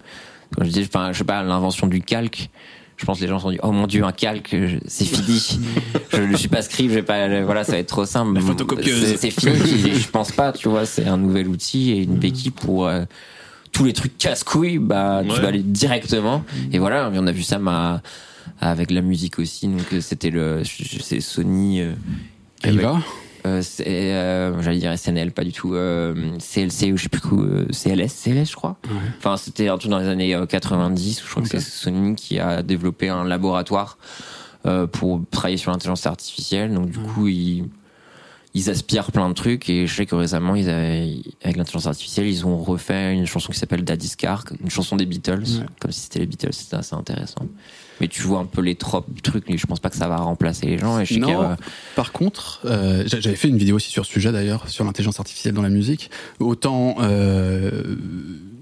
[0.55, 2.49] Quand je dis je sais pas l'invention du calque
[2.97, 4.55] je pense que les gens se sont dit oh mon dieu un calque
[4.87, 5.59] c'est fini.
[6.11, 8.33] Je ne suis pas script je vais pas voilà ça va être trop simple.
[8.35, 9.15] La photocopieuse.
[9.17, 9.93] C'est- fini.
[9.93, 13.03] Je pense pas tu vois c'est un nouvel outil et une béquille pour euh,
[13.71, 15.39] tous les trucs casse-couilles bah tu Ouais.
[15.41, 16.43] vas aller directement.
[16.71, 18.01] Et voilà on a vu ça ma,
[18.61, 19.67] avec la musique aussi.
[19.67, 21.93] Donc euh, c'était le c'est Sony euh,
[22.65, 22.97] Il va
[23.47, 25.73] euh, c'est, euh, j'allais dire SNL, pas du tout.
[25.73, 27.39] Euh, CLC ou je sais plus quoi.
[27.39, 28.77] euh, CLS, CLS, je crois.
[29.17, 31.21] Enfin, c'était un truc dans les années euh, 90.
[31.25, 33.97] Je crois que c'est Sony qui a développé un laboratoire
[34.65, 36.73] euh, pour travailler sur l'intelligence artificielle.
[36.73, 37.65] Donc du coup, ils
[38.57, 42.27] ils aspirent plein de trucs et je sais que récemment ils avaient, avec l'intelligence artificielle
[42.27, 45.65] ils ont refait une chanson qui s'appelle Daddy's Car une chanson des Beatles Ouais.
[45.79, 47.45] comme si c'était les Beatles c'était assez intéressant
[47.99, 50.07] mais tu vois un peu les tropes du truc mais je pense pas que ça
[50.07, 51.41] va remplacer les gens et je sais a, Non.
[51.43, 51.55] euh,
[51.95, 55.19] Par contre, euh, j'a- j'avais fait une vidéo aussi sur ce sujet d'ailleurs, sur l'intelligence
[55.19, 56.09] artificielle dans la musique.
[56.39, 57.95] Autant euh,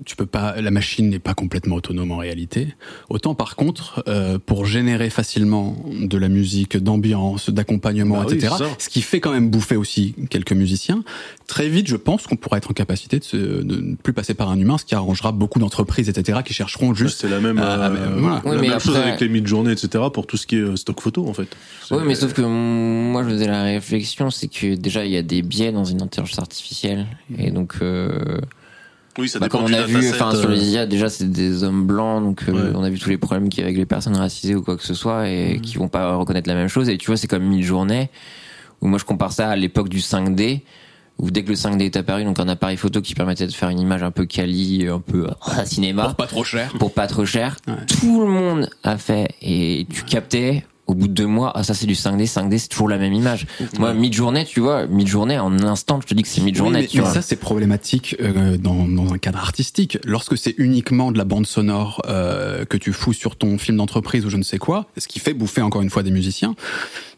[0.05, 2.75] tu peux pas, la machine n'est pas complètement autonome en réalité.
[3.09, 8.53] Autant par contre, euh, pour générer facilement de la musique, d'ambiance, d'accompagnement, Bah etc.
[8.79, 11.03] ce qui fait quand même bouffer aussi quelques musiciens.
[11.47, 14.33] Très vite, je pense qu'on pourra être en capacité de, se- de ne plus passer
[14.33, 16.39] par un humain, ce qui arrangera beaucoup d'entreprises, etc.
[16.45, 17.21] qui chercheront juste.
[17.21, 18.41] C'est la même, euh, mais voilà.
[18.43, 20.03] la Oui, mais même chose après- avec les mid-journées, etc.
[20.13, 21.43] pour tout ce qui est euh, stock photo, en fait.
[21.43, 25.17] Oui, C'est- mais sauf que moi, je faisais la réflexion, c'est que déjà, il y
[25.17, 27.05] a des biais dans une intelligence artificielle.
[27.37, 28.39] Et donc, euh,
[29.17, 31.29] Oui, ça bah, dépend comme on a vu, enfin, sur euh, les IA, déjà, c'est
[31.31, 33.77] des hommes blancs, donc euh, on a vu tous les problèmes qu'il y a avec
[33.77, 36.67] les personnes racisées ou quoi que ce soit, et qui vont pas reconnaître la même
[36.67, 36.89] chose.
[36.89, 38.09] Et tu vois, c'est comme mille journées,
[38.81, 40.61] où moi, je compare ça à l'époque du 5D,
[41.17, 43.69] où dès que le 5D est apparu, donc un appareil photo qui permettait de faire
[43.69, 46.73] une image un peu quali, un peu euh, cinéma, Pour pas trop cher.
[46.77, 47.55] pour pas trop cher.
[47.67, 47.73] Ouais.
[47.87, 51.73] Tout le monde a fait et tu captais au bout de deux mois, ah ça
[51.73, 53.47] c'est du 5D, 5D c'est toujours la même image.
[53.79, 56.81] Moi, mid-journée, tu vois, mid-journée, en un instant, je te dis que c'est Oui, mid-journée,
[56.81, 57.13] mais, tu mais vois.
[57.13, 59.97] ça c'est problématique euh, dans, dans un cadre artistique.
[60.05, 64.25] Lorsque c'est uniquement de la bande sonore euh, que tu fous sur ton film d'entreprise
[64.25, 66.55] ou je ne sais quoi, ce qui fait bouffer encore une fois des musiciens,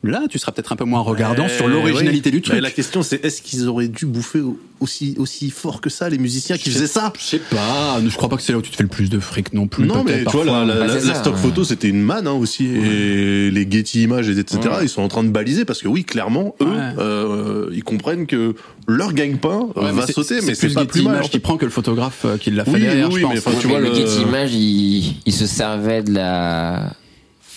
[0.04, 2.56] là tu seras peut-être un peu moins regardant Eh sur l'originalité du truc.
[2.56, 6.08] Mais la question, c'est est-ce qu'ils auraient dû bouffer au- aussi, aussi fort que ça,
[6.08, 8.60] les musiciens qui Je faisaient ça Je sais pas, je crois pas que c'est là
[8.60, 9.86] où tu te fais le plus de fric non plus.
[9.86, 11.42] Non, mais tu vois, la, la- Bah, la- c'est la ça, stock ouais.
[11.42, 12.68] photo, c'était une manne hein, aussi.
[12.68, 14.84] Et les Getty Images, etc., Ouais.
[14.84, 16.94] ils sont en train de baliser parce que oui, clairement, eux, Ouais.
[17.00, 18.54] euh, ils comprennent que
[18.88, 21.14] leur gagne-pain euh, va sauter, mais c'est plus pas Getty plus mal.
[21.16, 23.26] Images en qui prend que le photographe euh, qui l'a fait Oui, derrière, oui, je
[23.26, 23.48] mais pense.
[23.48, 26.94] enfin, tu vois, le Getty Images, il se servait de la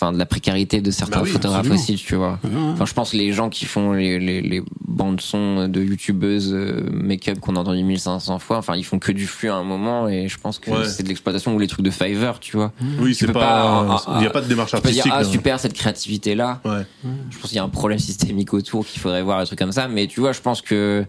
[0.01, 1.82] enfin de la précarité de certains Bah oui, photographes absolument.
[1.82, 2.38] aussi, tu vois.
[2.72, 6.53] Enfin, je pense que les gens qui font les, les, les bandes son de youtubeuses
[6.55, 9.64] euh, make-up qu'on a entendu 1500 fois, enfin, ils font que du flux à un
[9.64, 10.88] moment et je pense que Ouais.
[10.88, 12.72] c'est de l'exploitation ou les trucs de Fiverr, tu vois.
[13.01, 13.32] Oui, c'est pas.
[13.32, 15.12] pas, Il n'y a pas de démarche Tu peux dire, artistique.
[15.14, 15.28] ah là.
[15.28, 16.61] super, cette créativité-là.
[16.64, 16.86] Ouais.
[17.30, 19.72] Je pense qu'il y a un problème systémique autour qu'il faudrait voir, des trucs comme
[19.72, 19.88] ça.
[19.88, 21.05] Mais tu vois, je pense que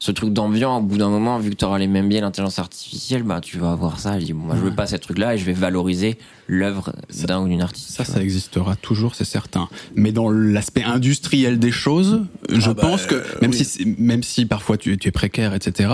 [0.00, 2.58] ce truc d'ambiance, au bout d'un moment, vu que tu auras les mêmes biais, l'intelligence
[2.60, 4.18] artificielle, bah, tu vas avoir ça.
[4.20, 6.92] Je dis, bon, moi, je veux pas ce truc-là et je vais valoriser l'œuvre
[7.26, 7.90] d'un ou d'une artiste.
[7.90, 9.68] Ça, ça existera toujours, c'est certain.
[9.96, 13.64] Mais dans l'aspect industriel des choses, je Ah bah, pense que même oui.
[13.64, 15.90] si même si parfois tu, tu es précaire, etc.,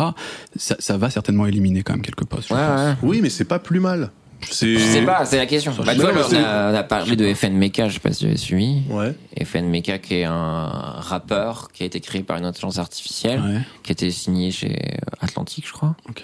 [0.55, 2.51] ça, ça va certainement éliminer quand même quelques postes.
[2.51, 2.95] Ouais, ouais.
[3.03, 4.11] Oui, mais c'est pas plus mal.
[4.51, 4.74] C'est.
[4.74, 5.72] Je sais pas, c'est la question.
[5.84, 8.36] Bah, on, a, on a parlé de FN Mecha, je sais pas si tu as
[8.36, 8.82] suivi.
[8.90, 9.14] Ouais.
[9.45, 13.61] FN Mecha, qui est un rappeur qui a été créé par une intelligence artificielle, Ouais,
[13.82, 14.76] qui a été signé chez
[15.20, 15.95] Atlantique, je crois.
[16.09, 16.22] ok.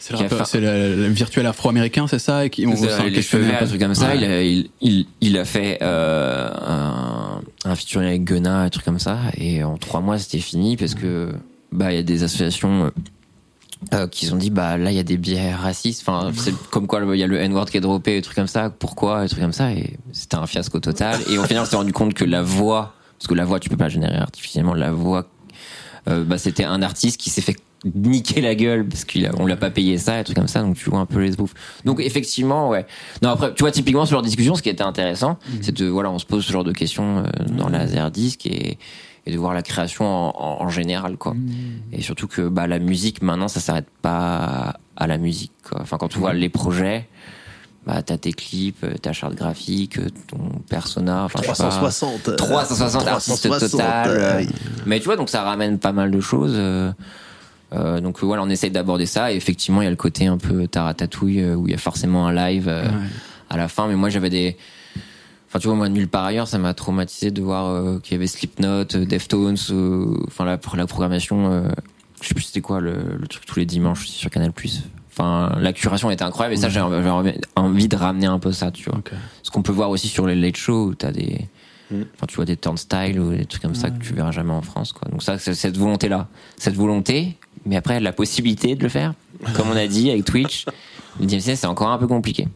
[0.00, 2.76] C'est le, rappeur- fait- le, le virtuel afro-américain, c'est ça et qui on les
[3.20, 3.64] cheveux un verts, peu.
[3.64, 4.08] un truc comme ça.
[4.10, 4.16] Ouais.
[4.18, 8.84] Il, a, il, il, il a fait euh, un, un featuring avec Gunna, un truc
[8.84, 9.18] comme ça.
[9.36, 11.32] Et en trois mois, c'était fini parce que
[11.72, 12.92] bah il y a des associations
[13.92, 16.02] euh, euh, qui ont dit bah là il y a des biais racistes.
[16.06, 18.46] Enfin c'est comme quoi il y a le N-word qui est droppé, des trucs comme
[18.46, 18.70] ça.
[18.70, 19.72] Pourquoi, des trucs comme ça?
[19.72, 21.18] Et c'était un fiasco total.
[21.30, 23.68] Et au final, on s'est rendu compte que la voix, parce que la voix tu
[23.68, 25.26] peux pas générer artificiellement, la voix,
[26.08, 27.56] euh, bah c'était un artiste qui s'est fait
[27.94, 30.62] niquer la gueule parce qu'il a, on l'a pas payé ça, et trucs comme ça,
[30.62, 31.54] donc tu vois un peu les bouffes.
[31.84, 32.86] Donc effectivement, ouais.
[33.22, 36.10] Non après, tu vois typiquement genre de discussion, ce qui était intéressant, c'est de voilà,
[36.10, 37.24] on se pose ce genre de questions euh,
[37.56, 38.78] dans la Laserdisc et
[39.28, 41.34] et de voir la création en, en, en général quoi.
[41.92, 45.80] Et surtout que bah la musique maintenant ça s'arrête pas à la musique quoi.
[45.82, 47.06] Enfin quand tu vois les projets
[47.86, 51.68] bah t'as tes clips, euh, ta charte graphique, euh, ton persona, enfin je sais pas.
[51.70, 52.36] 360.
[52.36, 54.08] 360 artistes 360, total.
[54.10, 54.44] euh,
[54.86, 56.52] Mais tu vois, donc ça ramène pas mal de choses.
[56.54, 56.92] euh,
[57.74, 59.32] euh, donc voilà, on essaye d'aborder ça.
[59.32, 62.26] Et effectivement, il y a le côté un peu taratatouille où il y a forcément
[62.26, 62.90] un live euh, Ouais.
[63.50, 63.86] à la fin.
[63.88, 64.56] Mais moi, j'avais des.
[65.48, 68.16] Enfin, tu vois, moi, nulle part ailleurs, ça m'a traumatisé de voir euh, qu'il y
[68.16, 71.68] avait Slipknot, euh, Deftones, euh, enfin, la, la programmation, euh,
[72.20, 74.52] je sais plus c'était quoi le, le truc tous les dimanches aussi sur Canal+.
[75.10, 76.80] Enfin, la curation était incroyable et ça, j'ai
[77.56, 79.00] envie de ramener un peu ça, tu vois.
[79.42, 81.48] Ce qu'on peut voir aussi sur les late shows où t'as des,
[81.90, 82.02] Mm.
[82.14, 84.62] enfin tu vois des turnstiles ou des trucs comme ça que tu verras jamais en
[84.62, 85.08] France, quoi.
[85.10, 89.14] Donc ça, c'est cette volonté là, cette volonté, mais après la possibilité de le faire,
[89.54, 90.64] comme on a dit avec Twitch,
[91.20, 92.46] le DMC c'est encore un peu compliqué.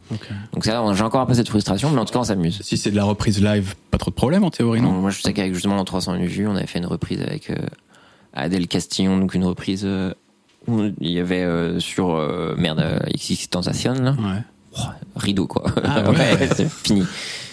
[0.53, 2.61] Donc ça, j'ai encore un peu cette frustration, mais en tout cas on s'amuse.
[2.63, 4.93] Si c'est de la reprise live, pas trop de problème en théorie, non?
[4.93, 7.51] Moi je sais qu'avec justement dans 300 000 vues, on avait fait une reprise avec
[7.51, 7.57] euh,
[8.35, 10.13] Adèle Castillon, donc une reprise euh,
[10.69, 14.13] où il y avait euh, sur euh, merde euh, XX Tentation là.
[14.13, 14.41] Ouais.
[14.79, 14.83] Oh,
[15.17, 15.65] rideau quoi.
[15.85, 16.49] Ah ouais.
[16.57, 17.05] c'est fini.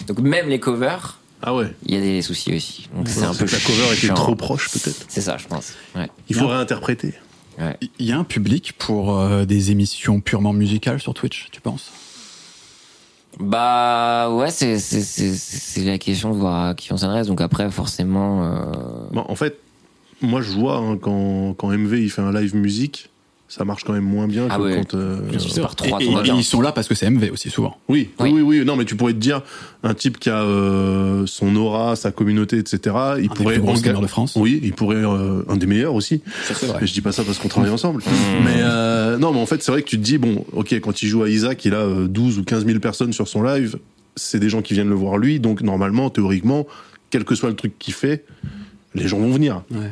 [0.06, 1.74] Donc même les covers, Ah ouais.
[1.84, 2.88] il y a des soucis aussi.
[2.96, 5.04] Donc c'est un peu que la cover était trop proche, peut-être.
[5.08, 5.74] C'est ça, je pense.
[5.94, 6.08] Ouais.
[6.30, 7.14] Il faut réinterpréter.
[7.60, 7.76] Ouais.
[7.98, 11.90] Il y a un public pour euh, des émissions purement musicales sur Twitch, tu penses?
[13.38, 17.26] Bah ouais, c'est c'est c'est c'est la question de voir à qui on s'adresse.
[17.26, 18.72] Donc après, forcément, euh,
[19.12, 19.58] Bon, en fait,
[20.20, 23.09] moi, je vois hein, quand, quand MV il fait un live musique,
[23.52, 24.76] ça marche quand même moins bien Ah que ouais.
[24.76, 24.94] quand.
[24.94, 25.18] euh,
[25.60, 27.76] par trois, Et- ton et, ils sont là parce que c'est MV aussi souvent.
[27.88, 28.42] Oui, oui, Oui.
[28.42, 28.64] oui.
[28.64, 29.42] Non, mais tu pourrais te dire,
[29.82, 33.54] un type qui a euh, son aura, sa communauté, etc., il Un des pourrait.
[33.54, 34.34] plus gros de France.
[34.36, 34.96] Oui, il pourrait.
[35.04, 36.22] euh, un des meilleurs aussi.
[36.44, 38.02] Ça c'est Mais je dis pas ça parce qu'on travaille ensemble.
[38.02, 38.44] Mmh.
[38.44, 41.02] Mais euh, non, mais en fait, c'est vrai que tu te dis, bon, ok, quand
[41.02, 43.78] il joue à Isaac, il a euh, 12 ou 15 000 personnes sur son live.
[44.14, 45.40] C'est des gens qui viennent le voir lui.
[45.40, 46.66] Donc, normalement, théoriquement,
[47.10, 48.24] quel que soit le truc qu'il fait,
[48.94, 49.62] les gens vont venir.
[49.72, 49.90] Ouais.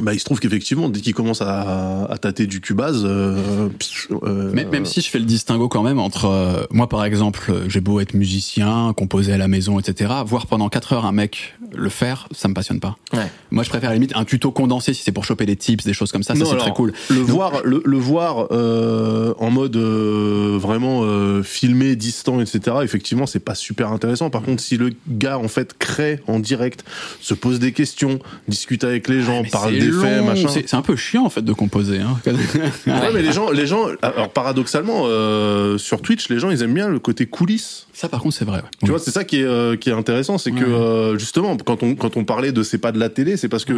[0.00, 4.08] Bah, il se trouve qu'effectivement, dès qu'il commence à, à tâter du cubase, euh, pff,
[4.22, 7.52] euh, Mais même si je fais le distinguo quand même entre euh, moi par exemple,
[7.68, 10.12] j'ai beau être musicien, composer à la maison, etc.
[10.26, 12.96] Voir pendant 4 heures un mec le faire, ça me passionne pas.
[13.12, 13.30] ouais.
[13.50, 15.84] Moi je préfère à la limite un tuto condensé si c'est pour choper des tips,
[15.84, 16.92] des choses comme ça, ça Non, c'est très cool.
[17.10, 22.78] Le voir, le, le voir euh, en mode euh, vraiment euh, filmé, distant, etc.
[22.82, 24.30] Effectivement, c'est pas super intéressant.
[24.30, 26.84] Par contre, si le gars en fait crée en direct,
[27.20, 30.48] se pose des questions, discute avec les gens, parle des faits, long, machin.
[30.48, 32.00] C'est c'est un peu chiant en fait de composer.
[32.00, 32.16] Hein.
[32.26, 36.74] Ouais, mais les gens, les gens, alors paradoxalement, euh, sur Twitch, les gens, ils aiment
[36.74, 37.86] bien le côté coulisses.
[37.92, 38.58] ça par contre c'est vrai.
[38.58, 38.68] ouais.
[38.84, 41.82] Tu vois, c'est ça qui est, euh, qui est intéressant, c'est que euh, justement, quand
[41.82, 43.74] on, quand on parlait de c'est pas de la télé, c'est parce que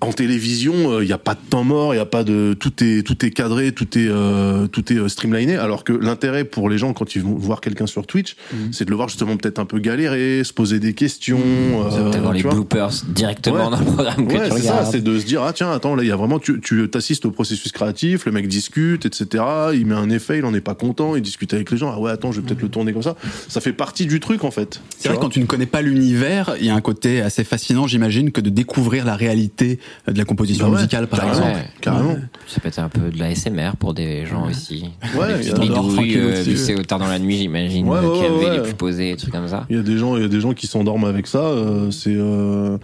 [0.00, 2.72] en télévision, il n'y a pas de temps mort, il y a pas de tout
[2.84, 5.56] est tout est cadré, tout est euh, tout est euh, streamliné.
[5.56, 8.72] Alors que l'intérêt pour les gens quand ils vont voir quelqu'un sur Twitch, Mhm.
[8.72, 11.38] c'est de le voir justement peut-être un peu galérer, se poser des questions.
[11.40, 12.52] euh, D'avoir les vois.
[12.52, 13.70] bloopers directement Ouais.
[13.70, 16.02] dans le programme que Ouais, c'est ça, c'est de se dire ah tiens attends là
[16.04, 19.42] il y a vraiment tu tu t'assistes au processus créatif, le mec discute etc.
[19.74, 21.98] Il met un effet, il en est pas content, il discute avec les gens ah
[21.98, 23.16] ouais attends je vais peut-être le tourner comme ça.
[23.48, 24.80] Ça fait partie du truc en fait.
[24.98, 27.42] C'est vrai que quand tu ne connais pas l'univers, il y a un côté assez
[27.42, 31.38] fascinant, j'imagine, que de découvrir la réalité de la composition Bah ouais, musicale, par carrément.
[31.40, 31.56] exemple.
[31.58, 31.70] Ouais.
[31.80, 32.16] Carrément.
[32.46, 34.90] Ça peut être un peu de la SMR pour des gens aussi.
[35.18, 38.56] Ouais, des il y petites a- tranquille euh, tard dans la nuit, j'imagine, Ouais, euh,
[38.56, 39.66] les plus posés, des trucs comme ça.
[39.70, 41.38] Il y a des gens, il y a des gens qui s'endorment avec ça.
[41.40, 42.78] euh, c'est, euh,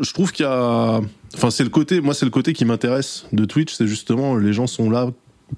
[0.00, 1.00] je trouve qu'il y a,
[1.34, 4.52] enfin, c'est le côté, moi, c'est le côté qui m'intéresse de Twitch, c'est justement les
[4.52, 5.08] gens sont là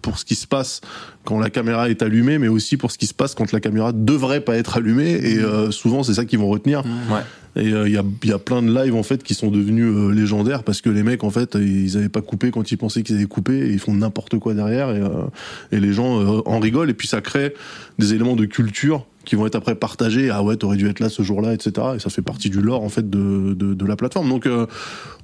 [0.03, 0.81] pour ce qui se passe
[1.25, 3.91] quand la caméra est allumée, mais aussi pour ce qui se passe quand la caméra
[3.93, 5.11] devrait pas être allumée.
[5.15, 6.85] Et euh, souvent, c'est ça qu'ils vont retenir.
[7.11, 7.23] Ouais.
[7.57, 9.93] Et euh, il y, a, y a plein de lives en fait qui sont devenus
[9.93, 13.03] euh, légendaires parce que les mecs en fait ils avaient pas coupé quand ils pensaient
[13.03, 15.25] qu'ils avaient coupé et ils font n'importe quoi derrière et, euh,
[15.73, 16.91] et les gens en rigolent.
[16.91, 17.55] Et puis ça crée
[17.99, 20.31] des éléments de culture qui vont être après partagés.
[20.31, 22.83] Ah ouais t'aurais dû être là ce jour-là etc et ça fait partie du lore
[22.85, 24.29] en fait de, de, de la plateforme.
[24.29, 24.49] Donc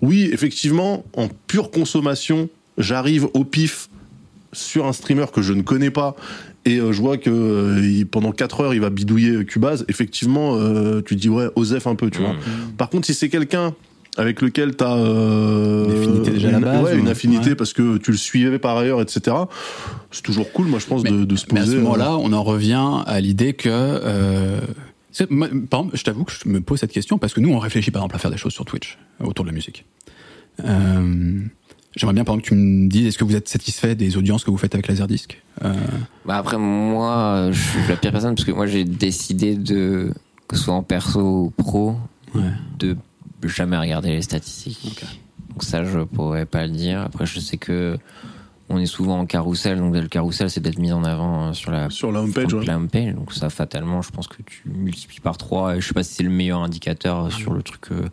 [0.02, 3.88] oui effectivement en pure consommation j'arrive au pif
[4.52, 6.16] sur un streamer que je ne connais pas
[6.66, 10.56] et euh, je vois que euh, il- pendant 4 heures il va bidouiller Cubase, effectivement
[10.56, 12.34] euh, tu dis ouais Osef un peu tu vois.
[12.34, 12.72] Mm.
[12.76, 13.74] Par contre si c'est quelqu'un
[14.18, 17.54] avec lequel tu as euh, Une affinité déjà une- base, ouais, ou- une affinité ouais.
[17.54, 19.36] parce que tu le suivais par ailleurs etc.
[20.10, 21.62] C'est toujours cool moi je pense Mais- de, de se Mais poser.
[21.62, 23.68] à ce euh, moment-là, on en revient à l'idée que.
[23.70, 24.60] Euh,
[25.30, 27.58] moi, par exemple, je t'avoue que je me pose cette question parce que nous, on
[27.58, 29.86] réfléchit par exemple à faire des choses sur Twitch autour de la musique.
[30.64, 31.40] Euh,
[31.96, 34.44] J'aimerais bien, par exemple, que tu me dises, est-ce que vous êtes satisfait des audiences
[34.44, 35.40] que vous faites avec Laserdisc?
[35.64, 35.72] Euh,
[36.26, 40.12] Bah après, moi, je suis la pire personne parce que moi, j'ai décidé de,
[40.46, 41.96] que ce soit en perso ou pro,
[42.34, 42.42] Ouais.
[42.78, 42.96] de
[43.44, 45.04] jamais regarder les statistiques.
[45.50, 47.00] Donc ça, je pourrais pas le dire.
[47.00, 47.96] Après, je sais que
[48.68, 51.70] on est souvent en carrousel, donc le carrousel, c'est d'être mis en avant euh, sur
[51.70, 52.48] la sur la homepage.
[52.48, 52.64] sur ouais.
[52.66, 53.14] la homepage.
[53.14, 56.14] Donc ça, fatalement, je pense que tu multiplies par 3 et je sais pas si
[56.14, 58.08] c'est le meilleur indicateur sur le truc, euh,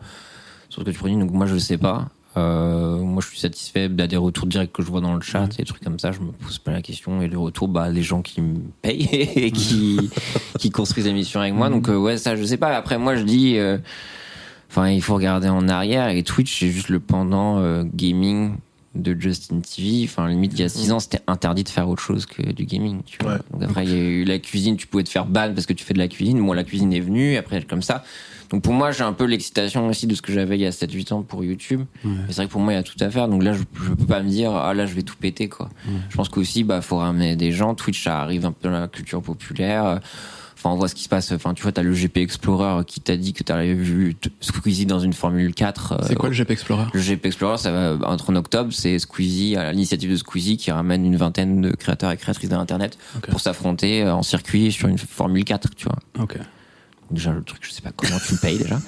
[0.69, 1.17] sur ce que tu produis.
[1.17, 2.07] Donc moi, je sais pas.
[2.35, 5.47] Euh, moi, je suis satisfait bah, des retours directs que je vois dans le chat,
[5.57, 6.11] des trucs comme ça.
[6.11, 7.21] Je me pose pas la question.
[7.21, 10.09] Et les retours, bah, les gens qui me payent et qui,
[10.59, 11.69] qui construisent l'émission avec moi.
[11.69, 12.75] Donc, euh, ouais, ça, je sais pas.
[12.75, 13.77] Après, moi, je dis, euh,
[14.69, 16.09] enfin, il faut regarder en arrière.
[16.09, 18.55] Et Twitch, c'est juste le pendant gaming
[18.95, 20.03] de Justin TV.
[20.05, 22.65] Enfin, limite, il y a 6 ans, c'était interdit de faire autre chose que du
[22.65, 23.01] gaming.
[23.05, 23.33] Tu vois.
[23.33, 23.39] Ouais.
[23.51, 24.77] Donc après, il y a eu la cuisine.
[24.77, 26.37] Tu pouvais te faire ban parce que tu fais de la cuisine.
[26.37, 27.37] Moi, la cuisine est venue.
[27.37, 28.03] Après, comme ça.
[28.53, 30.69] Donc pour moi, j'ai un peu l'excitation aussi de ce que j'avais il y a
[30.69, 31.81] 7-8 ans pour YouTube.
[32.05, 32.11] Ouais.
[32.27, 33.27] C'est vrai que pour moi, il y a tout à faire.
[33.27, 35.69] Donc là, je, je peux pas me dire, ah là, je vais tout péter, quoi.
[36.09, 37.73] Je pense qu'aussi, bah, faut ramener des gens.
[37.73, 39.99] Twitch, ça arrive un peu dans la culture populaire.
[40.55, 41.31] Enfin, on voit ce qui se passe.
[41.31, 44.99] Enfin, tu vois, t'as le GP Explorer qui t'a dit que t'avais vu Squeezie dans
[44.99, 45.97] une Formule 4.
[46.03, 46.85] C'est euh, quoi le GP Explorer?
[46.93, 50.69] le GP Explorer, ça va entre en octobre, c'est Squeezie, à l'initiative de Squeezie, qui
[50.71, 53.31] ramène une vingtaine de créateurs et créatrices de l'internet Ok.
[53.31, 55.97] pour s'affronter euh, en circuit sur une Formule 4, tu vois.
[56.23, 56.37] Ok.
[57.13, 58.79] Déjà le truc, je sais pas comment tu le payes déjà.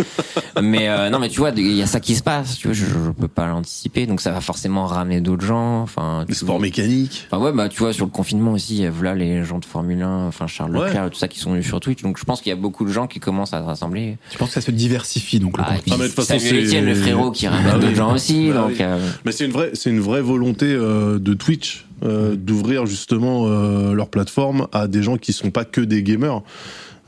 [0.62, 2.58] mais euh, non, mais tu vois, il y a ça qui se passe.
[2.58, 5.82] Tu vois, je, je peux pas l'anticiper, donc ça va forcément ramener d'autres gens.
[5.82, 7.28] Enfin, Les tu- sports mécaniques.
[7.32, 9.60] Enfin ouais, bah tu vois, sur le confinement aussi, il y a voilà les gens
[9.60, 10.88] de Formule 1, enfin Charles Ouais.
[10.88, 12.02] Leclerc, tout ça qui sont venus sur Twitch.
[12.02, 14.18] Donc je pense qu'il y a beaucoup de gens qui commencent à se rassembler.
[14.32, 16.36] Tu penses que ça se diversifie donc le Ah, puis Ah, mais de toute façon,
[16.36, 17.82] Etienne, le frérot, qui ramène Ah oui.
[17.86, 18.50] d'autres gens aussi.
[18.50, 18.78] Bah donc oui.
[18.82, 23.46] euh, Mais c'est une vraie, c'est une vraie volonté euh, de Twitch euh, d'ouvrir justement
[23.48, 26.42] euh, leur plateforme à des gens qui sont pas que des gamers.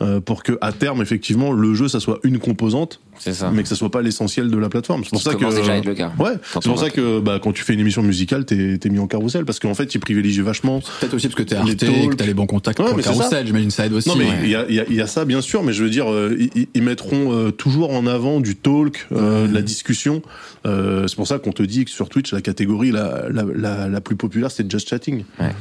[0.02, 3.52] Euh, pour que à terme effectivement le jeu ça soit une composante ça.
[3.54, 5.86] mais que ça soit pas l'essentiel de la plateforme c'est pour ça que déjà être
[5.86, 6.12] le cas.
[6.20, 9.00] ouais c'est pour ça que bah, quand tu fais une émission musicale t'es t'es mis
[9.00, 12.16] en carrousel parce qu'en fait ils privilégient vachement Peut-être aussi parce que t'es et que
[12.16, 14.10] t'as les bons contacts Ouais, pour le carrousel, j'imagine ça aide aussi.
[14.10, 14.38] non mais ouais.
[14.44, 15.90] il y, a, il y a- il y a ça bien sûr mais je veux
[15.90, 20.22] dire euh, ils, ils mettront euh, toujours en avant du talk euh, de la discussion
[20.66, 23.88] Euh, c'est pour ça qu'on te dit que sur Twitch la catégorie la, la, la,
[23.88, 25.52] la plus populaire c'est just chatting Ouais.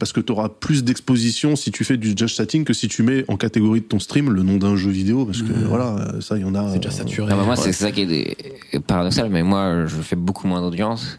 [0.00, 3.02] parce que tu auras plus d'exposition si tu fais du just chatting que si tu
[3.02, 6.20] mets en catégorie de ton stream le nom d'un jeu vidéo parce que voilà euh,
[6.20, 6.74] ça il y en a euh,
[7.08, 7.28] saturé.
[7.34, 7.60] Bah moi, Ouais.
[7.62, 11.18] c'est ça qui est paradoxal, mais moi, je fais beaucoup moins d'audience.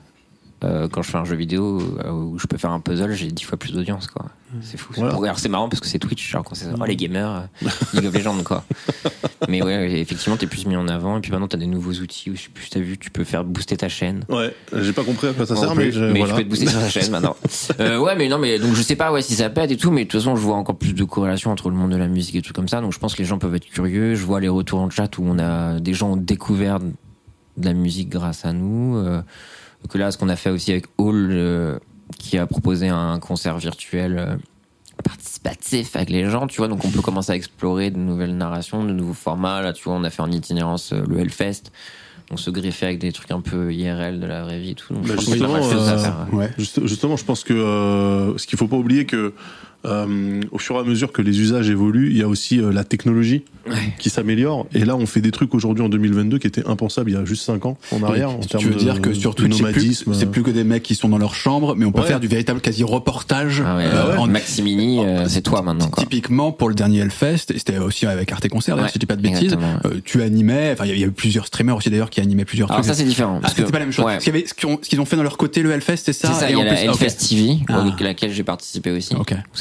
[0.63, 3.27] Euh, quand je fais un jeu vidéo euh, où je peux faire un puzzle, j'ai
[3.27, 4.25] dix fois plus d'audience, quoi.
[4.61, 4.91] C'est fou.
[4.95, 5.13] Voilà.
[5.13, 7.67] Pour- Alors c'est marrant parce que c'est Twitch, genre quand c'est oh, les gamers, euh,
[7.93, 8.63] League of Legends, quoi.
[9.49, 11.17] mais ouais, effectivement, t'es plus mis en avant.
[11.17, 13.23] Et puis maintenant, t'as des nouveaux outils où je sais plus, t'as vu, tu peux
[13.23, 14.23] faire booster ta chaîne.
[14.29, 14.51] ouais
[14.81, 16.33] j'ai pas compris à quoi ça sert mais, je- mais voilà.
[16.33, 17.35] peux te booster sur ta chaîne maintenant.
[17.79, 19.91] Euh, ouais, mais non, mais donc je sais pas ouais, si ça pète et tout,
[19.91, 22.07] mais de toute façon, je vois encore plus de corrélation entre le monde de la
[22.07, 22.81] musique et tout comme ça.
[22.81, 24.15] Donc je pense que les gens peuvent être curieux.
[24.15, 27.73] Je vois les retours en chat où on a des gens ont découvert de la
[27.73, 28.97] musique grâce à nous.
[28.97, 29.21] Euh,
[29.89, 31.77] que là, ce qu'on a fait aussi avec Hall, euh,
[32.19, 34.17] qui a proposé un concert virtuel.
[34.19, 34.35] euh,
[35.03, 38.83] participatif avec les gens, tu vois, donc on peut commencer à explorer de nouvelles narrations,
[38.83, 39.61] de nouveaux formats.
[39.61, 41.71] Là, tu vois, on a fait en itinérance euh, le Hellfest,
[42.31, 44.93] on se greffait avec des trucs un peu IRL de la vraie vie et tout.
[44.95, 45.59] Donc, Bah, justement.
[46.33, 46.49] Ouais.
[46.57, 49.33] Juste- justement, je pense que ce qu'il faut pas oublier que
[49.85, 52.71] euh, au fur et à mesure que les usages évoluent, il y a aussi euh,
[52.71, 53.75] la technologie Ouais.
[53.99, 54.65] qui s'améliore.
[54.73, 57.25] Et là, on fait des trucs aujourd'hui en 2022 qui étaient impensables il y a
[57.25, 58.29] juste 5 ans en arrière.
[58.29, 60.83] en tu veux de- dire que sur Twitch, c'est plus, c'est plus que des mecs
[60.83, 62.07] qui sont dans leur chambre, mais on peut Ouais.
[62.07, 63.61] faire du véritable quasi reportage.
[63.65, 66.01] Ah ouais, euh, euh, en- Maximini, euh, c'est toi maintenant, quoi.
[66.01, 69.17] Typiquement pour le dernier Hellfest, et c'était aussi avec Arte Concert, si je dis pas
[69.17, 72.21] de bêtises, euh, tu animais, enfin il y a- eu plusieurs streamers aussi d'ailleurs qui
[72.21, 72.93] animaient plusieurs Alors trucs.
[72.93, 73.41] ça, c'est différent.
[73.43, 74.05] Ah, c'était que- pas la même chose.
[74.05, 74.19] ouais.
[74.21, 76.29] Ce qu'ils ont, ce qu'ils ont fait dans leur côté le Hellfest, c'est ça.
[76.29, 76.81] C'est ça, et il y a la.
[76.85, 77.81] Hellfest TV, Ah.
[77.81, 79.13] avec laquelle j'ai participé aussi.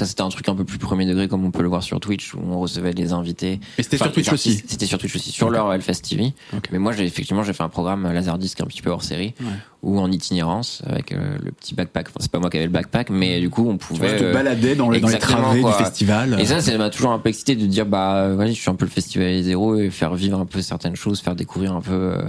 [0.07, 2.33] C'était un truc un peu plus premier degré, comme on peut le voir sur Twitch,
[2.35, 3.61] où on recevait des invités.
[3.79, 4.63] Et c'était Enfin, sur Twitch aussi.
[4.67, 5.53] C'était sur Twitch aussi, sur Ok.
[5.55, 6.33] leur Hellfest TV.
[6.73, 9.47] Mais moi, j'ai effectivement, j'ai fait un programme Laserdisc un petit peu hors série, Ouais.
[9.83, 12.09] ou en itinérance, avec euh, le petit backpack.
[12.09, 14.17] Enfin, c'est pas moi qui avais le backpack, mais du coup, on Tu pouvait.
[14.17, 16.37] te euh, baladais dans, les- dans les travées du festival.
[16.41, 18.75] Et ça, ça m'a toujours un peu excité de dire, bah, vas-y, je suis un
[18.75, 21.93] peu le festival zéro et faire vivre un peu certaines choses, faire découvrir un peu
[21.93, 22.23] euh,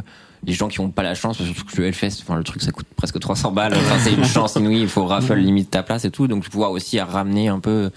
[0.45, 2.43] les gens qui ont pas la chance, parce que surtout que le Hellfest, enfin, le
[2.43, 3.73] truc, ça coûte presque 300 balles.
[3.75, 6.27] Enfin, c'est une chance inouïe, il faut raffle limite ta place et tout.
[6.27, 7.89] Donc, pouvoir aussi ramener un peu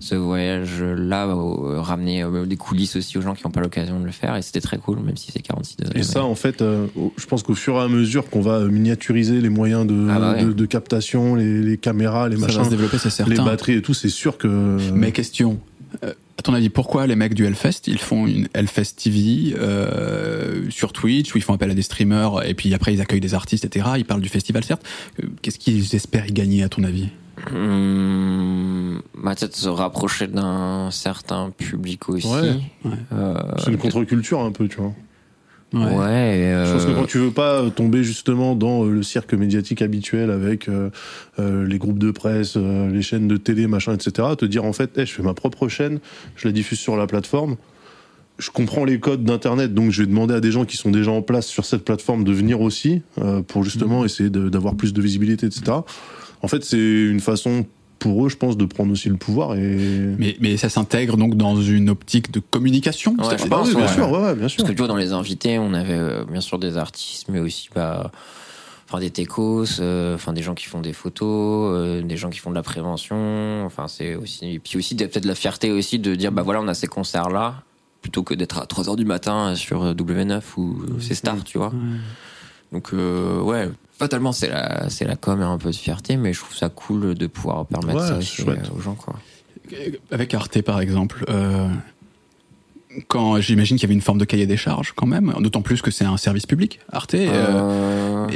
[0.00, 4.04] ce voyage-là, euh, ramener euh, des coulisses aussi aux gens qui n'ont pas l'occasion de
[4.04, 4.36] le faire.
[4.36, 6.00] Et c'était très cool, même si c'est 46 degrés.
[6.00, 6.86] Et ça, en fait, euh,
[7.16, 10.32] je pense qu'au fur et à mesure qu'on va miniaturiser les moyens de, Ah bah
[10.34, 10.44] ouais.
[10.44, 13.32] de, de captation, les, les caméras, les ça va se machins, développer, c'est certain.
[13.32, 14.76] les batteries et tout, c'est sûr que.
[14.92, 15.58] Mais question.
[16.04, 20.70] euh, à ton avis, pourquoi les mecs du Hellfest, ils font une Hellfest TV euh,
[20.70, 23.34] sur Twitch où ils font appel à des streamers et puis après ils accueillent des
[23.34, 23.88] artistes, etc.
[23.96, 24.86] Ils parlent du festival, certes.
[25.22, 27.08] Euh, Qu'est-ce qu'ils espèrent y gagner, à ton avis?
[27.52, 32.28] Hum, bah, peut-être se rapprocher d'un certain public aussi.
[32.28, 32.92] Ouais, ouais.
[33.12, 34.92] Euh, c'est une contre-culture un peu, tu vois.
[35.74, 36.38] Ouais.
[36.38, 39.02] et, Je pense que euh, quand tu veux pas euh, tomber justement dans euh, le
[39.02, 40.90] cirque médiatique habituel avec euh,
[41.38, 44.72] euh, les groupes de presse, euh, les chaînes de télé, machin, etc., te dire en
[44.72, 45.98] fait, Eh, je fais ma propre chaîne,
[46.36, 47.56] je la diffuse sur la plateforme.
[48.38, 51.10] Je comprends les codes d'internet, donc je vais demander à des gens qui sont déjà
[51.10, 54.92] en place sur cette plateforme de venir aussi euh, pour justement essayer de- d'avoir plus
[54.92, 55.78] de visibilité, etc.
[56.40, 57.66] En fait, c'est une façon
[57.98, 59.76] pour eux, je pense, de prendre aussi le pouvoir et.
[60.18, 63.86] Mais, mais ça s'intègre donc dans une optique de communication Ouais, je pense, oui, bien
[63.86, 63.92] ouais.
[63.92, 64.58] sûr, ouais, ouais, bien sûr.
[64.58, 67.40] Parce que tu vois, dans les invités, on avait euh, bien sûr des artistes, mais
[67.40, 68.10] aussi bah,
[68.88, 72.38] enfin, des techos, euh, enfin, des gens qui font des photos, euh, des gens qui
[72.38, 73.64] font de la prévention.
[73.64, 74.54] Enfin, c'est aussi.
[74.54, 77.62] Et puis aussi, peut-être la fierté aussi de dire, bah voilà, on a ces concerts-là,
[78.02, 81.42] plutôt que d'être à 3 heures du matin sur euh, W9 ou euh, c'est Star,
[81.44, 81.72] tu vois.
[82.72, 83.68] Donc, euh, ouais.
[83.98, 86.68] Fatalement, c'est la, c'est la com et un peu de fierté, mais je trouve ça
[86.68, 89.16] cool de pouvoir permettre Ouais, ça aussi euh, aux gens, quoi.
[90.12, 91.68] Avec Arte, par exemple, euh,
[93.08, 95.82] quand j'imagine qu'il y avait une forme de cahier des charges, quand même, d'autant plus
[95.82, 97.14] que c'est un service public, Arte.
[97.14, 98.26] euh,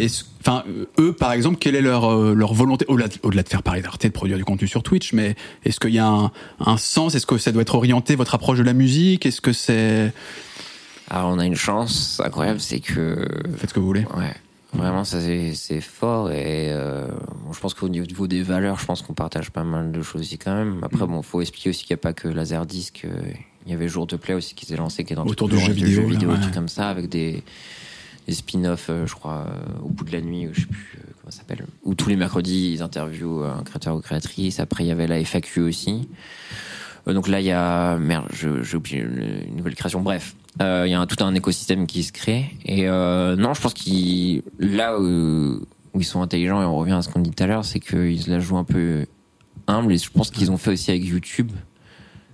[0.41, 0.65] Enfin,
[0.99, 3.07] eux, par exemple, quelle est leur leur volonté au-delà
[3.43, 6.09] de, faire parler d'Arte, de produire du contenu sur Twitch, mais est-ce qu'il y a
[6.09, 7.15] un, un sens?
[7.15, 9.27] Est-ce que ça doit être orienté votre approche de la musique?
[9.27, 10.13] Est-ce que c'est
[11.09, 14.07] Alors, on a une chance incroyable, c'est que faites ce que vous voulez.
[14.17, 14.35] Ouais,
[14.73, 17.07] vraiment, ça c'est fort et euh,
[17.45, 20.23] bon, je pense qu'au niveau des valeurs, je pense qu'on partage pas mal de choses
[20.23, 20.77] aussi quand même.
[20.79, 20.85] Mm.
[20.85, 23.05] Après, bon, faut expliquer aussi qu'il n'y a pas que Laserdisc.
[23.05, 23.11] euh,
[23.67, 25.55] Il y avait Jour de Play aussi qui s'est lancé, qui est dans Autour de
[25.55, 26.41] le jeux genre vidéo, là, vidéo, ouais.
[26.41, 27.43] trucs comme ça, avec des,
[28.27, 31.13] des spin-offs, euh, je crois, euh, au bout de la nuit, je sais plus euh,
[31.21, 34.59] comment ça s'appelle, où tous les mercredis ils interviewent un créateur ou créatrice.
[34.59, 36.09] Après, il y avait la FAQ aussi.
[37.07, 40.01] Euh, donc là, il y a merde, j'ai oublié une nouvelle création.
[40.01, 42.51] Bref, euh, il y a un, tout un écosystème qui se crée.
[42.65, 45.61] Et euh, non, je pense qu'ils là où,
[45.95, 47.81] où ils sont intelligents et on revient à ce qu'on dit tout à l'heure, c'est
[47.81, 49.07] qu'ils la jouent un peu
[49.67, 49.93] humble.
[49.93, 51.51] Et je pense qu'ils ont fait aussi avec YouTube.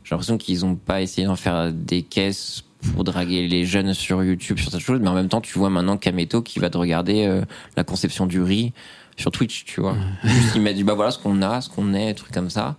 [0.05, 4.23] J'ai l'impression qu'ils ont pas essayé d'en faire des caisses pour draguer les jeunes sur
[4.23, 6.79] YouTube sur cette chose, mais en même temps, tu vois maintenant Kameto qui va te
[6.79, 7.43] regarder euh,
[7.77, 8.73] la conception du riz
[9.17, 9.97] sur Twitch, tu vois.
[10.25, 12.77] Juste, il m'a dit bah voilà ce qu'on a, ce qu'on est, trucs comme ça,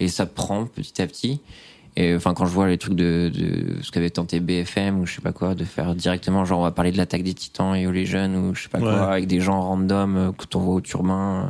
[0.00, 1.40] et ça prend petit à petit.
[1.98, 5.14] Et enfin, quand je vois les trucs de, de ce qu'avait tenté BFM ou je
[5.14, 7.90] sais pas quoi, de faire directement, genre on va parler de l'attaque des titans et
[7.90, 8.84] les jeunes ou je sais pas Ouais.
[8.84, 11.36] quoi, avec des gens random euh, que t'envoies au turban.
[11.38, 11.42] euh,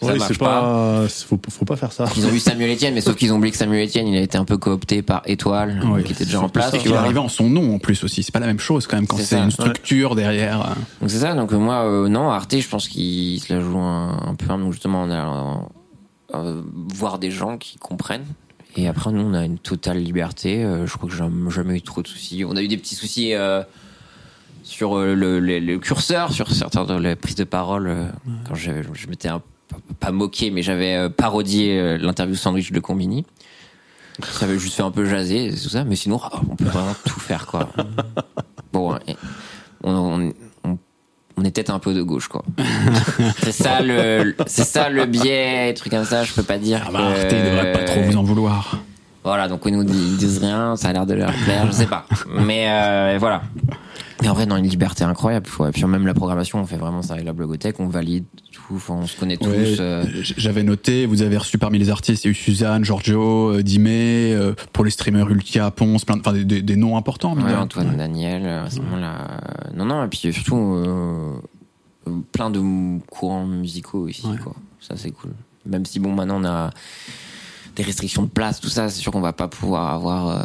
[0.00, 2.06] Ça Ouais, marche c'est pas, faut, faut pas faire ça.
[2.16, 4.20] Ils ont eu Samuel Etienne, mais sauf qu'ils ont oublié que Samuel Etienne, il a
[4.22, 6.74] été un peu coopté par Étoile, Ouais, qui était déjà en place.
[6.74, 6.98] Et qu'il est vois.
[7.00, 8.24] arrivé en son nom en plus aussi.
[8.24, 10.60] C'est pas la même chose quand même quand C'est ça, une structure derrière.
[10.62, 10.74] euh.
[11.02, 14.22] Donc c'est ça, donc moi, euh, non, Arte, je pense qu'il se la joue un,
[14.26, 16.62] un peu, donc justement, on a euh,
[16.94, 18.24] voir des gens qui comprennent.
[18.76, 20.64] Et après, nous, on a une totale liberté.
[20.64, 22.44] euh, je crois que j'ai jamais eu trop de soucis.
[22.44, 23.62] On a eu des petits soucis euh,
[24.62, 27.88] sur euh, le, le- le curseur, sur certaines de les prises de parole.
[27.88, 28.08] euh,
[28.48, 29.28] Quand je, je m'étais
[29.98, 33.24] pas moqué, mais j'avais parodié l'interview sandwich de Combini.
[34.22, 35.84] Ça avait juste fait un peu jaser, tout ça.
[35.84, 37.68] Mais sinon, ah, on peut vraiment tout faire, quoi.
[38.72, 38.96] Bon,
[39.82, 40.32] on, on,
[41.40, 42.44] on- est peut-être un peu de gauche, quoi.
[43.42, 46.24] c'est ça le, c'est ça le biais, truc comme ça.
[46.24, 46.82] Je peux pas dire.
[46.86, 48.78] Ah bah, que- Arte, devrait pas trop vous en vouloir.
[49.24, 52.06] Voilà, donc ils nous disent rien, ça a l'air de leur plaire, je sais pas.
[52.38, 53.42] Mais euh, voilà.
[54.22, 55.46] Mais en vrai, dans une liberté incroyable.
[55.66, 58.74] Et puis même la programmation, on fait vraiment ça avec la blogothèque, on valide tout,
[58.76, 59.48] enfin, on se connaît tous.
[59.48, 62.84] Ouais, euh, J'avais noté, vous avez reçu parmi les artistes, il y a eu Suzanne,
[62.84, 67.34] Giorgio, euh, Dimé, euh, pour les streamers Ultia, Ponce, plein de, des, des- noms importants.
[67.34, 67.54] ouais.
[67.54, 69.14] Antoine Daniel, à ce moment-là.
[69.42, 71.36] euh, Non, non, et puis surtout, euh,
[72.08, 72.60] euh, plein de
[73.10, 74.36] courants musicaux ici, Ouais.
[74.38, 74.54] quoi.
[74.80, 75.30] Ça, c'est cool.
[75.66, 76.70] Même si, bon, maintenant, on a
[77.76, 80.42] des restrictions de place, tout ça, c'est sûr qu'on va pas pouvoir avoir euh,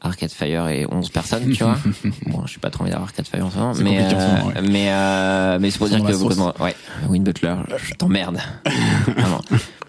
[0.00, 1.76] Arcade Fire et 11 personnes, tu vois.
[2.26, 4.68] bon, je suis pas trop envie d'avoir Arcade Fire en ce moment, mais, euh, ouais.
[4.68, 6.76] mais, euh, mais c'est pour dire que, vraiment, ouais,
[7.08, 8.38] Win Butler, je t'emmerde.
[9.16, 9.40] Vraiment.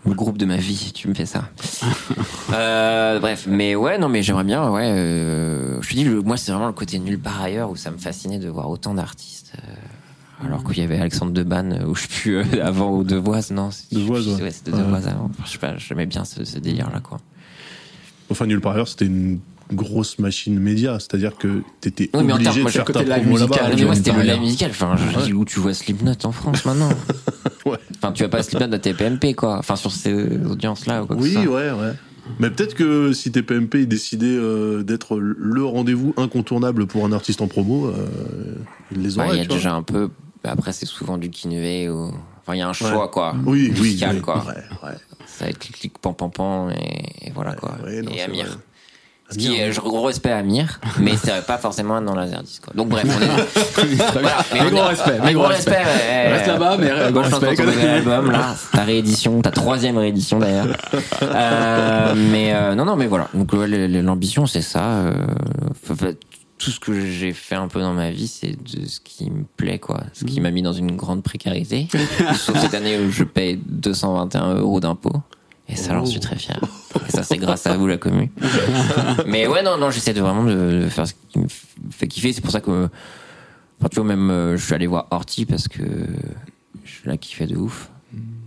[0.05, 1.49] Le groupe de ma vie, tu me fais ça.
[2.51, 4.82] Euh, bref, mais ouais, non, mais j'aimerais bien, ouais.
[4.88, 7.91] euh, je te dis, le, moi, c'est vraiment le côté nulle part ailleurs où ça
[7.91, 9.53] me fascinait de voir autant d'artistes.
[9.57, 13.03] euh, alors qu'il y avait Alexandre Deban, euh, ou je sais plus, euh, avant, ou
[13.03, 14.51] Devoise, non Devoise, plus, ouais.
[14.51, 14.80] c'était Ouais.
[14.80, 15.26] Devoise avant.
[15.26, 17.20] Enfin, je sais pas, j'aimais bien ce, ce délire-là, quoi.
[18.32, 19.39] Enfin, nulle part ailleurs, c'était une
[19.72, 22.91] grosse machine média, c'est-à-dire que t'étais Oui, mais en obligé termes- de moi, faire ta
[23.03, 23.70] promo musical, là-bas.
[23.70, 24.72] Mais moi, vois c'était le live musical.
[24.72, 26.89] Enfin, je dis où tu vois Slipknot en France maintenant.
[27.65, 27.78] Ouais.
[27.97, 29.57] Enfin, tu vas pas Slipknot à TPMP, quoi.
[29.57, 30.13] Enfin, sur ces
[30.45, 31.91] audiences-là ou quoi Oui, ouais, ouais.
[32.39, 37.47] Mais peut-être que si TPMP décidait euh, d'être le rendez-vous incontournable pour un artiste en
[37.47, 38.05] promo, euh,
[38.91, 39.36] il les Ouais, aurait.
[39.36, 40.09] il y a déjà un peu.
[40.43, 42.11] bah, Après, c'est souvent du Kinvé ou.
[42.41, 43.09] Enfin, il y a un choix, Ouais.
[43.11, 43.36] quoi.
[43.45, 44.22] Oui, oui, musical, oui.
[44.22, 44.38] quoi.
[44.47, 44.95] Ouais, ouais.
[45.28, 47.78] Ça va être clic, clic, pan, pan, pan, et, et voilà, quoi.
[47.91, 48.57] Et Amir.
[49.32, 52.73] Ce qui est, je- gros respect à Amir, mais c'est pas forcément dans Laserdisc, quoi.
[52.75, 53.95] Donc, bref, on est.
[54.13, 56.27] Voilà, mais gros respect, mais gros respect, respect.
[56.32, 57.55] Reste là-bas, mais euh, gros respect.
[57.55, 58.55] ton nouvel album, là.
[58.73, 60.67] Ta réédition, ta troisième réédition d'ailleurs.
[61.21, 63.27] Euh, mais euh, non, non, mais voilà.
[63.34, 64.84] Donc l'ambition, c'est ça.
[64.84, 65.13] euh,
[66.57, 69.43] tout ce que j'ai fait un peu dans ma vie, c'est de ce qui me
[69.55, 70.01] plaît, quoi.
[70.13, 71.88] Ce qui m'a mis dans une grande précarité.
[72.36, 75.21] Sauf cette année où je paye 221 euros d'impôts.
[75.72, 76.59] Et ça, j'en suis très fier.
[77.07, 78.30] Et ça, c'est grâce à vous, la commune.
[79.28, 81.45] Mais ouais, non, non, j'essaie de vraiment de, de faire ce qui me
[81.91, 82.34] fait kiffer.
[82.34, 82.89] C'est pour ça que,
[83.80, 85.84] enfin, tu vois, même, euh, je suis allé voir Horty parce que
[86.84, 87.89] je la kiffais de ouf.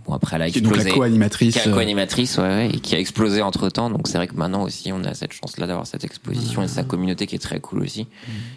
[0.05, 0.89] Bon, après, elle a Qui est donc explosé.
[0.89, 1.53] la co-animatrice.
[1.53, 3.89] Qui est euh, co-animatrice, ouais, ouais, et qui a explosé entre temps.
[3.89, 6.83] Donc c'est vrai que maintenant aussi, on a cette chance-là d'avoir cette exposition et sa
[6.83, 8.01] communauté qui est très cool aussi.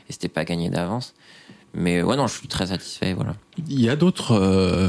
[0.08, 1.14] Et c'était pas gagné d'avance.
[1.72, 3.34] Mais ouais, non, je suis très satisfait, voilà.
[3.68, 4.88] Il y a d'autres euh,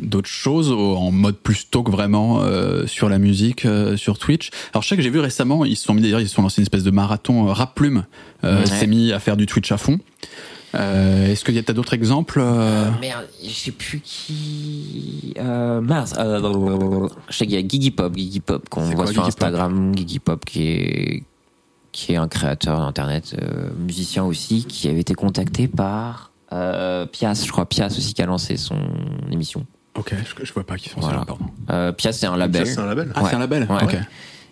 [0.00, 4.50] d'autres choses en mode plus talk vraiment euh, sur la musique euh, sur Twitch.
[4.72, 6.42] Alors je sais que j'ai vu récemment, ils se sont mis d'ailleurs, ils se sont
[6.42, 8.04] lancés une espèce de marathon euh, rap plume,
[8.44, 8.66] euh, Ouais.
[8.66, 9.98] s'est mis à faire du Twitch à fond.
[10.74, 15.32] Est-ce qu'il y a d'autres exemples euh, Merde, je sais plus qui.
[15.38, 19.36] Euh, je sais qu'il y a Gigi Pop, Gigi Pop qu'on voit quoi, sur Gigi
[19.36, 19.92] Pop Instagram.
[19.96, 21.22] Gigi Pop qui est
[21.92, 23.36] qui est un créateur d'internet,
[23.78, 28.56] musicien aussi, qui avait été contacté par Pias, je crois Pias aussi qui a lancé
[28.56, 28.78] son
[29.30, 29.64] émission.
[29.96, 31.14] Ok, je, je vois pas qui sont Voilà.
[31.18, 31.46] ceux-là, pardon.
[31.70, 32.66] Euh, Pias c'est un label.
[32.66, 33.12] Ça, c'est un label.
[33.14, 33.30] Ah, Ouais.
[33.30, 33.66] c'est un label.
[33.70, 33.84] Ouais.
[33.84, 33.96] Ok.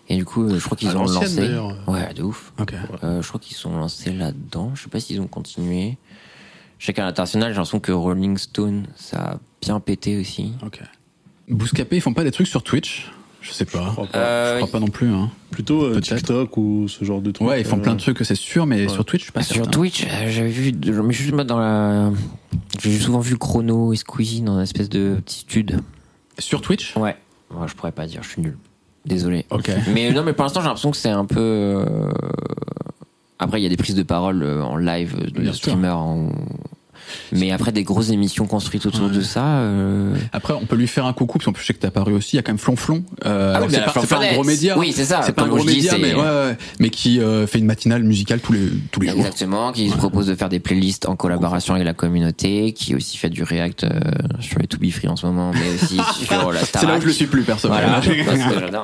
[0.09, 1.35] Et du coup, euh, je crois qu'ils À ont l'ancienne, lancé.
[1.35, 1.75] d'ailleurs.
[1.87, 2.53] Ouais, de ouf.
[2.59, 2.73] Ok.
[3.03, 4.71] Euh, je crois qu'ils sont lancés là-dedans.
[4.75, 5.97] Je sais pas s'ils ont continué.
[6.79, 10.53] Je sais qu'à l'international, j'ai l'impression que Rolling Stone, ça a bien pété aussi.
[10.65, 10.79] Ok.
[11.49, 13.11] Bouscapé, ils font pas des trucs sur Twitch?
[13.43, 13.85] Je sais pas.
[13.87, 14.17] Je crois pas.
[14.17, 15.09] Euh, je crois pas non plus.
[15.13, 15.29] Hein.
[15.51, 15.99] Plutôt euh.
[15.99, 17.45] TikTok ou ce genre de trucs.
[17.47, 18.89] Ouais, ils font euh, plein de trucs, c'est sûr, mais ouais.
[18.89, 19.69] sur Twitch, je suis pas Sur certain.
[19.71, 22.09] Twitch, euh, j'avais vu, de- mais juste moi dans la,
[22.81, 25.79] j'ai souvent vu Chrono et Squeezie dans une espèce de petit stud.
[26.39, 26.95] Sur Twitch?
[26.95, 27.15] Ouais.
[27.51, 28.57] Moi, je pourrais pas dire, je suis nul.
[29.05, 29.45] Désolé.
[29.49, 29.69] Ok.
[29.93, 31.83] Mais non, mais pour l'instant, j'ai l'impression que c'est un peu.
[33.37, 35.55] Après, il y a des prises de parole en live de sûr.
[35.55, 35.97] streamers.
[35.97, 36.29] en-
[37.31, 39.11] Mais après, des grosses émissions construites autour Ouais.
[39.15, 39.43] de ça.
[39.45, 41.87] euh, Après, on peut lui faire un coucou, parce qu'en plus, je sais que t'as
[41.89, 42.35] apparu aussi.
[42.35, 43.03] Il y a quand même Flonflon.
[43.25, 44.77] Euh, Ah oui, c'est pas, un gros média.
[44.77, 45.21] Oui, c'est ça.
[45.23, 48.03] C'est pas un gros dis, média, mais, ouais, ouais, mais qui euh, fait une matinale
[48.03, 49.19] musicale tous les, tous les jours.
[49.19, 53.17] Exactement, qui se propose de faire des playlists en collaboration avec la communauté, qui aussi
[53.17, 53.89] fait du React euh,
[54.39, 56.69] sur les To Be Free en ce moment, mais aussi sur la Starac.
[56.81, 57.67] C'est là où je le suis plus, perso.
[57.67, 58.09] Voilà, que.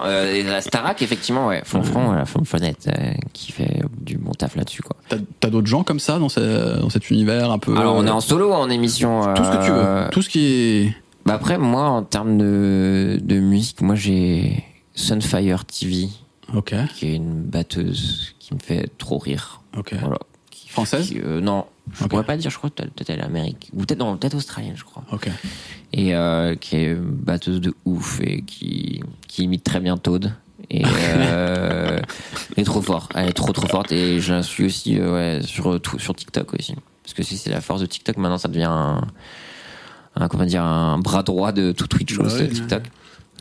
[0.06, 3.79] Euh, et la Starac, effectivement, ouais, Flonflon, la Flonflonette, euh, qui fait
[4.10, 4.96] du bon taf là-dessus, quoi.
[5.40, 7.76] T'as d'autres gens comme ça dans, ce- dans cet univers un peu.
[7.78, 10.10] Alors, on est euh, en solo ou en émission Tout ce que tu euh, veux.
[10.12, 10.96] Tout ce qui est.
[11.26, 14.64] Bah après, moi, en termes de, de musique, moi, j'ai
[14.96, 16.08] Sunfire TV,
[16.56, 19.62] Ok, qui est une batteuse qui me fait trop rire.
[19.78, 19.94] ok.
[20.02, 20.18] Voilà.
[20.50, 22.10] Qui- Française qui, euh, Non, je Ok.
[22.10, 23.70] pourrais pas dire, je crois que peut-être elle est américaine.
[23.76, 25.04] Ou peut-être non, peut-être australienne, je crois.
[25.12, 25.30] Ok.
[25.94, 30.32] Et euh, qui est batteuse de ouf et qui, qui imite très bien Toad.
[30.72, 32.00] Et euh,
[32.56, 33.12] elle est trop forte.
[33.16, 33.92] Elle est trop trop forte.
[33.92, 35.80] Et je la suis aussi euh, ouais, sur,
[36.16, 36.76] TikTok aussi.
[37.04, 39.02] Parce que si c'est la force de TikTok, maintenant ça devient un,
[40.16, 42.48] un, comment dire, un bras droit de tout Twitch, ouais.
[42.48, 42.84] TikTok.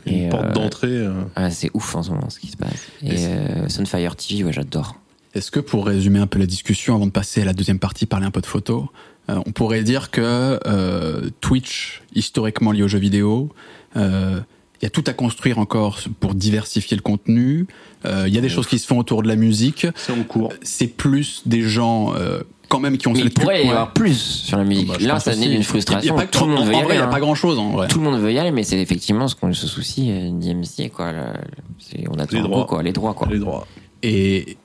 [0.05, 0.87] Une Et, porte euh, d'entrée.
[0.87, 2.87] euh, ah, c'est ouf en ce moment ce qui se passe.
[3.03, 4.95] Et euh, Sunfire TV, ouais, j'adore.
[5.35, 8.05] Est-ce que pour résumer un peu la discussion, avant de passer à la deuxième partie,
[8.07, 8.85] parler un peu de photos,
[9.29, 13.49] euh, on pourrait dire que euh, Twitch, historiquement lié aux jeux vidéo,
[13.95, 14.39] euh,
[14.81, 17.67] il y a tout à construire encore pour diversifier le contenu.
[18.05, 19.87] Euh, Il y a des choses qui se font autour de la musique.
[19.95, 20.53] C'est en cours.
[20.61, 23.71] C'est plus des gens euh, quand même qui ont Mais il cette pourrait y ouais.
[23.71, 24.87] avoir plus sur la musique.
[24.87, 26.15] Bah, Là, ça naît d'une Il y a frustration.
[26.15, 26.93] pas- Tout le monde en- veut y vrai, aller.
[26.93, 27.11] il n'y a hein.
[27.11, 27.87] pas grand chose en vrai.
[27.89, 30.89] Tout le monde veut y aller, mais c'est effectivement ce qu'on se soucie euh, d'IMC,
[30.91, 31.11] quoi.
[31.11, 32.65] Le- on attend Les droits.
[32.65, 33.27] quoi, les droits, quoi.
[33.29, 33.67] Les droits.
[34.03, 34.57] Et,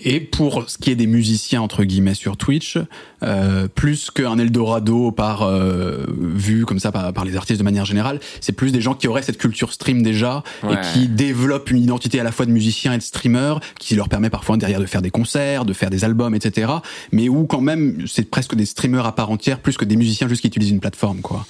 [0.00, 2.78] et pour ce qui est des musiciens entre guillemets sur Twitch,
[3.22, 7.84] euh, plus qu'un Eldorado par euh, vu comme ça par, par les artistes de manière
[7.84, 10.74] générale, c'est plus des gens qui auraient cette culture stream déjà Ouais.
[10.74, 14.08] et qui développent une identité à la fois de musicien et de streamer, qui leur
[14.08, 16.70] permet parfois derrière de faire des concerts, de faire des albums, etc.
[17.12, 20.28] Mais où quand même c'est presque des streamers à part entière, plus que des musiciens
[20.28, 21.46] juste qui utilisent une plateforme quoi.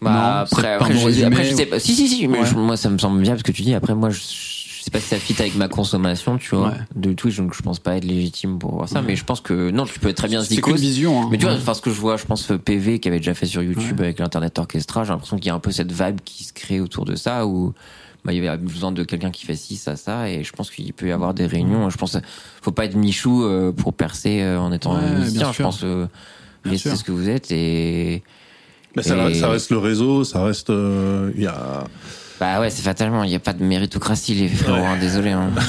[0.00, 1.78] Bah, Non, après, après, je, après, je sais pas.
[1.78, 2.46] Si, si, si, mais Ouais.
[2.46, 3.72] je- moi, ça me semble bien parce que tu dis.
[3.72, 4.18] Après, moi, je,
[4.82, 6.74] je sais pas si ça fit avec ma consommation, tu vois, Ouais.
[6.96, 9.00] de Twitch, donc je pense pas être légitime pour voir ça.
[9.00, 10.72] Mais je pense que non, tu peux très bien C'est Zikos.
[10.72, 11.22] qu'une vision.
[11.22, 11.28] Hein.
[11.30, 11.60] Mais tu vois, Ouais.
[11.60, 14.18] enfin, ce que je vois, je pense PV qui avait déjà fait sur YouTube avec
[14.18, 17.04] l'Internet Orchestra, j'ai l'impression qu'il y a un peu cette vibe qui se crée autour
[17.04, 17.72] de ça où
[18.24, 20.68] bah, il y avait besoin de quelqu'un qui fait ci, ça, ça, et je pense
[20.72, 21.88] qu'il peut y avoir des réunions.
[21.88, 22.18] Je pense,
[22.60, 25.42] faut pas être Michou euh, pour percer euh, en étant Ouais, musicien.
[25.42, 26.06] bien Je pense, euh,
[26.64, 26.98] restez sûr.
[26.98, 28.24] ce que vous êtes et
[28.96, 30.70] Mais ça, Et- reste- ça reste le réseau, ça reste.
[30.70, 31.84] euh, Il y a.
[32.42, 34.84] bah ouais, c'est fatalement, il n'y a pas de méritocratie, les frérots, Ouais.
[34.84, 35.30] hein, désolé.
[35.30, 35.50] Hein.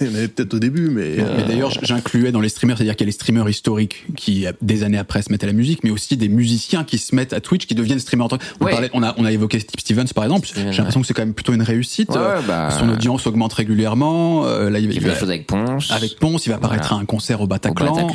[0.00, 1.20] Il y en avait peut-être au début, mais.
[1.20, 4.46] euh, Mais d'ailleurs, j'incluais dans les streamers, c'est-à-dire qu'il y a les streamers historiques qui,
[4.60, 7.32] des années après, se mettent à la musique, mais aussi des musiciens qui se mettent
[7.32, 8.24] à Twitch, qui deviennent streamers.
[8.26, 8.72] en tant que- On, Ouais.
[8.72, 10.48] parlait- on, a, on a évoqué Steve Stevens, par exemple.
[10.54, 12.10] J'ai l'impression que c'est quand même plutôt une réussite.
[12.10, 14.44] Ouais, ouais, bah, Son audience augmente régulièrement.
[14.44, 15.90] Euh, là, il, il il fait va- des choses avec Ponce.
[15.92, 17.00] avec Ponce, il va apparaître Voilà.
[17.00, 18.08] à un concert au au Bataclan.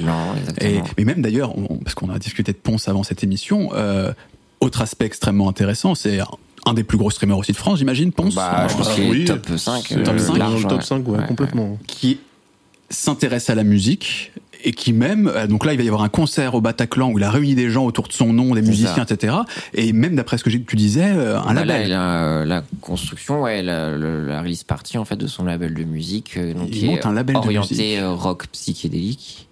[0.60, 1.54] Et, mais même d'ailleurs,
[1.84, 4.12] parce qu'on a discuté de Ponce avant cette émission, euh,
[4.60, 6.20] autre aspect extrêmement intéressant, c'est
[6.68, 8.36] un, des plus gros streamers aussi de France, j'imagine, Ponce.
[8.36, 9.86] Bah, je pense Ah qu'il est oui, top 5.
[9.88, 10.34] c'est euh, top cinq.
[10.34, 10.84] dans large, le top ouais.
[10.86, 11.78] 5, ouais, Ouais, complètement.
[11.88, 12.20] qui
[12.90, 14.32] s'intéresse à la musique
[14.64, 17.20] et qui même euh, donc là il va y avoir un concert au Bataclan où
[17.20, 19.36] il a réuni des gens autour de son nom des musiciens etc
[19.76, 22.46] et même d'après ce que tu disais euh, un Bah là, label il a, euh,
[22.46, 26.70] la construction, ouais, la, la release party en fait de son label de musique, donc
[26.70, 28.00] Il qui monte est un label de orienté musique.
[28.00, 29.47] euh, rock psychédélique.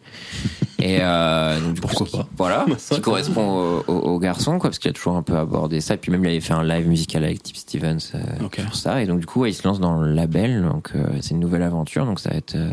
[0.79, 4.19] Et euh, donc, du coup, Pourquoi qui- pas Voilà, Ça, qui correspond au, au, au
[4.19, 5.93] garçon, quoi, parce qu'il a toujours un peu abordé ça.
[5.95, 8.59] Et puis même, il avait fait un live musical avec Tip Stevens euh, Ok.
[8.59, 9.01] sur ça.
[9.01, 10.63] Et donc, du coup, ouais, il se lance dans le label.
[10.63, 12.05] Donc, euh, c'est une nouvelle aventure.
[12.05, 12.69] Donc, ça va être euh,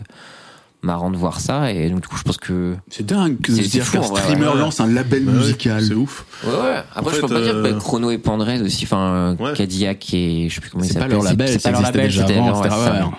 [0.82, 1.72] marrant de voir ça.
[1.72, 4.48] Et donc, du coup, je pense que c'est dingue C'est- se dire fou, qu'un streamer
[4.48, 4.58] ouais.
[4.58, 6.26] lance un label Bah ouais, musical C'est ouf.
[6.44, 6.82] Ouais, ouais.
[6.94, 9.52] Après, En je peux fait, pas dire euh, que Chrono et Pandred aussi, enfin, Ouais.
[9.54, 12.12] Cadillac et je sais plus comment il c'est pas leur label c'est pas leur label,
[12.12, 13.12] c'était avant.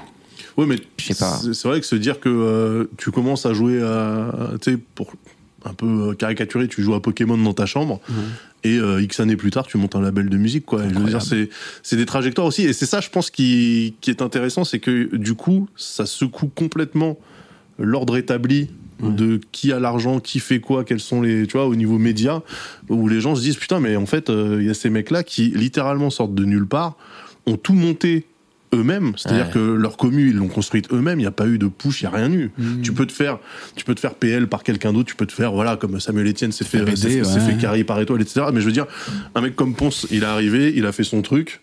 [0.58, 1.40] Ouais, mais Je sais pas.
[1.54, 4.32] c'est vrai que se dire que euh, tu commences à jouer à,
[4.62, 5.14] tu sais, pour
[5.66, 8.02] un peu euh, caricaturer, tu joues à Pokémon dans ta chambre
[8.64, 10.88] et euh, X années plus tard, tu montes un label de musique, quoi.
[10.88, 11.50] Je veux dire, c'est
[11.84, 15.16] c'est des trajectoires aussi, et c'est ça, je pense, qui qui est intéressant, c'est que
[15.16, 17.18] du coup, ça secoue complètement
[17.78, 18.70] l'ordre établi
[19.02, 22.42] de qui a l'argent, qui fait quoi, quels sont les, tu vois, au niveau média,
[22.90, 25.24] où les gens se disent putain, mais en fait, euh, il y a ces mecs-là
[25.24, 26.96] qui littéralement sortent de nulle part,
[27.46, 28.26] ont tout monté
[28.74, 29.52] eux-mêmes, c'est-à-dire Ouais.
[29.54, 32.08] que leur commu ils l'ont construite eux-mêmes, il n'y a pas eu de push, il
[32.10, 32.52] n'y a rien eu.
[32.82, 33.40] Tu peux te faire,
[33.76, 36.28] tu peux te faire PL par quelqu'un d'autre, tu peux te faire voilà comme Samuel
[36.28, 38.48] Etienne s'est fait, aider, s'est- fait carrer par étoile, etc.
[38.54, 38.86] Mais je veux dire,
[39.36, 41.62] un mec comme Ponce, il est arrivé, il a fait son truc,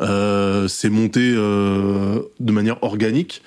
[0.00, 3.42] euh, c'est monté euh, de manière organique,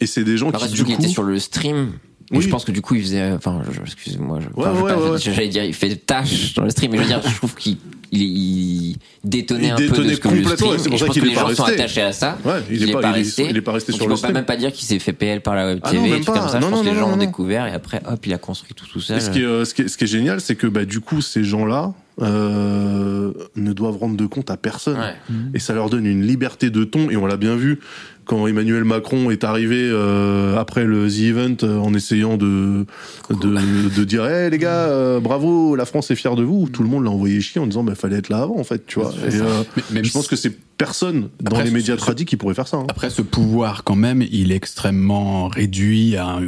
[0.00, 1.92] et c'est des gens Après, qui du coup, était sur le stream.
[2.32, 2.40] Oui.
[2.40, 3.32] je pense que du coup, il faisait.
[3.32, 4.40] Enfin, je- excusez-moi.
[4.40, 5.18] Je, Ouais, enfin, ouais, pas- ouais.
[5.18, 7.54] J'allais dire, il fait des tâches dans le stream, mais je veux dire, je trouve
[7.54, 7.76] qu'il
[8.16, 10.74] il, il détonnait Il un peu de ce que le complètement, stream.
[10.74, 12.38] et c'est pour ça qu'il est les pas gens sont attachés à ça.
[12.44, 13.46] Ouais, il est pas- il est- resté.
[13.50, 14.34] il est pas resté Donc, sur il le faut pas stream.
[14.34, 16.24] même pas dire qu'il s'est fait PL par la web Ah TV, non, et même
[16.24, 16.38] tout pas.
[16.40, 16.60] comme ça.
[16.60, 18.74] Non, je pense non, que les gens ont découvert et après, hop, il a construit
[18.74, 19.18] tout tout seul.
[19.18, 20.84] Et ce qui est, euh, ce qui est, ce qui est génial, c'est que bah,
[20.84, 21.92] du coup, ces gens-là
[22.22, 24.98] euh, ne doivent rendre de compte à personne.
[24.98, 25.14] Ouais.
[25.54, 27.10] Et ça leur donne une liberté de ton.
[27.10, 27.80] Et on l'a bien vu
[28.26, 32.86] quand Emmanuel Macron est arrivé euh, après le The Event euh, en essayant de,
[33.30, 36.68] de, de dire hey, les gars, euh, bravo, la France est fière de vous.
[36.68, 38.86] Tout le monde l'a envoyé chier en disant bah, fallait être là avant, en fait.
[38.86, 39.12] Tu vois.
[39.28, 42.36] Et, euh, Mais- même je pense que c'est personne dans Après, les médias tradis qui
[42.36, 42.78] pourrait faire ça.
[42.78, 42.86] hein.
[42.90, 46.38] Après, ce pouvoir, quand même, il est extrêmement réduit à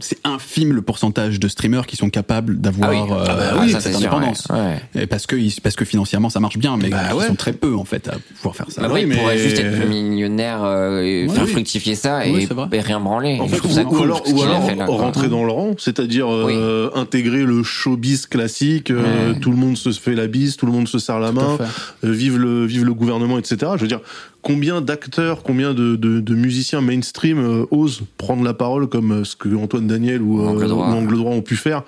[0.00, 3.60] c'est infime le pourcentage de streamers qui sont capables d'avoir Ah oui, euh, Ah bah
[3.62, 4.46] oui, cette sûr, indépendance.
[4.50, 4.56] ouais.
[4.94, 5.02] Ouais.
[5.02, 7.26] Et parce que parce que financièrement ça marche bien, mais Bah ils ouais.
[7.26, 8.80] sont très peu en fait à pouvoir faire ça.
[8.82, 11.50] Mais après, oui, il pourrait mais- juste être millionnaire euh, et Ouais, faire oui.
[11.52, 13.38] fructifier ça Oui, et, rien branler.
[13.40, 14.74] En fait, je trouve ou, ça ou cool, alors, ce ou qu'il a alors fait
[14.74, 14.96] là, quoi.
[14.96, 18.90] rentrer dans le rang, c'est-à-dire euh, intégrer le showbiz classique.
[18.90, 19.34] euh.
[19.40, 21.58] Tout le monde se fait la bise, tout le monde se serre la main,
[22.04, 23.72] euh, vive le vive le gouvernement, etc.
[23.76, 24.00] Je veux dire,
[24.42, 29.36] combien d'acteurs, combien de, de, de musiciens mainstream euh, osent prendre la parole comme ce
[29.36, 30.86] que Antoine Daniel ou, Angle euh, droit.
[30.88, 31.82] ou Angle droit ont pu faire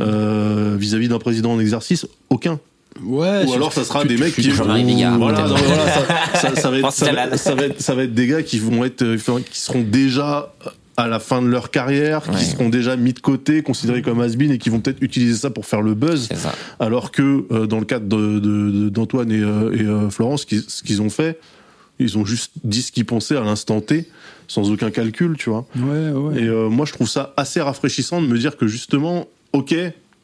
[0.00, 2.06] euh, vis-à-vis d'un président en exercice?
[2.30, 2.58] Aucun.
[3.02, 3.44] Ouais.
[3.46, 6.56] Ou alors ça sera tu- des tu- mecs tu- qui voilà, non, voilà, ça, ça-
[6.56, 7.38] ça va être, Francis ça, va, Lalanne.
[7.38, 9.82] ça va être ça va être des gars qui vont être euh, enfin, qui seront
[9.82, 10.52] déjà
[10.96, 12.38] à la fin de leur carrière, Ouais.
[12.38, 15.50] qui seront déjà mis de côté, considérés comme has et qui vont peut-être utiliser ça
[15.50, 16.54] pour faire le buzz, C'est ça.
[16.80, 20.40] alors que euh, dans le cadre de- de- de- d'Antoine et, euh, et, euh, Florence,
[20.42, 21.38] ce qu'ils- ce qu'ils ont fait,
[21.98, 24.06] Ils ont juste dit ce qu'ils pensaient à l'instant T,
[24.48, 25.66] sans aucun calcul, tu vois.
[25.76, 26.42] Ouais, ouais.
[26.42, 29.74] Et euh, moi, je trouve ça assez rafraîchissant de me dire que justement, ok,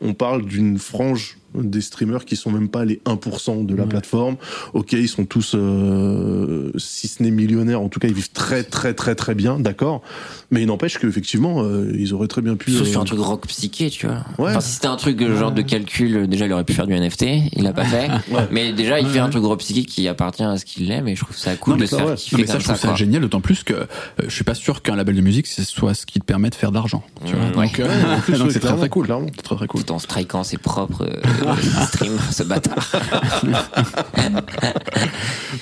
[0.02, 3.88] on parle d'une frange des streamers qui sont même pas les 1% de la Ouais.
[3.88, 4.36] plateforme.
[4.74, 8.62] Ok, ils sont tous, euh, si ce n'est millionnaires, en tout cas, ils vivent très
[8.62, 10.02] très très très bien, d'accord.
[10.50, 12.72] Mais il n'empêche qu'effectivement, euh, ils auraient très bien pu.
[12.72, 14.16] Sauf euh, sur un truc rock psyché, tu vois.
[14.38, 14.50] Ouais.
[14.50, 16.86] Enfin, si c'était un truc euh, genre de calcul, euh, déjà il aurait pu faire
[16.86, 18.08] du NFT, il l'a pas fait.
[18.32, 18.46] Ouais.
[18.50, 21.08] Mais déjà il Ouais, fait un truc rock psyché qui appartient à ce qu'il aime
[21.08, 22.14] et je trouve ça cool Non, de ça, faire ouais.
[22.14, 23.86] kiffer Non, mais ça, comme je trouve ça, génial, d'autant plus que euh,
[24.22, 26.54] je suis pas sûr qu'un label de musique, ce soit ce qui te permet de
[26.54, 27.02] faire de l'argent.
[27.22, 27.88] Mmh, Donc, euh,
[28.50, 29.06] c'est très, très cool.
[29.06, 29.26] clairement.
[29.34, 29.84] C'est très très cool.
[29.84, 31.08] Tout en strikant ses propres
[31.86, 32.90] streams, ce bâtard.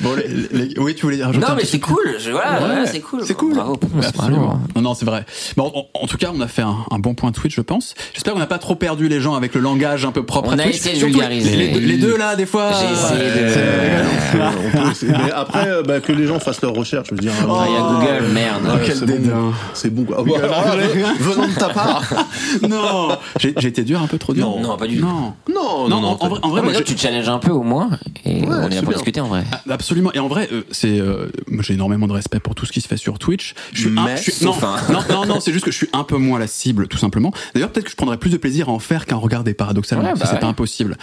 [0.01, 0.29] Bon, les-
[0.67, 3.23] les- oui, tu voulais rajouter Non mais c'est cool, je, voilà, Ouais, ouais, c'est cool.
[3.25, 3.55] C'est cool.
[3.55, 4.61] Bravo, Ponce, Absolument.
[4.77, 5.25] Non, non, c'est vrai.
[5.57, 7.61] Bon, en, en tout cas, on a fait un, un bon point de Twitch, je
[7.61, 7.95] pense.
[8.15, 10.59] J'espère qu'on n'a pas trop perdu les gens avec le langage un peu propre On
[10.59, 10.77] à a Twitch.
[10.77, 11.57] essayé de vulgariser.
[11.57, 12.71] Les, les- les deux là, des fois.
[12.73, 14.05] J'ai essayé de- Euh,
[14.85, 15.13] on essayer.
[15.13, 17.33] Mais après, euh, bah, que les gens fassent leurs recherches, je veux dire.
[17.43, 18.65] Ah, il y a euh, Google, merde.
[18.67, 19.35] Ouais, quel c'est dédain.
[19.35, 19.53] bon.
[19.75, 20.19] C'est bon, quoi.
[20.21, 20.77] Ah, bah,
[21.19, 22.03] venant de ta part.
[22.69, 23.09] non,
[23.39, 24.47] j'ai j'ai été dur, un peu trop dur.
[24.47, 25.05] Non, non, pas du tout.
[25.07, 25.35] Non.
[25.53, 27.63] Non, Non, en, en vrai, en vrai, Ouais, moi, tu te challenges un peu au
[27.63, 27.91] moins
[28.25, 29.45] et on est là pour discuter en vrai.
[29.53, 30.13] Ah, Absolument.
[30.13, 32.81] Et en vrai, euh, c'est, euh, moi, j'ai énormément de respect pour tout ce qui
[32.81, 33.55] se fait sur Twitch.
[33.73, 34.55] Je suis un- Mais je suis- non,
[34.91, 37.33] non, non, non, c'est juste que je suis un peu moins la cible, tout simplement.
[37.55, 40.05] D'ailleurs, peut-être que je prendrais plus de plaisir à en faire qu'à en regarder, paradoxalement.
[40.05, 40.41] Ouais, si bah c'est ouais.
[40.41, 40.97] pas impossible.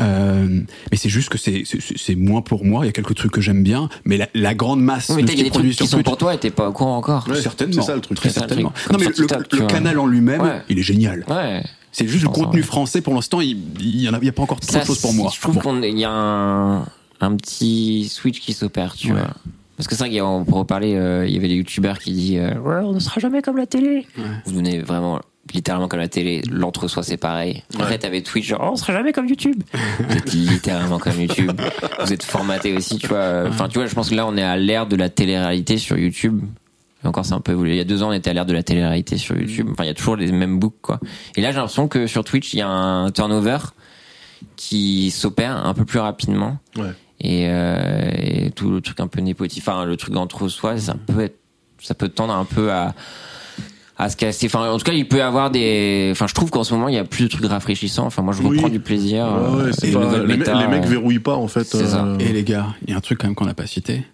[0.00, 0.60] Euh,
[0.90, 2.84] mais c'est juste que c'est, c'est, c'est moins pour moi.
[2.84, 5.22] Il y a quelques trucs que j'aime bien, mais la, la grande masse Oui, mais
[5.22, 6.04] de t'as- ce qui est produit sur qui sont Twitch.
[6.06, 7.26] pour toi et t'es pas au courant encore.
[7.28, 7.80] Ouais, certainement.
[7.82, 8.16] c'est ça, le truc.
[8.18, 8.70] Très C'est ça, le certainement.
[8.74, 8.92] truc.
[8.92, 9.06] Non, mais
[9.58, 10.62] le, canal en lui-même, Ouais.
[10.68, 11.24] il est génial.
[11.28, 11.62] Ouais.
[11.98, 12.66] C'est juste le contenu ouais.
[12.66, 15.00] français pour l'instant, il, il y en a, a pas encore trop Ça, de choses
[15.00, 15.30] pour moi.
[15.34, 15.80] Je trouve Bon.
[15.80, 16.82] qu'il y a un,
[17.20, 19.20] un petit switch qui s'opère, tu Ouais.
[19.20, 19.30] vois.
[19.76, 22.38] Parce que c'est vrai qu'on pourrait parler, euh, il y avait des youtubeurs qui disent
[22.40, 24.06] euh, ouais, on ne sera jamais comme la télé.
[24.44, 25.20] Vous donnez vraiment
[25.54, 27.62] littéralement comme la télé, l'entre-soi c'est pareil.
[27.78, 29.62] En fait, avec Twitch, genre, oh, on sera jamais comme YouTube.
[30.08, 31.52] Vous êtes littéralement comme YouTube.
[32.04, 33.44] Vous êtes formaté aussi, tu vois.
[33.48, 35.96] Enfin, tu vois, je pense que là, on est à l'ère de la télé-réalité sur
[35.96, 36.42] YouTube.
[37.04, 37.74] Et encore, c'est un peu évolué.
[37.74, 39.68] Il y a deux ans, on était à l'ère de la télé-réalité sur YouTube.
[39.70, 40.98] Enfin, il y a toujours les mêmes books, quoi.
[41.36, 43.58] Et là, j'ai l'impression que sur Twitch, il y a un turnover
[44.56, 46.58] qui s'opère un peu plus rapidement.
[46.76, 46.90] Ouais.
[47.20, 50.94] Et, euh, et tout le truc un peu népotique, enfin, le truc entre soi, ça
[51.06, 51.38] peut être,
[51.80, 52.94] ça peut tendre un peu à,
[53.96, 54.46] à se casser.
[54.46, 56.88] Enfin, en tout cas, il peut y avoir des, enfin, je trouve qu'en ce moment,
[56.88, 58.06] il y a plus de trucs rafraîchissants.
[58.06, 58.56] Enfin, moi, je Oui.
[58.56, 59.24] reprends du plaisir.
[59.26, 61.64] Ouais, ouais, euh, c'est pas- les, me- méta, les mecs euh, verrouillent pas, en fait.
[61.64, 62.04] c'est ça.
[62.04, 64.04] euh, Et les gars, il y a un truc quand même qu'on n'a pas cité.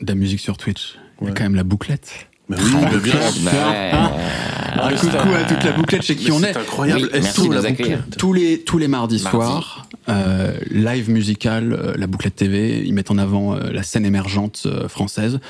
[0.00, 0.96] De la musique sur Twitch.
[1.20, 2.10] Il y a quand même la bouclette.
[2.48, 3.50] Mais oui, Ah, mais bien sûr.
[4.80, 6.56] Un coup de cou à toute la bouclette chez qui on c'est est.
[6.56, 7.02] incroyable.
[7.02, 7.98] Oui, Est-ce merci que de la nous accueillir.
[7.98, 9.36] bouclette Tous les, tous les mardis, Mardi.
[9.36, 14.06] soirs, euh, live musical, euh, la bouclette TV, ils mettent en avant euh, la scène
[14.06, 15.40] émergente euh, française.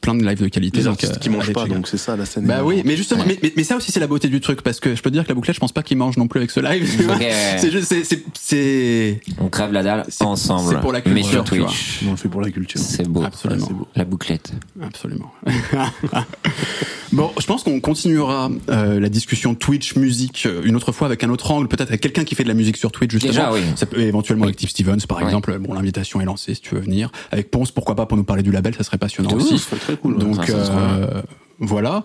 [0.00, 0.78] Plein de lives de qualité.
[0.78, 2.46] Les donc, artistes euh, qui mangent pas, donc c'est ça la scène.
[2.46, 4.78] Bah oui, mais justement, mais, mais, mais ça aussi c'est la beauté du truc parce
[4.80, 6.38] que je peux te dire que la bouclette, je pense pas qu'ils mangent non plus
[6.38, 6.88] avec ce live.
[7.58, 10.72] C'est juste, c'est, c'est, c'est On crève la dalle C'est- ensemble.
[10.74, 11.66] c'est pour la Mais culture, sur tu vois.
[11.68, 12.00] Twitch.
[12.06, 12.80] On le fait pour la culture.
[12.80, 13.22] C'est beau.
[13.24, 13.66] Absolument.
[13.66, 13.88] c'est beau.
[13.96, 14.52] La bouclette.
[14.80, 15.32] Absolument.
[17.12, 21.24] bon, je pense qu'on continuera euh, la discussion Twitch musique euh, une autre fois avec
[21.24, 23.32] un autre angle, peut-être avec quelqu'un qui fait de la musique sur Twitch justement.
[23.32, 23.60] Déjà, oui.
[23.76, 24.50] Ça peut éventuellement Oui.
[24.50, 25.24] avec Steve Stevens par Ouais.
[25.24, 25.58] exemple.
[25.58, 27.10] Bon, l'invitation est lancée si tu veux venir.
[27.32, 29.54] Avec Ponce, pourquoi pas pour nous parler du label, ça serait passionnant De aussi.
[29.54, 29.87] ouf.
[29.88, 30.18] Très cool.
[30.18, 31.22] Donc Ça, ça serait euh,
[31.58, 32.04] voilà.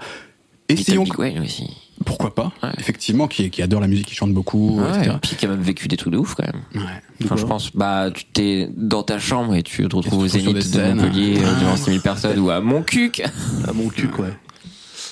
[0.70, 1.70] Essayons, Big Whale aussi.
[2.06, 2.70] pourquoi pas, Ouais.
[2.80, 5.18] effectivement, qui, qui adore la musique, qui chante beaucoup, Ouais, etc.
[5.22, 6.62] puis qui a même vécu des trucs de ouf quand même.
[6.74, 6.90] Ouais.
[7.26, 10.30] Enfin, je pense, bah, tu t'es dans ta chambre et tu te retrouves au Et
[10.30, 10.82] Zénith de.
[10.94, 11.60] Montpellier euh, Ah.
[11.60, 13.22] devant 6000 personnes ou à Montcuq.
[13.68, 14.34] À mon cul, ouais.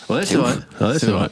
[0.10, 0.54] Ouais, C'est vrai.
[0.80, 1.20] Ouais, C'est vrai.
[1.20, 1.30] vrai.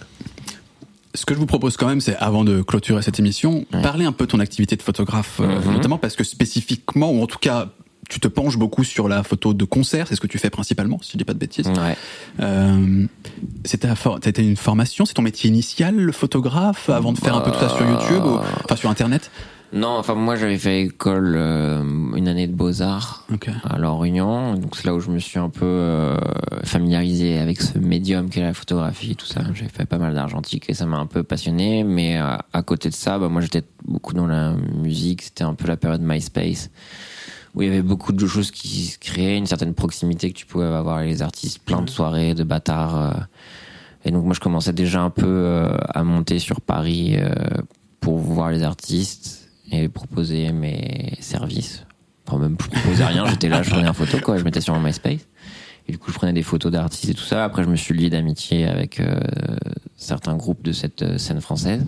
[1.15, 3.81] Ce que je vous propose quand même, c'est avant de clôturer cette émission, Ouais.
[3.81, 5.73] parler un peu de ton activité de photographe, euh, Mhm.
[5.73, 7.69] notamment parce que spécifiquement, ou en tout cas,
[8.09, 10.99] tu te penches beaucoup sur la photo de concert, c'est ce que tu fais principalement,
[11.01, 11.67] si je dis pas de bêtises.
[11.67, 11.95] Ouais.
[12.39, 13.05] Euh,
[13.65, 17.51] c'était for- une formation, c'est ton métier initial, le photographe, avant de faire un peu
[17.51, 19.29] de ça sur YouTube, ou, enfin sur Internet?
[19.71, 21.83] Non, enfin, moi, j'avais fait école, euh,
[22.15, 23.27] une année de beaux-arts
[23.69, 24.55] à La Réunion.
[24.55, 26.17] Donc, c'est là où je me suis un peu euh,
[26.63, 29.41] familiarisé avec ce médium qu'est la photographie, tout ça.
[29.53, 31.83] J'ai fait pas mal d'argentique et ça m'a un peu passionné.
[31.83, 35.21] Mais euh, à côté de ça, bah, moi, j'étais beaucoup dans la musique.
[35.21, 36.71] C'était un peu la période MySpace
[37.55, 40.45] où il y avait beaucoup de choses qui se créaient, une certaine proximité que tu
[40.45, 42.97] pouvais avoir avec les artistes, plein de soirées, de bâtards.
[42.97, 43.11] euh.
[44.05, 47.33] Et donc, moi, je commençais déjà un peu euh, à monter sur Paris euh,
[47.99, 51.85] pour voir les artistes et proposer mes services.
[52.25, 54.73] Enfin, même je proposais rien, j'étais là, je prenais une photo, quoi, je mettais sur
[54.73, 55.27] mon MySpace.
[55.87, 57.43] Et du coup, je prenais des photos d'artistes et tout ça.
[57.43, 59.19] Après, je me suis lié d'amitié avec euh,
[59.97, 61.83] certains groupes de cette scène française.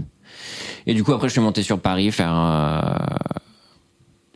[0.87, 2.81] Et du coup, après, je suis monté sur Paris faire euh,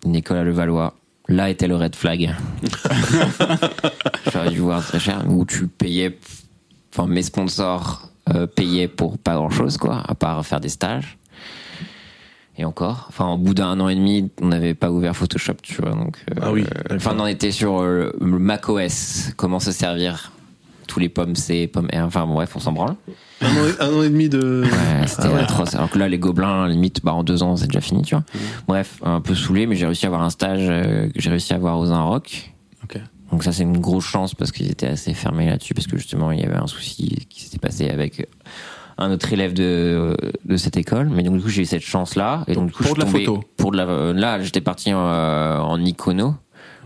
[0.05, 0.95] une école à Levallois.
[1.27, 2.35] Là était le red flag.
[4.31, 6.17] J'aurais dû voir très cher, où tu payais,
[6.93, 11.17] enfin, mes sponsors euh, payaient pour pas grand chose, quoi, à part faire des stages.
[12.57, 15.81] Et encore, enfin, au bout d'un an et demi, on n'avait pas ouvert Photoshop, tu
[15.81, 15.91] vois.
[15.91, 19.31] Donc, euh, Ah oui, Enfin, on en était sur euh, le Mac OS.
[19.35, 20.31] Comment se servir
[20.95, 22.05] Tous les pommes C, pommes R.
[22.05, 22.95] Enfin, bref, on s'en branle.
[23.41, 24.63] Un an, et, un an et demi de.
[24.63, 25.41] Ouais, c'était Ah ouais.
[25.41, 25.75] atroce.
[25.75, 28.23] Alors que là, les gobelins, limite, bah, en deux ans, c'est déjà fini, tu vois.
[28.65, 31.51] Bref, un peu saoulé, mais j'ai réussi à avoir un stage euh, que j'ai réussi
[31.51, 32.53] à avoir aux Inrock.
[32.85, 32.97] Ok.
[33.29, 36.31] Donc ça, c'est une grosse chance parce qu'ils étaient assez fermés là-dessus, parce que justement,
[36.31, 38.29] il y avait un souci qui s'était passé avec
[38.97, 40.15] un autre élève de,
[40.45, 41.09] de cette école.
[41.09, 42.45] Mais donc, du coup, j'ai eu cette chance-là.
[42.47, 43.43] Et donc, du coup, Pour je de la photo.
[43.57, 46.35] Pour de la, là, j'étais parti en, euh, en icono.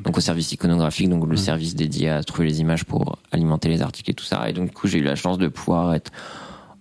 [0.04, 3.82] Donc au service iconographique, donc le service dédié à trouver les images pour alimenter les
[3.82, 4.50] articles et tout ça.
[4.50, 6.12] Et donc du coup, j'ai eu la chance de pouvoir être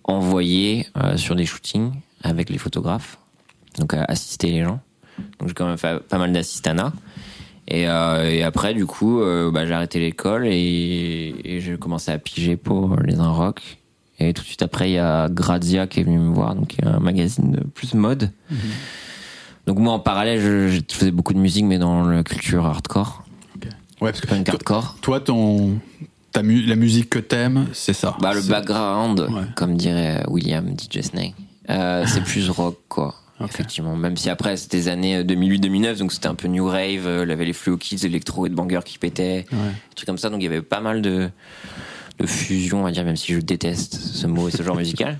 [0.05, 1.93] envoyé euh, sur des shootings
[2.23, 3.19] avec les photographes,
[3.79, 4.81] donc à assister les gens.
[5.39, 6.93] Donc j'ai quand même fait pas mal d'assistanat.
[7.66, 12.11] Et, euh, et après, du coup, euh, bah, j'ai arrêté l'école et, et j'ai commencé
[12.11, 13.78] à piger pour les Inrock.
[14.20, 16.77] Et tout de suite après, il y a Grazia qui est venu me voir, donc
[16.82, 18.32] un magazine de plus mode.
[19.69, 23.23] Donc moi, en parallèle, je, je faisais beaucoup de musique, mais dans la culture hardcore,
[24.01, 24.97] Ouais, parce que punk toi, hardcore.
[25.03, 25.78] toi, ton,
[26.32, 28.16] ta mu- la musique que t'aimes, c'est ça.
[28.20, 29.43] Bah, le background, Ouais.
[29.57, 31.35] comme dirait William DJ Snake,
[31.69, 33.15] euh, c'est plus rock, quoi.
[33.45, 37.24] Effectivement, même si après c'était des années 2008-2009, donc c'était un peu new rave, euh,
[37.24, 39.59] il y avait les Fluo Kids, électro et de bangers qui pétaient, Ouais.
[39.90, 41.28] des trucs comme ça, donc il y avait pas mal de,
[42.19, 45.19] de fusion, on va dire, même si je déteste ce mot et ce genre musical.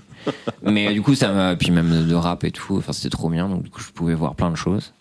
[0.63, 3.29] Mais euh, du coup, ça m'a, puis même de rap et tout, enfin c'était trop
[3.29, 4.93] bien, donc du coup je pouvais voir plein de choses.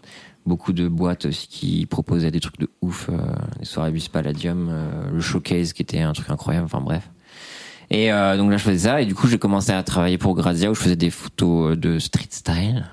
[0.46, 3.18] Beaucoup de boîtes aussi qui proposaient des trucs de ouf, euh,
[3.58, 7.10] les soirées Bus Palladium, euh, le showcase qui était un truc incroyable, enfin bref.
[7.90, 9.00] Et euh, donc là, je faisais ça.
[9.00, 11.76] Et du coup, j'ai commencé à travailler pour Grazia où je faisais des photos euh,
[11.76, 12.86] de street style.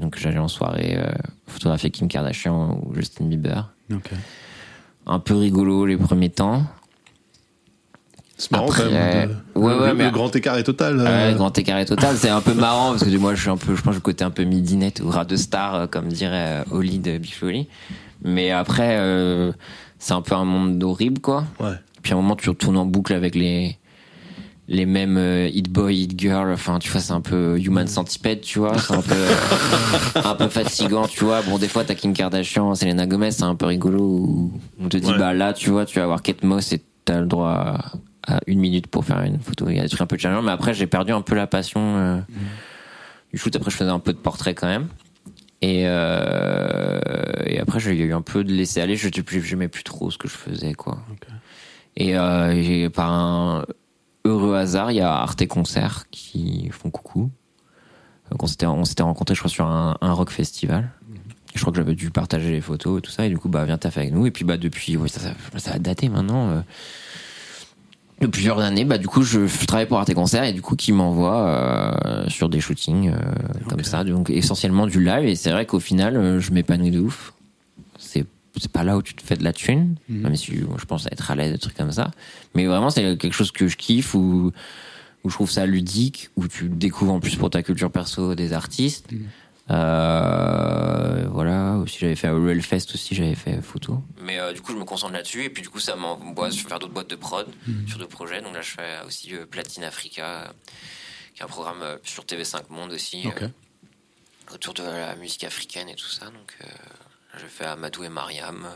[0.00, 1.12] Donc j'allais en soirée euh,
[1.46, 3.72] photographier Kim Kardashian ou Justin Bieber.
[3.92, 4.10] Ok.
[5.06, 6.64] Un peu rigolo les premiers temps.
[8.36, 9.28] C'est marrant Après, quand même.
[9.54, 10.96] de- ouais, le, ouais, le mais- grand écart est total.
[10.98, 12.16] Ouais, euh, grand écart et total.
[12.16, 14.24] C'est un peu marrant parce que moi, je suis un peu, je pense, le côté
[14.24, 17.68] un peu midinette ou rat de star, euh, comme dirait euh, Oli de Bifoli.
[18.24, 19.52] Mais après, euh,
[19.98, 21.44] c'est un peu un monde horrible, quoi.
[21.60, 21.74] ouais.
[22.02, 23.78] Puis à un moment, tu retournes en boucle avec les
[24.66, 26.50] les mêmes euh, hit boy, hit girl.
[26.52, 28.76] Enfin, tu vois, c'est un peu human centipede, tu vois.
[28.78, 29.14] C'est un peu
[30.24, 31.42] un peu fatigant, tu vois.
[31.42, 34.00] Bon, des fois, t'as Kim Kardashian, Selena Gomez, c'est un peu rigolo.
[34.02, 34.52] où
[34.82, 35.18] On te dit, Ouais.
[35.18, 37.78] bah là, tu vois, tu vas avoir Kate Moss et t'as le droit
[38.26, 39.68] à, une minute pour faire une photo.
[39.68, 41.46] Il y a des trucs un peu challengeants, mais après, j'ai perdu un peu la
[41.46, 42.20] passion euh,
[43.32, 43.54] du shoot.
[43.56, 44.88] Après, je faisais un peu de portrait quand même.
[45.62, 47.00] Et, euh,
[47.46, 48.96] et après, j'ai eu un peu de laisser aller.
[48.96, 49.08] Je
[49.50, 50.98] n'aimais plus trop ce que je faisais, quoi.
[51.96, 53.64] Et, euh, et par un
[54.24, 57.30] heureux hasard, il y a Arte Concert qui font coucou.
[58.30, 60.90] Donc on s'était, on s'était rencontrés, je crois, sur un, un rock festival.
[61.54, 63.26] Et je crois que j'avais dû partager les photos et tout ça.
[63.26, 64.26] Et du coup, bah, viens taffer avec nous.
[64.26, 66.50] Et puis, bah, depuis, ouais, ça, ça, ça a daté maintenant.
[66.50, 66.60] euh,
[68.20, 70.76] de plusieurs années, bah, du coup, je, je travaille pour Arte Concert et du coup,
[70.76, 73.16] qui m'envoie euh, sur des shootings euh,
[73.68, 74.04] comme ça.
[74.04, 75.26] Donc, essentiellement du live.
[75.26, 77.32] Et c'est vrai qu'au final, euh, je m'épanouis de ouf.
[77.98, 78.24] C'est
[78.56, 81.06] c'est pas là où tu te fais de la thune, même si moi, je pense
[81.06, 82.12] être à l'aise, des trucs comme ça.
[82.54, 84.52] Mais vraiment, c'est quelque chose que je kiffe, où,
[85.24, 88.52] où je trouve ça ludique, où tu découvres en plus pour ta culture perso des
[88.52, 89.10] artistes.
[89.70, 94.02] Euh, voilà, aussi j'avais fait au Fest aussi, j'avais fait photo.
[94.20, 96.68] Mais euh, du coup, je me concentre là-dessus, et puis du coup, ça m'envoie sur
[96.68, 97.46] faire d'autres boîtes de prod,
[97.86, 98.42] sur d'autres projets.
[98.42, 100.52] Donc là, je fais aussi euh, Platine Africa,
[101.34, 103.26] qui est un programme euh, sur TV5 Monde aussi,
[104.52, 106.26] autour de la musique africaine et tout ça.
[106.26, 108.68] Donc là, je fais Amadou et Mariam.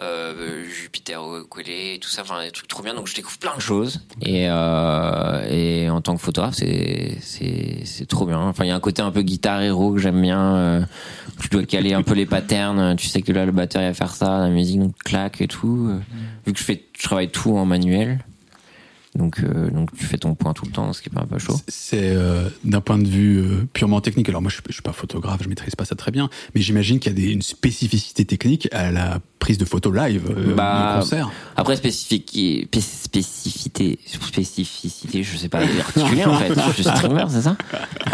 [0.00, 2.94] Euh, Jupiter Okwele, tout ça, enfin des trucs trop bien.
[2.94, 4.00] Donc je découvre plein de choses.
[4.22, 8.38] Et, euh, en tant que photographe, c'est c'est trop bien.
[8.40, 10.56] Enfin, il y a un côté un peu guitare héros que j'aime bien.
[10.56, 10.80] euh,
[11.40, 12.96] tu dois caler un peu les patterns.
[12.96, 15.88] Tu sais que là, le batteur il va faire ça, la musique claque et tout.
[15.90, 15.98] Euh,
[16.46, 18.24] Vu que je fais, je travaille tout en manuel.
[19.14, 21.26] Donc, euh, donc tu fais ton point tout le temps, ce qui est pas un
[21.26, 21.60] peu chaud.
[21.68, 24.28] C'est euh, d'un point de vue euh, purement technique.
[24.30, 26.98] Alors moi, je, je suis pas photographe, je maîtrise pas ça très bien, mais j'imagine
[26.98, 31.30] qu'il y a des, une spécificité technique à la prise de photo live Bah, concert.
[31.56, 32.30] Après, spécifique,
[32.80, 36.54] spécificité, spécificité, je sais pas articuler en fait.
[36.68, 37.56] Je suis streamer, c'est ça?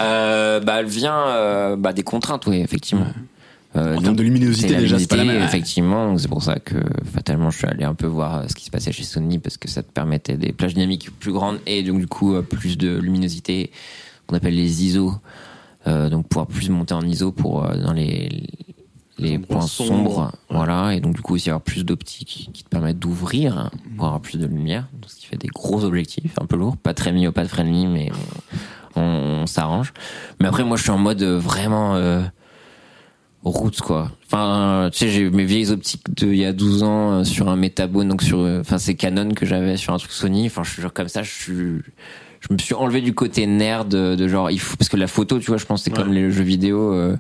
[0.01, 3.07] Euh, Bah, elle vient bah, des contraintes, oui, effectivement.
[3.79, 5.61] Euh, En donc, termes de luminosité, la déjà, c'est pas la luminosité, même.
[5.63, 6.77] Effectivement, c'est pour ça que
[7.13, 9.57] fatalement, je suis allé un peu voir euh, ce qui se passait chez Sony parce
[9.57, 12.77] que ça te permettait des plages dynamiques plus grandes et donc du coup euh, plus
[12.77, 13.71] de luminosité,
[14.27, 15.15] qu'on appelle les ISO.
[15.87, 18.29] Euh, donc pouvoir plus monter en ISO pour dans les
[19.21, 20.31] les points sombres.
[20.49, 24.21] voilà, et donc du coup aussi avoir plus d'optiques qui te permettent d'ouvrir pour avoir
[24.21, 27.49] plus de lumière, ce qui fait des gros objectifs, un peu lourds, pas très myopathe
[27.49, 28.11] friendly, mais
[28.95, 29.93] on, on- on s'arrange.
[30.41, 32.23] Mais après, moi, je suis en mode vraiment euh,
[33.49, 34.11] roots quoi.
[34.27, 37.25] Enfin, euh, tu sais, j'ai mes vieilles optiques de il y a 12 ans euh,
[37.25, 40.47] sur un métabone, donc sur, euh, enfin, c'est Canon que j'avais sur un truc Sony.
[40.47, 41.55] Enfin, je suis genre comme ça, je suis,
[42.41, 45.07] je me suis enlevé du côté nerd de, de genre il faut parce que la
[45.09, 47.17] photo tu vois je pense c'est comme les jeux vidéo euh,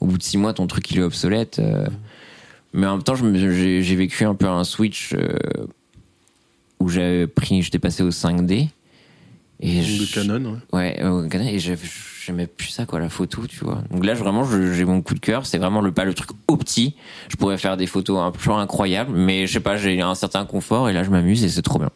[0.00, 1.86] au bout de six mois ton truc il est obsolète euh.
[2.72, 5.36] mais en même temps je j'ai vécu un peu un switch euh,
[6.78, 8.68] où j'avais pris j'étais passé au 5D
[9.62, 10.78] et je- Canon, ouais.
[10.78, 11.76] Ouais, euh, Canon, et j'ai-
[12.30, 13.82] j'aimais plus ça, quoi, la photo, tu vois.
[13.90, 15.46] Donc là, je- vraiment, j'ai mon coup de cœur.
[15.46, 16.94] C'est vraiment le pas le truc opti.
[17.28, 20.44] Je pourrais faire des photos un peu incroyables, mais je sais pas, j'ai un certain
[20.44, 21.90] confort et là, je m'amuse et c'est trop bien.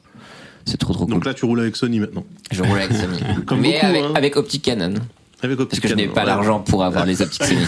[0.66, 1.14] C'est trop trop cool.
[1.14, 2.24] Donc là, tu roules avec Sony maintenant.
[2.50, 4.12] je roule avec Sony, Comme mais beaucoup, avec, hein.
[4.14, 4.94] avec optique Canon,
[5.42, 7.60] Avec parce que je n'ai pas l'argent pour avoir les optiques Sony.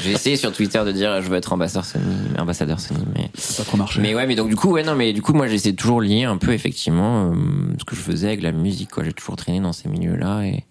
[0.00, 2.04] j'ai essayé sur Twitter de dire je veux être ambassadeur Sony,
[2.36, 4.00] ambassadeur Sony, mais Ça pas trop marché.
[4.00, 6.24] mais ouais, mais donc du coup, ouais, non, mais du coup, moi, j'essaie toujours lier
[6.24, 7.34] un peu effectivement euh,
[7.78, 9.04] ce que je faisais avec la musique, quoi.
[9.04, 10.64] J'ai toujours traîné dans ces milieux-là et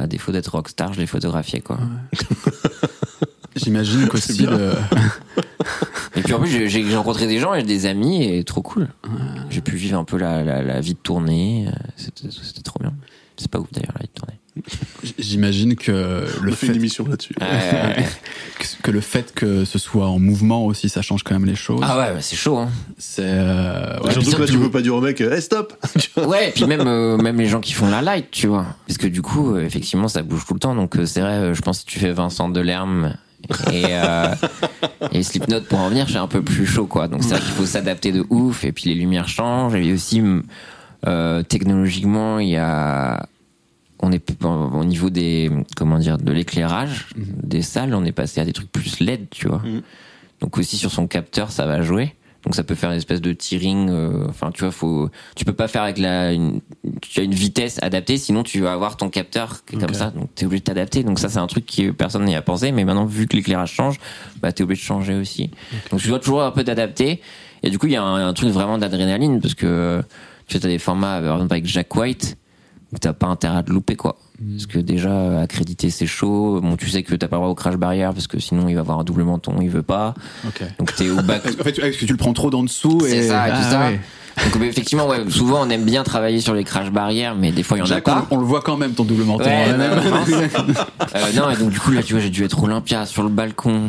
[0.00, 1.78] à défaut d'être rockstar, je les photographiais, quoi.
[3.56, 4.56] J'imagine qu'aussi bien.
[4.56, 4.74] le-
[6.16, 8.88] Et puis en plus, j'ai rencontré des gens et des amis et trop cool.
[9.50, 11.66] J'ai pu vivre un peu la, la, la vie de tournée.
[11.68, 12.92] euh, C'était c'était trop bien.
[13.36, 14.39] C'est pas ouf d'ailleurs la vie de tournée.
[15.22, 17.34] J'imagine que On le fait fait une émission là-dessus.
[17.40, 18.08] Ouais, ouais, ouais.
[18.82, 21.80] que- le fait que ce soit en mouvement aussi, ça change quand même les choses.
[21.82, 22.56] ah ouais, bah, c'est chaud.
[22.58, 22.70] Hein.
[22.98, 25.72] C'est euh, ouais, Surtout puis que là, tu peux pas dire au mec, hey, stop
[26.16, 28.66] Ouais, et puis même euh, même les gens qui font la light, tu vois.
[28.86, 30.74] Parce que du coup, euh, effectivement, ça bouge tout le temps.
[30.74, 33.14] Donc euh, c'est vrai, euh, je pense que si tu fais Vincent Delerme
[33.72, 34.34] et euh,
[35.12, 37.06] et Slipknot pour en venir, c'est un peu plus chaud, quoi.
[37.08, 38.64] Donc c'est vrai qu'il faut s'adapter de ouf.
[38.64, 39.74] Et puis les lumières changent.
[39.76, 40.22] Et aussi
[41.06, 43.26] euh, technologiquement, il y a
[44.02, 48.44] on est au niveau des comment dire de l'éclairage des salles, on est passé à
[48.44, 49.58] des trucs plus LED, tu vois.
[49.64, 49.82] Mhm.
[50.40, 52.14] Donc aussi sur son capteur, ça va jouer.
[52.44, 53.90] Donc ça peut faire une espèce de tearing.
[53.90, 55.10] euh, Enfin, tu vois, faut.
[55.36, 56.32] Tu peux pas faire avec la.
[56.32, 56.60] Une,
[57.02, 60.10] tu as une vitesse adaptée, sinon tu vas avoir ton capteur qui est comme ça.
[60.10, 61.02] Donc t'es obligé de t'adapter.
[61.04, 62.72] Donc ça, c'est un truc que personne n'y a pensé.
[62.72, 63.98] Mais maintenant, vu que l'éclairage change,
[64.40, 65.50] bah t'es obligé de changer aussi.
[65.90, 67.20] Donc tu dois toujours un peu t'adapter.
[67.62, 70.02] Et du coup, il y a un, un truc vraiment d'adrénaline parce que
[70.46, 72.38] tu sais, t'as des formats, par exemple avec Jack White,
[72.98, 74.16] t'as pas intérêt à te louper quoi.
[74.54, 76.60] Parce que déjà accréditer c'est chaud.
[76.62, 78.74] Bon, tu sais que t'as pas le droit au crash barrière parce que sinon il
[78.74, 80.14] va avoir un double menton, il veut pas.
[80.46, 80.62] ok.
[80.78, 81.42] Donc t'es au bac.
[81.46, 83.56] En fait, est-ce que tu le prends trop d'en dessous et C'est ça, et tout
[83.60, 83.80] Ah, ça.
[83.80, 84.00] ouais.
[84.54, 87.76] Donc effectivement, ouais, souvent on aime bien travailler sur les crash barrières, mais des fois
[87.76, 88.26] il y en a pas.
[88.30, 89.44] on, on le voit quand même ton double menton.
[89.44, 90.00] Ouais, même.
[91.16, 93.28] Euh, non, et donc du coup là tu vois j'ai dû être Olympia sur le
[93.28, 93.88] balcon.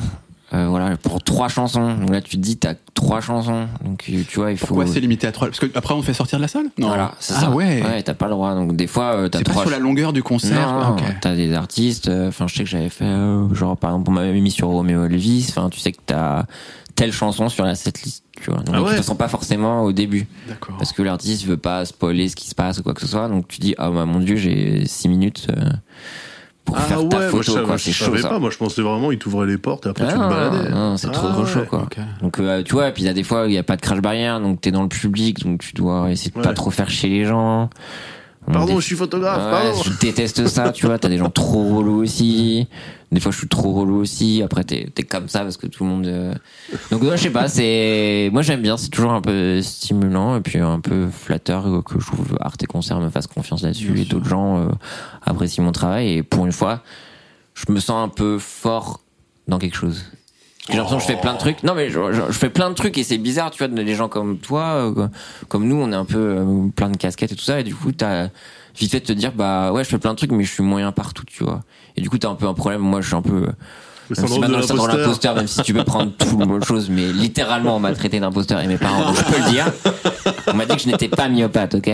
[0.54, 1.96] Euh, voilà pour trois chansons.
[1.96, 3.68] Donc là tu te dis t'as trois chansons.
[3.86, 4.68] Donc tu vois il faut.
[4.68, 5.48] Pourquoi c'est limité à trois?
[5.48, 6.66] Parce que après on te fait sortir de la salle?
[6.78, 6.88] Non.
[6.88, 7.50] Voilà, c'est ah ça.
[7.52, 7.82] ouais.
[7.82, 8.54] Ouais, t'as pas le droit.
[8.56, 10.68] Donc des fois euh, t'as C'est pas sur la longueur du concert.
[10.74, 11.04] Non, Ah, ok.
[11.22, 12.10] t'as des artistes.
[12.10, 14.68] euh, Enfin, je sais que j'avais fait, euh, genre par exemple, on m'avait mis sur
[14.68, 15.48] Romeo Elvis.
[15.50, 16.44] Enfin, tu sais que t'as
[16.96, 18.60] telle chanson sur la setlist, tu vois.
[18.60, 18.98] Donc, Ah ouais.
[18.98, 20.76] te sent pas forcément au début, D'accord.
[20.78, 23.30] parce que l'artiste veut pas spoiler ce qui se passe ou quoi que ce soit.
[23.30, 25.70] Donc tu dis, ah bah mon dieu, j'ai six minutes euh,
[26.66, 27.78] pour Ah faire ouais, ta photo, quoi.
[27.78, 28.30] je C'est chaud savais ça.
[28.30, 28.40] pas.
[28.40, 30.70] Moi je pensais vraiment, il t'ouvrait les portes et après Ah tu te non, baladais.
[30.70, 31.66] non, c'est trop Ah trop chaud ouais.
[31.68, 31.88] quoi.
[32.22, 33.76] Donc euh, tu vois, et puis il y a des fois il y a pas
[33.76, 36.54] de crash barrière, donc t'es dans le public, donc tu dois essayer de pas Ouais.
[36.56, 37.70] trop faire chier les gens.
[38.52, 39.82] Pardon, Des- je suis photographe, pardon.
[39.84, 40.98] je déteste ça, tu vois.
[40.98, 42.68] T'as des gens trop relous aussi.
[43.12, 44.42] Des fois, je suis trop relou aussi.
[44.42, 46.08] Après, t'es es comme ça parce que tout le monde.
[46.08, 46.34] euh,
[46.92, 47.48] Donc, ouais, je sais pas.
[47.50, 48.78] C'est moi, j'aime bien.
[48.78, 52.56] C'est toujours un peu stimulant et puis un peu flatteur euh, que je trouve Art
[52.62, 54.70] et Concert me fasse confiance là-dessus et d'autres gens euh,
[55.24, 56.14] apprécient mon travail.
[56.14, 56.84] Et pour une fois,
[57.54, 59.02] je me sens un peu fort
[59.48, 60.06] dans quelque chose.
[60.70, 61.64] J'ai l'impression que je fais plein de trucs.
[61.64, 63.82] Non, mais je, je- je fais plein de trucs et c'est bizarre, tu vois, de
[63.82, 65.08] des gens comme toi, euh,
[65.50, 67.60] comme nous, on est un peu euh, plein de casquettes et tout ça.
[67.60, 68.28] Et du coup, t'as
[68.80, 70.64] vite fait de te dire, bah ouais, je fais plein de trucs, mais je suis
[70.64, 71.62] moyen partout, tu vois.
[71.98, 72.82] Et du coup, t'as un peu un problème.
[72.82, 73.48] Moi, je suis un peu.
[74.10, 74.52] Le syndrome de
[74.98, 75.36] l'imposteur.
[75.36, 78.68] même si tu peux prendre tout le chose, mais littéralement, on m'a traité d'imposteur et
[78.68, 79.72] mes parents, donc je peux le dire.
[80.48, 81.90] On m'a dit que je n'étais pas myopathe, ok?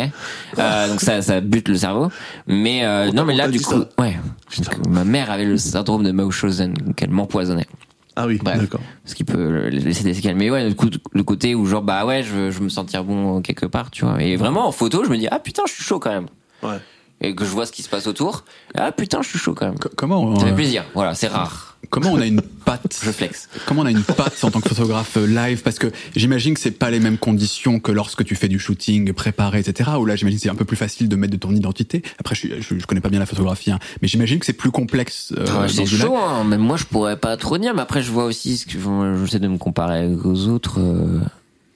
[0.58, 2.10] Euh, Donc ça, ça bute le cerveau.
[2.48, 4.18] Mais euh, non, mais là, du coup, ouais.
[4.58, 7.68] Donc, ma mère avait le syndrome de Mauchausen, donc elle m'empoisonnait
[8.16, 8.82] Ah oui, d'accord.
[9.06, 10.38] ce qui peut laisser des séquelles.
[10.38, 12.70] Mais ouais, du coup, le côté où genre bah ouais, je veux, je veux me
[12.70, 14.24] sentir bon quelque part, tu vois.
[14.24, 16.28] Et vraiment en photo, je me dis ah putain, je suis chaud quand même.
[16.64, 16.80] Ouais.
[17.20, 18.46] Et que je vois ce qui se passe autour,
[18.76, 19.80] ah putain, je suis chaud quand même.
[19.80, 20.86] Co- Comment on, Ça fait plaisir.
[20.94, 21.78] Voilà, c'est rare.
[21.90, 23.50] comment on a une patte Je flex.
[23.66, 25.64] Comment on a une patte en tant que photographe euh, live?
[25.64, 29.14] Parce que j'imagine que c'est pas les mêmes conditions que lorsque tu fais du shooting
[29.14, 29.90] préparé, etc.
[30.00, 32.04] Où là, j'imagine que c'est un peu plus facile de mettre de ton identité.
[32.20, 34.70] Après, je, je, je connais pas bien la photographie, hein, mais j'imagine que c'est plus
[34.70, 35.34] complexe.
[35.36, 36.44] euh, dans c'est chaud, hein.
[36.44, 38.78] même moi je pourrais pas trop dire, mais après je vois aussi ce que
[39.26, 40.80] j'essaie de me comparer aux autres.
[40.80, 41.20] euh,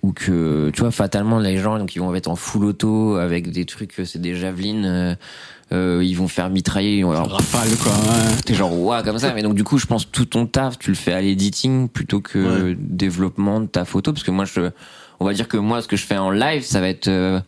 [0.03, 3.51] ou que tu vois fatalement les gens donc ils vont être en full auto avec
[3.51, 5.15] des trucs euh, c'est des javelines euh,
[5.73, 7.91] euh, ils vont faire mitrailler ils vont avoir Rafale, quoi.
[7.91, 8.35] ouais.
[8.45, 10.89] T'es genre ouah comme ça, mais donc du coup je pense tout ton taf tu
[10.89, 12.75] le fais à l'editing plutôt que Ouais.
[12.79, 14.71] développement de ta photo parce que moi je,
[15.19, 17.39] on va dire que moi ce que je fais en live ça va être, euh,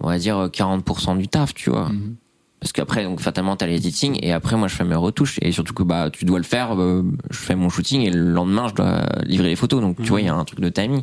[0.00, 2.14] on va dire euh, 40% du taf tu vois, Mhm.
[2.60, 5.74] parce qu'après donc fatalement t'as l'editing et après moi je fais mes retouches et surtout
[5.74, 8.74] que bah tu dois le faire euh, je fais mon shooting et le lendemain je
[8.74, 11.02] dois livrer les photos donc tu vois il y a un truc de timing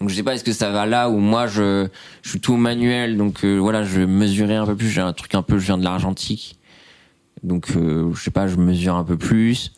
[0.00, 1.86] donc je sais pas est-ce que ça va là où moi je
[2.22, 4.88] je suis tout manuel donc euh, voilà je vais mesurer un peu plus.
[4.88, 6.58] J'ai un truc un peu je viens de l'argentique.
[7.42, 9.72] Donc euh, je sais pas je mesure un peu plus.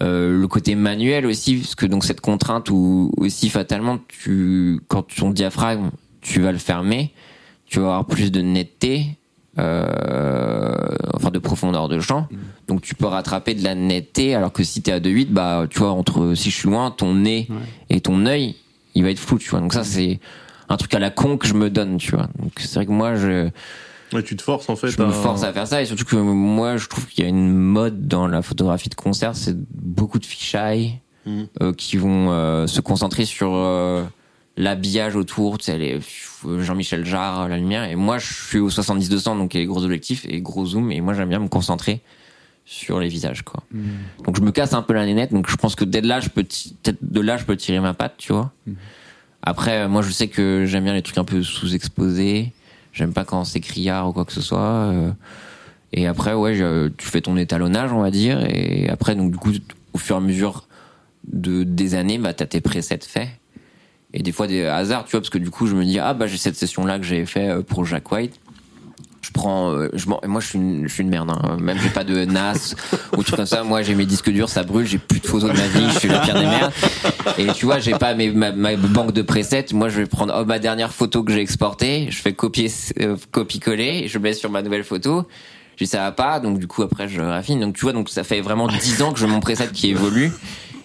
[0.00, 5.02] Euh, le côté manuel aussi parce que donc cette contrainte où aussi fatalement tu quand
[5.02, 5.90] ton diaphragme
[6.20, 7.12] tu vas le fermer
[7.66, 9.18] tu vas avoir plus de netteté
[9.58, 10.72] euh,
[11.14, 12.28] enfin de profondeur de champ.
[12.68, 15.80] Donc tu peux rattraper de la netteté alors que si t'es à 2,8 bah tu
[15.80, 17.48] vois entre si je suis loin ton nez
[17.90, 18.54] et ton œil
[18.98, 19.60] il va être flou tu vois.
[19.60, 20.20] Donc ça c'est
[20.68, 22.28] un truc à la con que je me donne tu vois.
[22.38, 23.48] Donc c'est vrai que moi je
[24.14, 24.88] Ouais, tu te forces en fait.
[24.88, 25.82] je me force à faire ça.
[25.82, 28.94] Et surtout que moi je trouve qu'il y a une mode dans la photographie de
[28.94, 31.46] concert c'est beaucoup de fisheye Mhm.
[31.60, 34.02] euh, qui vont euh, se concentrer sur euh,
[34.56, 36.00] l'habillage autour tu sais les
[36.60, 37.84] Jean-Michel Jarre la lumière.
[37.84, 40.64] Et moi je suis au 70-200 donc il y a les gros objectifs et gros
[40.64, 40.90] zoom.
[40.90, 42.00] Et moi j'aime bien me concentrer
[42.70, 43.62] sur les visages quoi.
[44.24, 46.28] Donc je me casse un peu la nénette donc je pense que dès là je
[46.28, 48.52] peux peut-être de là je peux tirer ma patte tu vois.
[49.42, 52.52] Après euh, moi je sais que j'aime bien les trucs un peu sous-exposés.
[52.92, 55.10] J'aime pas quand c'est criard ou quoi que ce soit euh,
[55.94, 58.44] et après ouais je- tu fais ton étalonnage on va dire.
[58.50, 59.52] Et après donc du coup
[59.94, 60.66] au fur et à mesure
[61.26, 63.30] de des années bah t'as tes presets faits.
[64.12, 66.12] Et des fois des hasards tu vois parce que du coup je me dis ah
[66.12, 68.38] bah j'ai cette session là que j'ai fait euh, pour Jack White
[69.20, 71.56] je prends euh, je moi je suis une, je suis une merde hein.
[71.60, 72.74] même j'ai pas de NAS
[73.16, 73.62] ou truc comme ça.
[73.64, 75.98] Moi j'ai mes disques durs ça brûle j'ai plus de photos de ma vie je
[75.98, 76.72] suis la pire des merdes.
[77.38, 79.66] Et tu vois j'ai pas mes, ma, ma banque de presets.
[79.72, 82.70] Moi je vais prendre oh, ma dernière photo que j'ai exportée je fais copier
[83.00, 85.26] euh, copier coller je mets sur ma nouvelle photo.
[85.76, 86.40] Je dis ça va pas.
[86.40, 87.60] Donc du coup après je raffine.
[87.60, 90.32] Donc tu vois donc ça fait vraiment 10 ans que j'ai mon preset qui évolue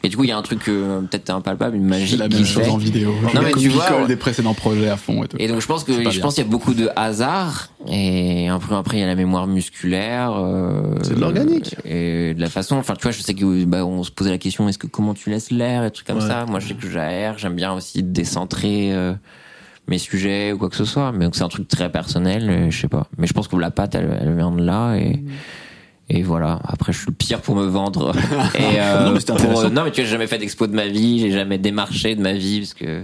[0.05, 2.27] et du coup il y a un truc euh, peut-être impalpable une C'est magie la
[2.27, 2.69] qui même se chose fait.
[2.69, 3.13] en vidéo.
[3.33, 4.07] Non, mais tu vois, ouais.
[4.07, 5.37] des précédents projets à fond et tout.
[5.39, 6.21] Et donc je pense que C'est je bien.
[6.21, 9.47] pense qu'il y a beaucoup de hasard et après après il y a la mémoire
[9.47, 10.33] musculaire.
[10.37, 11.75] euh, C'est de l'organique.
[11.85, 12.75] Et de la façon.
[12.75, 15.13] Enfin tu vois je sais que bah, on se posait la question est-ce que comment
[15.13, 16.27] tu laisses l'air et trucs comme Ouais.
[16.27, 16.45] ça.
[16.47, 17.37] Moi je sais que j'aère.
[17.37, 19.13] J'aime bien aussi décentrer euh,
[19.87, 21.11] mes sujets ou quoi que ce soit.
[21.13, 22.49] Mais donc c'est un truc très personnel.
[22.49, 23.07] et je sais pas.
[23.17, 25.23] Mais je pense que la patte elle, elle vient de là et.
[26.09, 26.59] Et voilà.
[26.65, 28.13] Après, je suis le pire pour me vendre.
[28.55, 29.69] Et euh, Non, mais c'était pour- intéressant.
[29.69, 32.21] non, mais tu vois, j'ai jamais fait d'expo de ma vie, j'ai jamais démarché de
[32.21, 33.03] ma vie parce que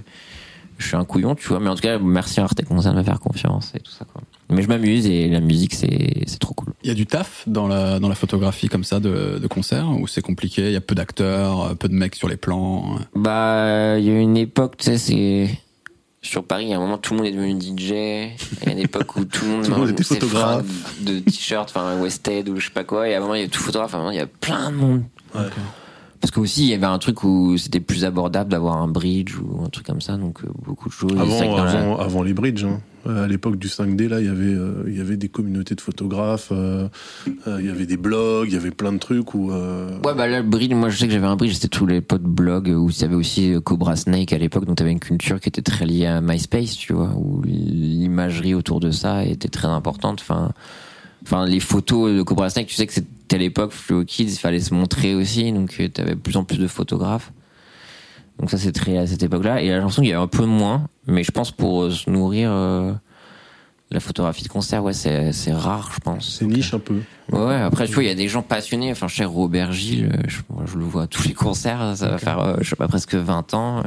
[0.77, 1.59] je suis un couillon, tu vois.
[1.59, 4.05] Mais en tout cas, merci à Arte Concert de me faire confiance et tout ça,
[4.11, 4.21] quoi.
[4.51, 6.73] Mais je m'amuse et la musique, c'est, c'est trop cool.
[6.83, 9.87] Il y a du taf dans la, dans la photographie comme ça de, de concert
[9.91, 12.95] où c'est compliqué, il y a peu d'acteurs, peu de mecs sur les plans.
[13.15, 15.49] Bah, il y a une époque, tu sais, c'est,
[16.21, 17.91] sur Paris, il y a un moment, tout le monde est devenu DJ.
[17.91, 20.65] Il y a une époque où tout le monde, Tout le monde était photographe.
[21.01, 23.07] de t-shirt, enfin, Wested ou je sais pas quoi.
[23.07, 23.93] Et à un moment, il y a tout photographe.
[23.93, 25.03] À un moment, il y a plein de monde.
[25.33, 25.41] Ouais.
[26.21, 29.35] Parce que aussi, il y avait un truc où c'était plus abordable d'avoir un bridge
[29.39, 31.13] ou un truc comme ça, donc euh, beaucoup de choses.
[31.17, 32.81] Avant, dans la- avant, avant les bridges, hein.
[33.07, 35.75] Euh, à l'époque du 5D, là, il y avait, euh, il y avait des communautés
[35.75, 36.89] de photographes, euh,
[37.47, 39.51] il y avait des blogs, il y avait plein de trucs où.
[39.51, 42.01] Ouais, bah là, le bridge, moi je sais que j'avais un bridge, c'était tous les
[42.01, 45.39] potes blogs où il y avait aussi Cobra Snake à l'époque, donc t'avais une culture
[45.39, 49.67] qui était très liée à MySpace, tu vois, où l'imagerie autour de ça était très
[49.67, 50.19] importante.
[50.21, 50.51] Enfin,
[51.23, 54.39] enfin les photos de Cobra Snake, tu sais que c'était à l'époque Fluo Kids, il
[54.39, 57.31] fallait se montrer aussi, donc t'avais de plus en plus de photographes.
[58.39, 60.45] Donc ça c'est très à cette époque-là, et j'ai l'impression qu'il y a un peu
[60.45, 62.93] moins, mais je pense pour euh, se nourrir euh,
[63.91, 66.37] la photographie de concert, ouais, c'est c'est rare, je pense.
[66.37, 67.01] C'est niche un peu.
[67.31, 68.91] Ouais, ouais, après, tu vois, il y a des gens passionnés.
[68.91, 71.97] Enfin, cher Robert Gilles, euh, je, moi, je le vois à tous les concerts.
[71.97, 73.83] Ça va faire, euh, je sais pas, presque 20 ans.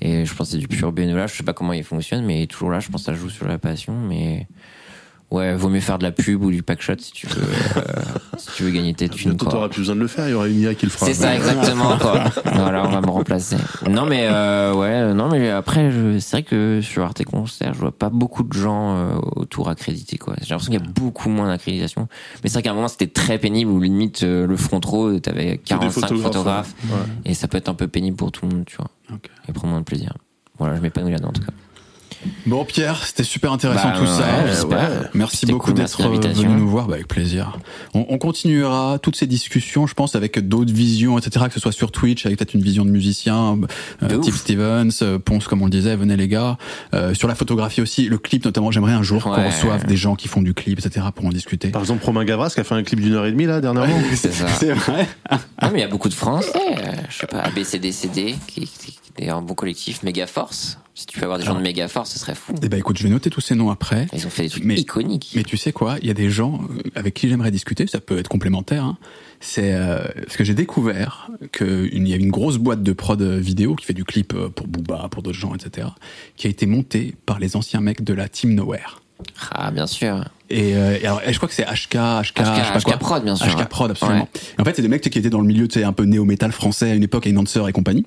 [0.00, 1.28] Et je pense que c'est du pur bénévolat.
[1.28, 2.80] Je sais pas comment il fonctionne, mais il toujours là.
[2.80, 3.94] Je pense que ça joue sur la passion.
[3.94, 4.48] Mais
[5.32, 7.82] ouais, vaut mieux faire de la pub ou du packshot si tu veux, euh,
[8.38, 9.52] si tu veux gagner tes thunes, Bientôt, quoi.
[9.54, 11.06] t'auras plus besoin de le faire, il y aura une IA qui le fera.
[11.06, 12.24] C'est ça, exactement, quoi.
[12.54, 13.56] voilà, on va me remplacer.
[13.88, 17.74] Non, mais, euh, ouais, euh, non, mais après, je- c'est vrai que sur Arte Concert,
[17.74, 20.34] je vois pas beaucoup de gens euh, autour accrédités, quoi.
[20.42, 22.08] J'ai l'impression qu'il y a beaucoup moins d'accréditation.
[22.44, 25.18] Mais c'est vrai qu'à un moment, c'était très pénible, où limite, euh, le front row,
[25.18, 27.30] t'avais 45 photographes, photographes, ouais.
[27.30, 28.88] Et ça peut être un peu pénible pour tout le monde, tu vois.
[29.48, 30.14] Et prendre moins de plaisir.
[30.58, 31.52] Voilà, je m'épanouis là-dedans, en tout cas.
[32.46, 34.20] Bon Pierre, c'était super intéressant Bah, tout ça.
[34.20, 35.10] ouais, j'espère.
[35.14, 36.00] Merci beaucoup cool, d'être
[36.36, 37.58] venu nous voir, bah, avec plaisir.
[37.94, 41.46] On, on continuera toutes ces discussions, je pense, avec d'autres visions, etc.
[41.48, 43.58] Que ce soit sur Twitch, avec peut-être une vision de musicien,
[44.02, 44.34] euh, De ouf.
[44.34, 46.56] Stevens, euh, Ponce, comme on le disait, venez les gars.
[46.94, 50.14] Euh, sur la photographie aussi, le clip notamment, j'aimerais un jour qu'on reçoive des gens
[50.16, 51.06] qui font du clip, etc.
[51.14, 51.68] pour en discuter.
[51.68, 54.00] Par exemple, Romain Gavras qui a fait un clip d'une heure et demie là dernièrement.
[54.14, 54.46] C'est ça.
[54.48, 55.08] C'est vrai.
[55.28, 58.98] Ah, mais il y a beaucoup de Français, euh, je sais pas, ABCDCD, qui, qui,
[59.18, 60.78] est un bon collectif, Megaforce.
[60.94, 62.54] Si tu peux avoir des gens de Megaforce, ce serait fou.
[62.62, 64.06] Eh ben écoute, je vais noter tous ces noms après.
[64.12, 65.32] Ils ont fait des trucs Mais- iconiques.
[65.34, 68.00] Mais tu sais quoi, il y a des gens euh, avec qui j'aimerais discuter, ça
[68.00, 68.84] peut être complémentaire.
[68.84, 68.98] Hein.
[69.40, 73.74] C'est euh, parce que j'ai découvert qu'il y a une grosse boîte de prod vidéo
[73.74, 75.88] qui fait du clip euh, pour Booba, pour d'autres gens, etc.,
[76.36, 79.00] qui a été montée par les anciens mecs de la Team Nowhere.
[79.52, 80.24] Ah, bien sûr.
[80.50, 82.78] Et, euh, et alors, et je crois que c'est HK, HK, HK, je sais pas
[82.78, 82.96] HK quoi.
[82.98, 83.68] Prod, bien sûr, HK.
[83.68, 84.28] Prod, absolument.
[84.58, 86.52] En fait, c'est des mecs qui étaient dans le milieu, tu sais, un peu néo-metal
[86.52, 88.04] français à une époque, avec Nancer et compagnie.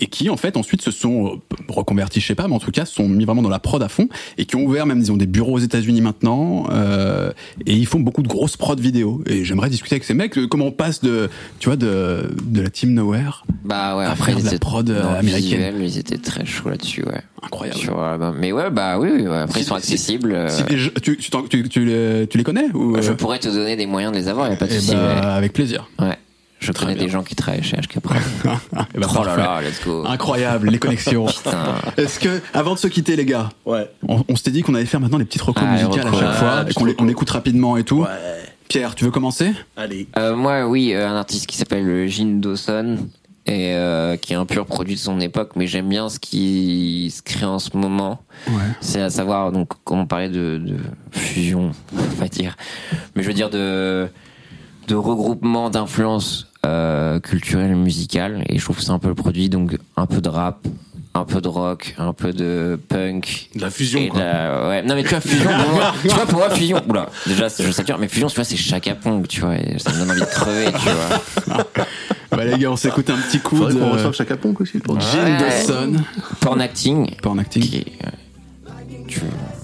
[0.00, 2.70] Et qui, en fait, ensuite se sont euh, reconvertis, je sais pas, mais en tout
[2.70, 5.00] cas, se sont mis vraiment dans la prod à fond et qui ont ouvert même,
[5.00, 7.32] ils ont des bureaux aux États-Unis maintenant, euh,
[7.66, 9.22] et ils font beaucoup de grosses prod vidéo.
[9.26, 12.60] Et j'aimerais discuter avec ces mecs, euh, comment on passe de, tu vois, de, de
[12.60, 13.44] la Team Nowhere.
[13.64, 15.40] Bah ouais, À après, faire de la prod, euh, américaine.
[15.42, 17.22] visuel, ils étaient très chauds là-dessus, ouais.
[17.42, 17.78] Incroyable.
[17.80, 18.36] Sur l'album.
[18.38, 19.36] Mais ouais, bah oui, oui, ouais.
[19.38, 20.32] après, Si- ils sont si- accessibles.
[20.32, 21.16] euh, Si tu, tu,
[21.48, 24.28] tu, tu les, tu les connais ou, Je pourrais te donner des moyens de les
[24.28, 24.92] avoir, y a pas de eh souci.
[24.94, 25.88] ben, avec plaisir.
[26.00, 26.16] ouais.
[26.60, 27.04] Je connais bien.
[27.04, 28.16] des gens qui travaillent chez HK Prod.
[28.94, 30.04] Eh ben, oh là là, let's go.
[30.06, 31.26] Incroyable, les connexions.
[31.44, 31.76] Putain.
[31.96, 33.90] Est-ce que, avant de se quitter, les gars, Ouais.
[34.06, 36.12] on, on s'était dit qu'on allait faire maintenant les petites recos Ah, les musicales à
[36.12, 37.06] chaque Ah, fois, qu'on les- recos.
[37.06, 38.00] on écoute rapidement et tout.
[38.02, 38.08] Ouais.
[38.68, 39.52] Pierre, tu veux commencer?
[39.76, 40.08] Allez.
[40.18, 42.98] Euh, moi, oui, euh, un artiste qui s'appelle Gene Dawson
[43.46, 47.10] et euh, qui est un pur produit de son époque, mais j'aime bien ce qui
[47.16, 48.20] se crée en ce moment.
[48.48, 48.54] Ouais.
[48.82, 50.76] C'est à savoir, donc, comme on parlait de, de
[51.12, 52.56] fusion, on va dire,
[53.16, 54.06] mais je veux dire de,
[54.88, 59.14] de regroupement d'influences euh, culturelles et musicales, et je trouve que c'est un peu le
[59.14, 60.66] produit, donc un peu de rap,
[61.14, 63.48] un peu de rock, un peu de punk.
[63.56, 64.20] De la fusion, et de quoi.
[64.20, 64.82] la- ouais.
[64.82, 67.70] Non mais tu vois, fusion, pour moi, tu vois, pour moi, fusion, oula, déjà, je
[67.72, 70.20] sature, mais fusion, tu vois, c'est Chaka Pong, tu vois, et ça me donne envie
[70.20, 71.64] de crever, tu vois.
[72.30, 74.78] Bah, les gars, on s'écoute un petit coup Faudrait de qu'on reçoive Chaka Ponk aussi.
[74.80, 75.00] pour- Ouais.
[75.40, 75.94] Dawson,
[76.40, 77.62] Porn acting, en acting.
[77.62, 78.10] qui euh,
[79.08, 79.57] tu- Ah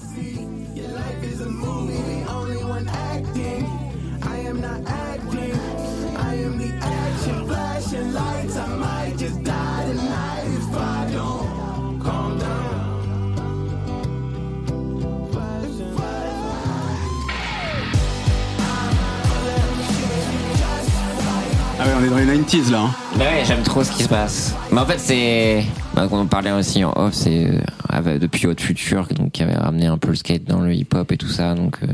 [21.85, 22.79] ouais, on est dans les 90s là.
[22.81, 22.89] hein.
[23.17, 24.55] Bah ouais, j'aime trop ce qui se passe.
[24.71, 25.63] Mais en fait, c'est.
[25.93, 27.49] Bah, on parlait aussi en off, c'est
[27.93, 31.17] euh, depuis Haute Future, qui avait ramené un peu le skate dans le hip-hop et
[31.17, 31.87] tout ça, donc euh,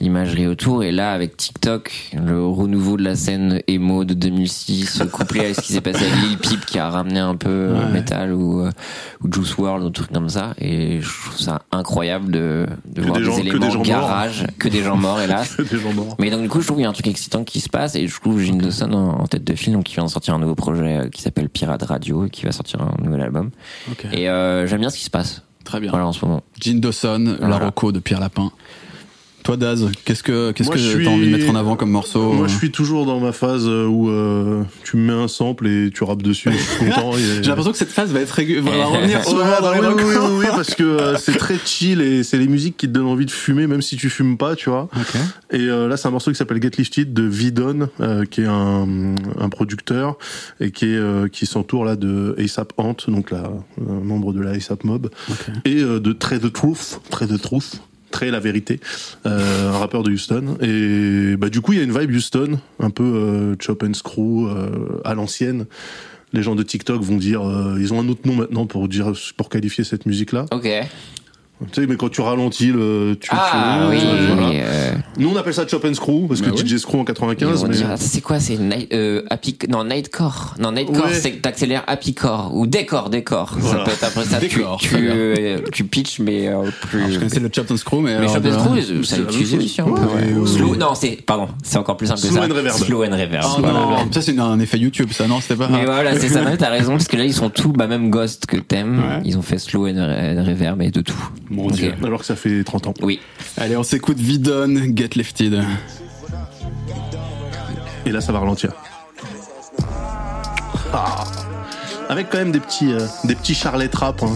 [0.00, 0.82] l'imagerie autour.
[0.82, 5.60] Et là, avec TikTok, le renouveau de la scène emo de 2006, couplé à ce
[5.60, 7.92] qui s'est passé avec Lil Peep, qui a ramené un peu euh, Ouais.
[7.92, 8.70] metal ou, euh,
[9.22, 10.54] ou Juice WRLD, ou trucs comme ça.
[10.58, 13.82] Et je trouve ça incroyable de, de Que voir des que éléments des morts.
[13.84, 15.56] garage, que des gens morts, hélas.
[15.70, 16.16] Des gens morts.
[16.18, 17.94] Mais donc du coup, je trouve qu'il y a un truc excitant qui se passe
[17.94, 20.34] et je trouve Gene Dawson en, en tête de file, donc qui vient de sortir
[20.34, 23.50] un nouveau projet euh, qui s'appelle Pirate Radio et qui va sortir un nouvel album.
[24.12, 25.42] Et euh, j'aime bien ce qui se passe.
[25.64, 25.90] Très bien.
[25.90, 26.42] Voilà en ce moment.
[26.60, 27.64] Gene Dawson, la Voilà.
[27.66, 28.50] Rocco de Pierre Lapin.
[29.42, 32.32] Toi, Daz, qu'est-ce que qu'est-ce que suis- t'as envie de mettre en avant comme morceau
[32.32, 35.66] Moi, je suis toujours dans ma phase euh, où euh, tu me mets un sample
[35.66, 36.50] et tu rappes dessus.
[36.50, 37.16] et je suis content.
[37.16, 40.02] et- J'ai l'impression que cette phase va être va revenir souvent dans les oui, oui,
[40.04, 43.06] oui, oui, parce que euh, c'est très chill et c'est les musiques qui te donnent
[43.06, 44.88] envie de fumer, même si tu fumes pas, tu vois.
[45.50, 48.46] Et euh, là, c'est un morceau qui s'appelle Get Lifted de Vidon, euh, qui est
[48.46, 50.18] un, un producteur
[50.60, 53.50] et qui est euh, qui s'entoure là de ASAP Ant, donc là,
[53.80, 55.08] un membre de la ASAP Mob,
[55.64, 57.80] et euh, de Trey the Truth, Trey the Truth,
[58.10, 58.80] Trey la vérité,
[59.26, 60.56] euh, un rappeur de Houston.
[60.60, 63.94] Et bah du coup, il y a une vibe Houston, un peu euh, chop and
[63.94, 65.66] screw euh, à l'ancienne.
[66.32, 67.42] Les gens de TikTok vont dire,
[67.80, 70.46] ils ont un autre nom maintenant pour dire pour qualifier cette musique là.
[70.52, 70.68] Ok.
[71.72, 74.02] Tu sais, mais quand tu ralentis le, tu, Ah tu- oui.
[74.28, 74.48] voilà.
[74.48, 76.66] oui, euh, Nous, on appelle ça Chop and Screw, parce Bah que oui.
[76.66, 77.76] DJ Screw en ils 95, vont mais.
[77.98, 80.54] c'est quoi C'est night, euh, happy, non Nightcore.
[80.58, 81.12] Non Nightcore, Ouais.
[81.12, 83.54] c'est que t'accélères happy core ou décor, décor.
[83.58, 83.78] Voilà.
[83.80, 84.38] Ça peut être après ça.
[84.40, 87.00] Décor, tu tu, euh, tu pitches mais euh, plus.
[87.00, 88.18] Alors, je connaissais le Chop and Screw, mais.
[88.18, 89.90] Mais Chop and Screw, ça utilisé aussi un peu.
[89.90, 90.78] Ouais, Slow, ouais.
[90.78, 92.46] non, c'est pardon, c'est encore plus simple que Slow ça.
[92.48, 92.76] and reverb.
[92.78, 93.42] Slow and reverb.
[93.44, 93.78] Ah, Voilà.
[93.80, 95.68] non, ça c'est un effet YouTube, ça non, c'était pas.
[95.70, 96.40] Mais voilà, c'est ça.
[96.58, 99.42] T'as raison parce que là ils sont tous, bah même Ghost que t'aimes, ils ont
[99.42, 101.14] fait slow and re- reverb et de tout.
[101.50, 101.72] Mon Ok.
[101.72, 101.94] Dieu.
[102.04, 102.94] Alors que ça fait 30 ans.
[103.02, 103.20] Oui.
[103.56, 105.62] Allez, on s'écoute Vidon, Get Lifted.
[108.06, 108.72] Et là, ça va ralentir.
[110.92, 111.24] Ah.
[112.08, 114.22] Avec quand même des petits, euh, des petits charlets rap.
[114.22, 114.32] Hein.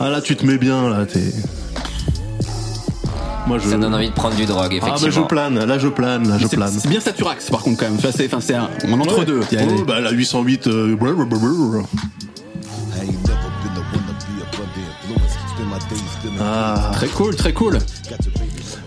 [0.00, 1.20] Ah là, tu te mets bien, là, t'es.
[3.46, 3.68] Moi, je.
[3.68, 5.22] Ça donne envie de prendre du drogue, Ah, bah, effectivement.
[5.24, 6.72] je plane, là, je plane, là, je plane.
[6.72, 8.00] c'est bien Saturax par contre quand même.
[8.00, 9.40] C'est enfin c'est un en entre deux.
[9.52, 10.66] Il y a Oh, des- bah, la 808.
[10.66, 11.82] euh, blablabla.
[16.40, 16.90] Ah.
[16.94, 17.78] Très cool, très cool.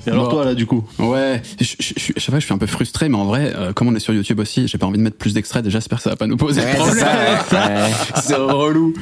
[0.06, 0.32] Et alors, Bon.
[0.32, 2.66] toi, là, du coup Ouais, je, je, je, je sais pas, je suis un peu
[2.68, 5.04] frustré, mais en vrai, euh, comme on est sur YouTube aussi, j'ai pas envie de
[5.04, 5.64] mettre plus d'extraits.
[5.64, 7.06] Déjà, j'espère que ça va pas nous poser Ouais, de c'est problème.
[7.50, 7.74] ça, ouais.
[7.82, 7.92] Ouais.
[8.24, 8.94] c'est relou.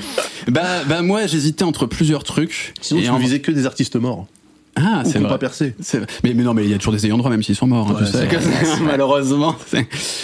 [0.48, 2.74] Bah, bah moi, j'hésitais entre plusieurs trucs.
[2.82, 4.26] Sinon, Et tu en- visais que des artistes morts.
[4.76, 5.74] Ah, c'est pas percé.
[6.24, 7.90] Mais, mais non, mais il y a toujours des ayants droit, même s'ils sont morts,
[7.90, 8.82] hein, Ouais, tu sais.
[8.84, 9.56] Malheureusement.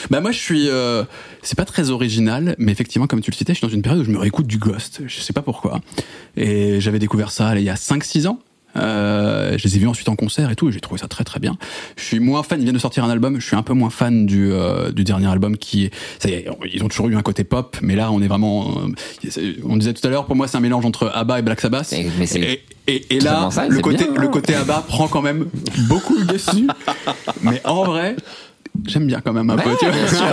[0.10, 1.04] Bah, moi, je suis, euh,
[1.42, 4.02] c'est pas très original, mais effectivement, comme tu le citais, je suis dans une période
[4.02, 5.02] où je me réécoute du Ghost.
[5.08, 5.80] Je sais pas pourquoi.
[6.36, 8.40] Et j'avais découvert ça, allez, il y a 5-6 ans.
[8.78, 11.24] Euh, je les ai vus ensuite en concert et tout, et j'ai trouvé ça très
[11.24, 11.58] très bien.
[11.98, 13.90] Je suis moins fan, ils viennent de sortir un album, je suis un peu moins
[13.90, 17.16] fan du, euh, du dernier album qui est, ça y est, ils ont toujours eu
[17.16, 18.78] un côté pop, mais là on est vraiment,
[19.38, 21.60] euh, on disait tout à l'heure, pour moi c'est un mélange entre ABBA et Black
[21.62, 21.92] Sabbath.
[21.94, 24.22] Et- mais c'est Et, et, et là, ça, le c'est côté, bien.
[24.22, 25.48] le côté ABBA prend quand même
[25.90, 26.68] beaucoup le dessus,
[27.42, 28.16] mais en vrai,
[28.88, 30.08] j'aime bien quand même un peu, tu vois.
[30.08, 30.26] sûr,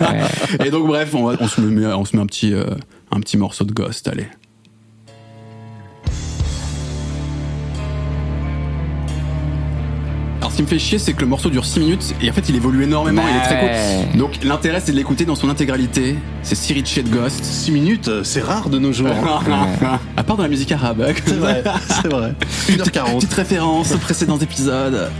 [0.00, 0.66] ouais.
[0.66, 2.52] Et donc bref, on, va- on se met, on se met un petit,
[3.12, 4.26] un petit morceau de Ghost, allez.
[10.54, 12.48] Ce qui me fait chier, c'est que le morceau dure 6 minutes et en fait
[12.48, 14.16] il évolue énormément, il est très court.
[14.16, 16.14] Donc l'intérêt c'est de l'écouter dans son intégralité.
[16.44, 17.44] C'est Siriche de Ghost.
[17.44, 19.08] 6 minutes, euh, c'est rare de nos jours.
[20.16, 21.02] à part dans la musique arabe.
[21.08, 21.12] hein.
[21.26, 22.34] c'est vrai, c'est vrai.
[22.68, 23.16] 1h40.
[23.16, 25.10] Petite référence aux précédents épisodes.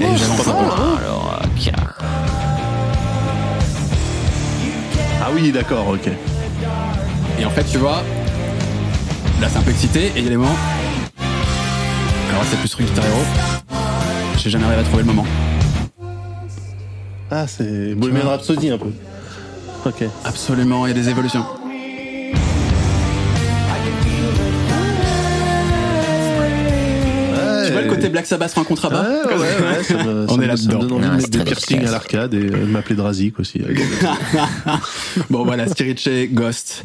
[0.00, 0.04] Et.
[0.98, 1.76] Alors, euh, Kira.
[5.20, 6.10] Ah oui, d'accord, ok.
[7.38, 8.02] Et en fait, tu vois,
[9.40, 10.56] là c'est un peu excité et il y a des moments.
[12.30, 13.20] Alors là, c'est plus truc Guitar Hero.
[14.38, 15.26] J'ai jamais arrivé à trouver le moment.
[17.30, 18.90] Ah, c'est Bohemian Rhapsody un peu.
[19.86, 20.04] Ok.
[20.24, 21.44] Absolument, il y a des évolutions.
[27.66, 30.36] Tu vois le côté Black Sabbath sur un contrebas Ouais, ouais, ouais, ça me, On
[30.36, 30.78] ça est me- ça me là-dedans.
[30.78, 31.88] donne envie de c'est mettre des très piercings efficace.
[31.88, 33.62] à l'arcade et euh, de m'appeler Drazik aussi.
[35.30, 36.84] Bon voilà, Stiriche, Ghost.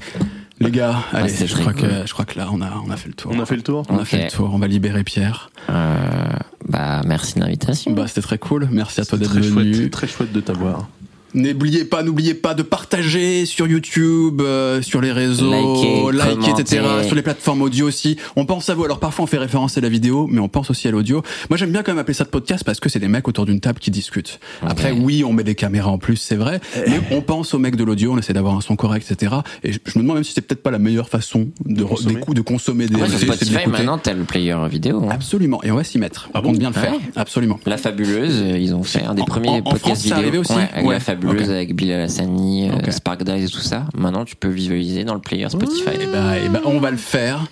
[0.62, 1.84] Les gars, allez, c'est je, crois cool.
[1.84, 3.32] que, je crois que là, on a, on a fait le tour.
[3.34, 5.52] On a fait le tour On a fait le tour, on va libérer Pierre.
[5.70, 6.26] Euh,
[6.68, 7.92] bah, merci de l'invitation.
[7.92, 8.68] Bah, c'était très cool.
[8.72, 9.74] Merci à toi d'être venu.
[9.74, 10.90] chouette, très chouette de t'avoir.
[11.34, 15.52] N'oubliez pas, n'oubliez pas de partager sur YouTube, euh, sur les réseaux,
[16.12, 16.84] Liker, liker, etc.
[17.06, 18.18] Sur les plateformes audio aussi.
[18.36, 18.84] On pense à vous.
[18.86, 21.22] Alors parfois on fait référence à la vidéo, mais on pense aussi à l'audio.
[21.50, 23.46] Moi j'aime bien quand même appeler ça de podcast parce que c'est des mecs autour
[23.46, 24.40] d'une table qui discutent.
[24.66, 27.76] Après oui, on met des caméras en plus, c'est vrai, mais on pense aux mecs
[27.76, 29.36] de l'audio, on essaie d'avoir un son correct, etc.
[29.64, 32.16] Et je, je me demande même si c'est peut-être pas la meilleure façon de, consommer.
[32.16, 35.02] d'écou- de consommer des c'est de Spotify, maintenant, t'as le player vidéo.
[35.04, 35.10] hein.
[35.12, 35.62] Absolument.
[35.64, 36.30] Et on va s'y mettre.
[36.34, 36.92] on Ah compte bon bien le faire.
[36.94, 37.00] Ouais.
[37.16, 37.60] Absolument.
[37.66, 40.18] La Fabuleuse, euh, ils ont fait un des En- premiers en- en podcasts France, vidéo.
[40.18, 42.92] arrivé aussi Ouais, avec Ouais, La Fabuleuse, avec Bilal Hassani, euh, Ok.
[42.92, 43.86] Spark Dice et tout ça.
[43.98, 45.92] Maintenant, tu peux visualiser dans le player Spotify.
[46.02, 47.46] Eh ben, eh ben, on va le faire.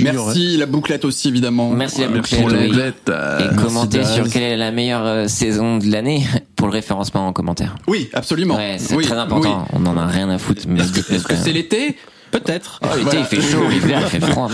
[0.00, 1.68] Merci la bouclette aussi évidemment.
[1.68, 2.68] Merci la Merci bouclette, pour la oui.
[2.68, 3.08] bouclette.
[3.10, 6.22] euh, Et commentez sur quelle est la meilleure euh, saison de l'année
[6.56, 7.76] pour le référencement en commentaire.
[7.86, 8.56] Oui, absolument.
[8.56, 9.66] Ouais, c'est Oui, très important.
[9.74, 10.62] On en a rien à foutre.
[10.68, 10.80] Mais.
[10.80, 11.96] Est-ce que c'est l'été?
[12.30, 12.80] Peut-être.
[12.82, 13.20] Oh, l'été, Voilà.
[13.20, 14.48] il fait chaud, l'hiver, il fait froid.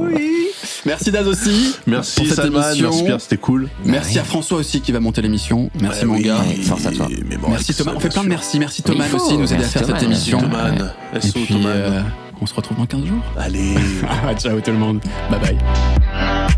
[0.00, 0.48] Oui.
[0.86, 1.74] Merci Daz aussi.
[1.86, 2.88] Merci pour cette Salman, émission.
[2.90, 3.68] merci Pierre, c'était cool.
[3.84, 5.70] Merci à François aussi qui va monter l'émission.
[5.80, 6.38] Merci Ouais, mon oui, gars.
[6.38, 7.08] Ouais, force à toi.
[7.28, 7.92] mais bon, Merci Thomas.
[7.96, 8.58] On fait plein de merci.
[8.58, 9.16] Merci Thomas faut.
[9.18, 10.40] aussi de nous aider à faire cette émission.
[11.14, 12.00] Et SO puis, euh,
[12.40, 13.22] on se retrouve dans 15 jours.
[13.38, 13.74] Allez.
[14.38, 15.00] Ciao tout le monde.
[15.30, 16.56] Bye bye.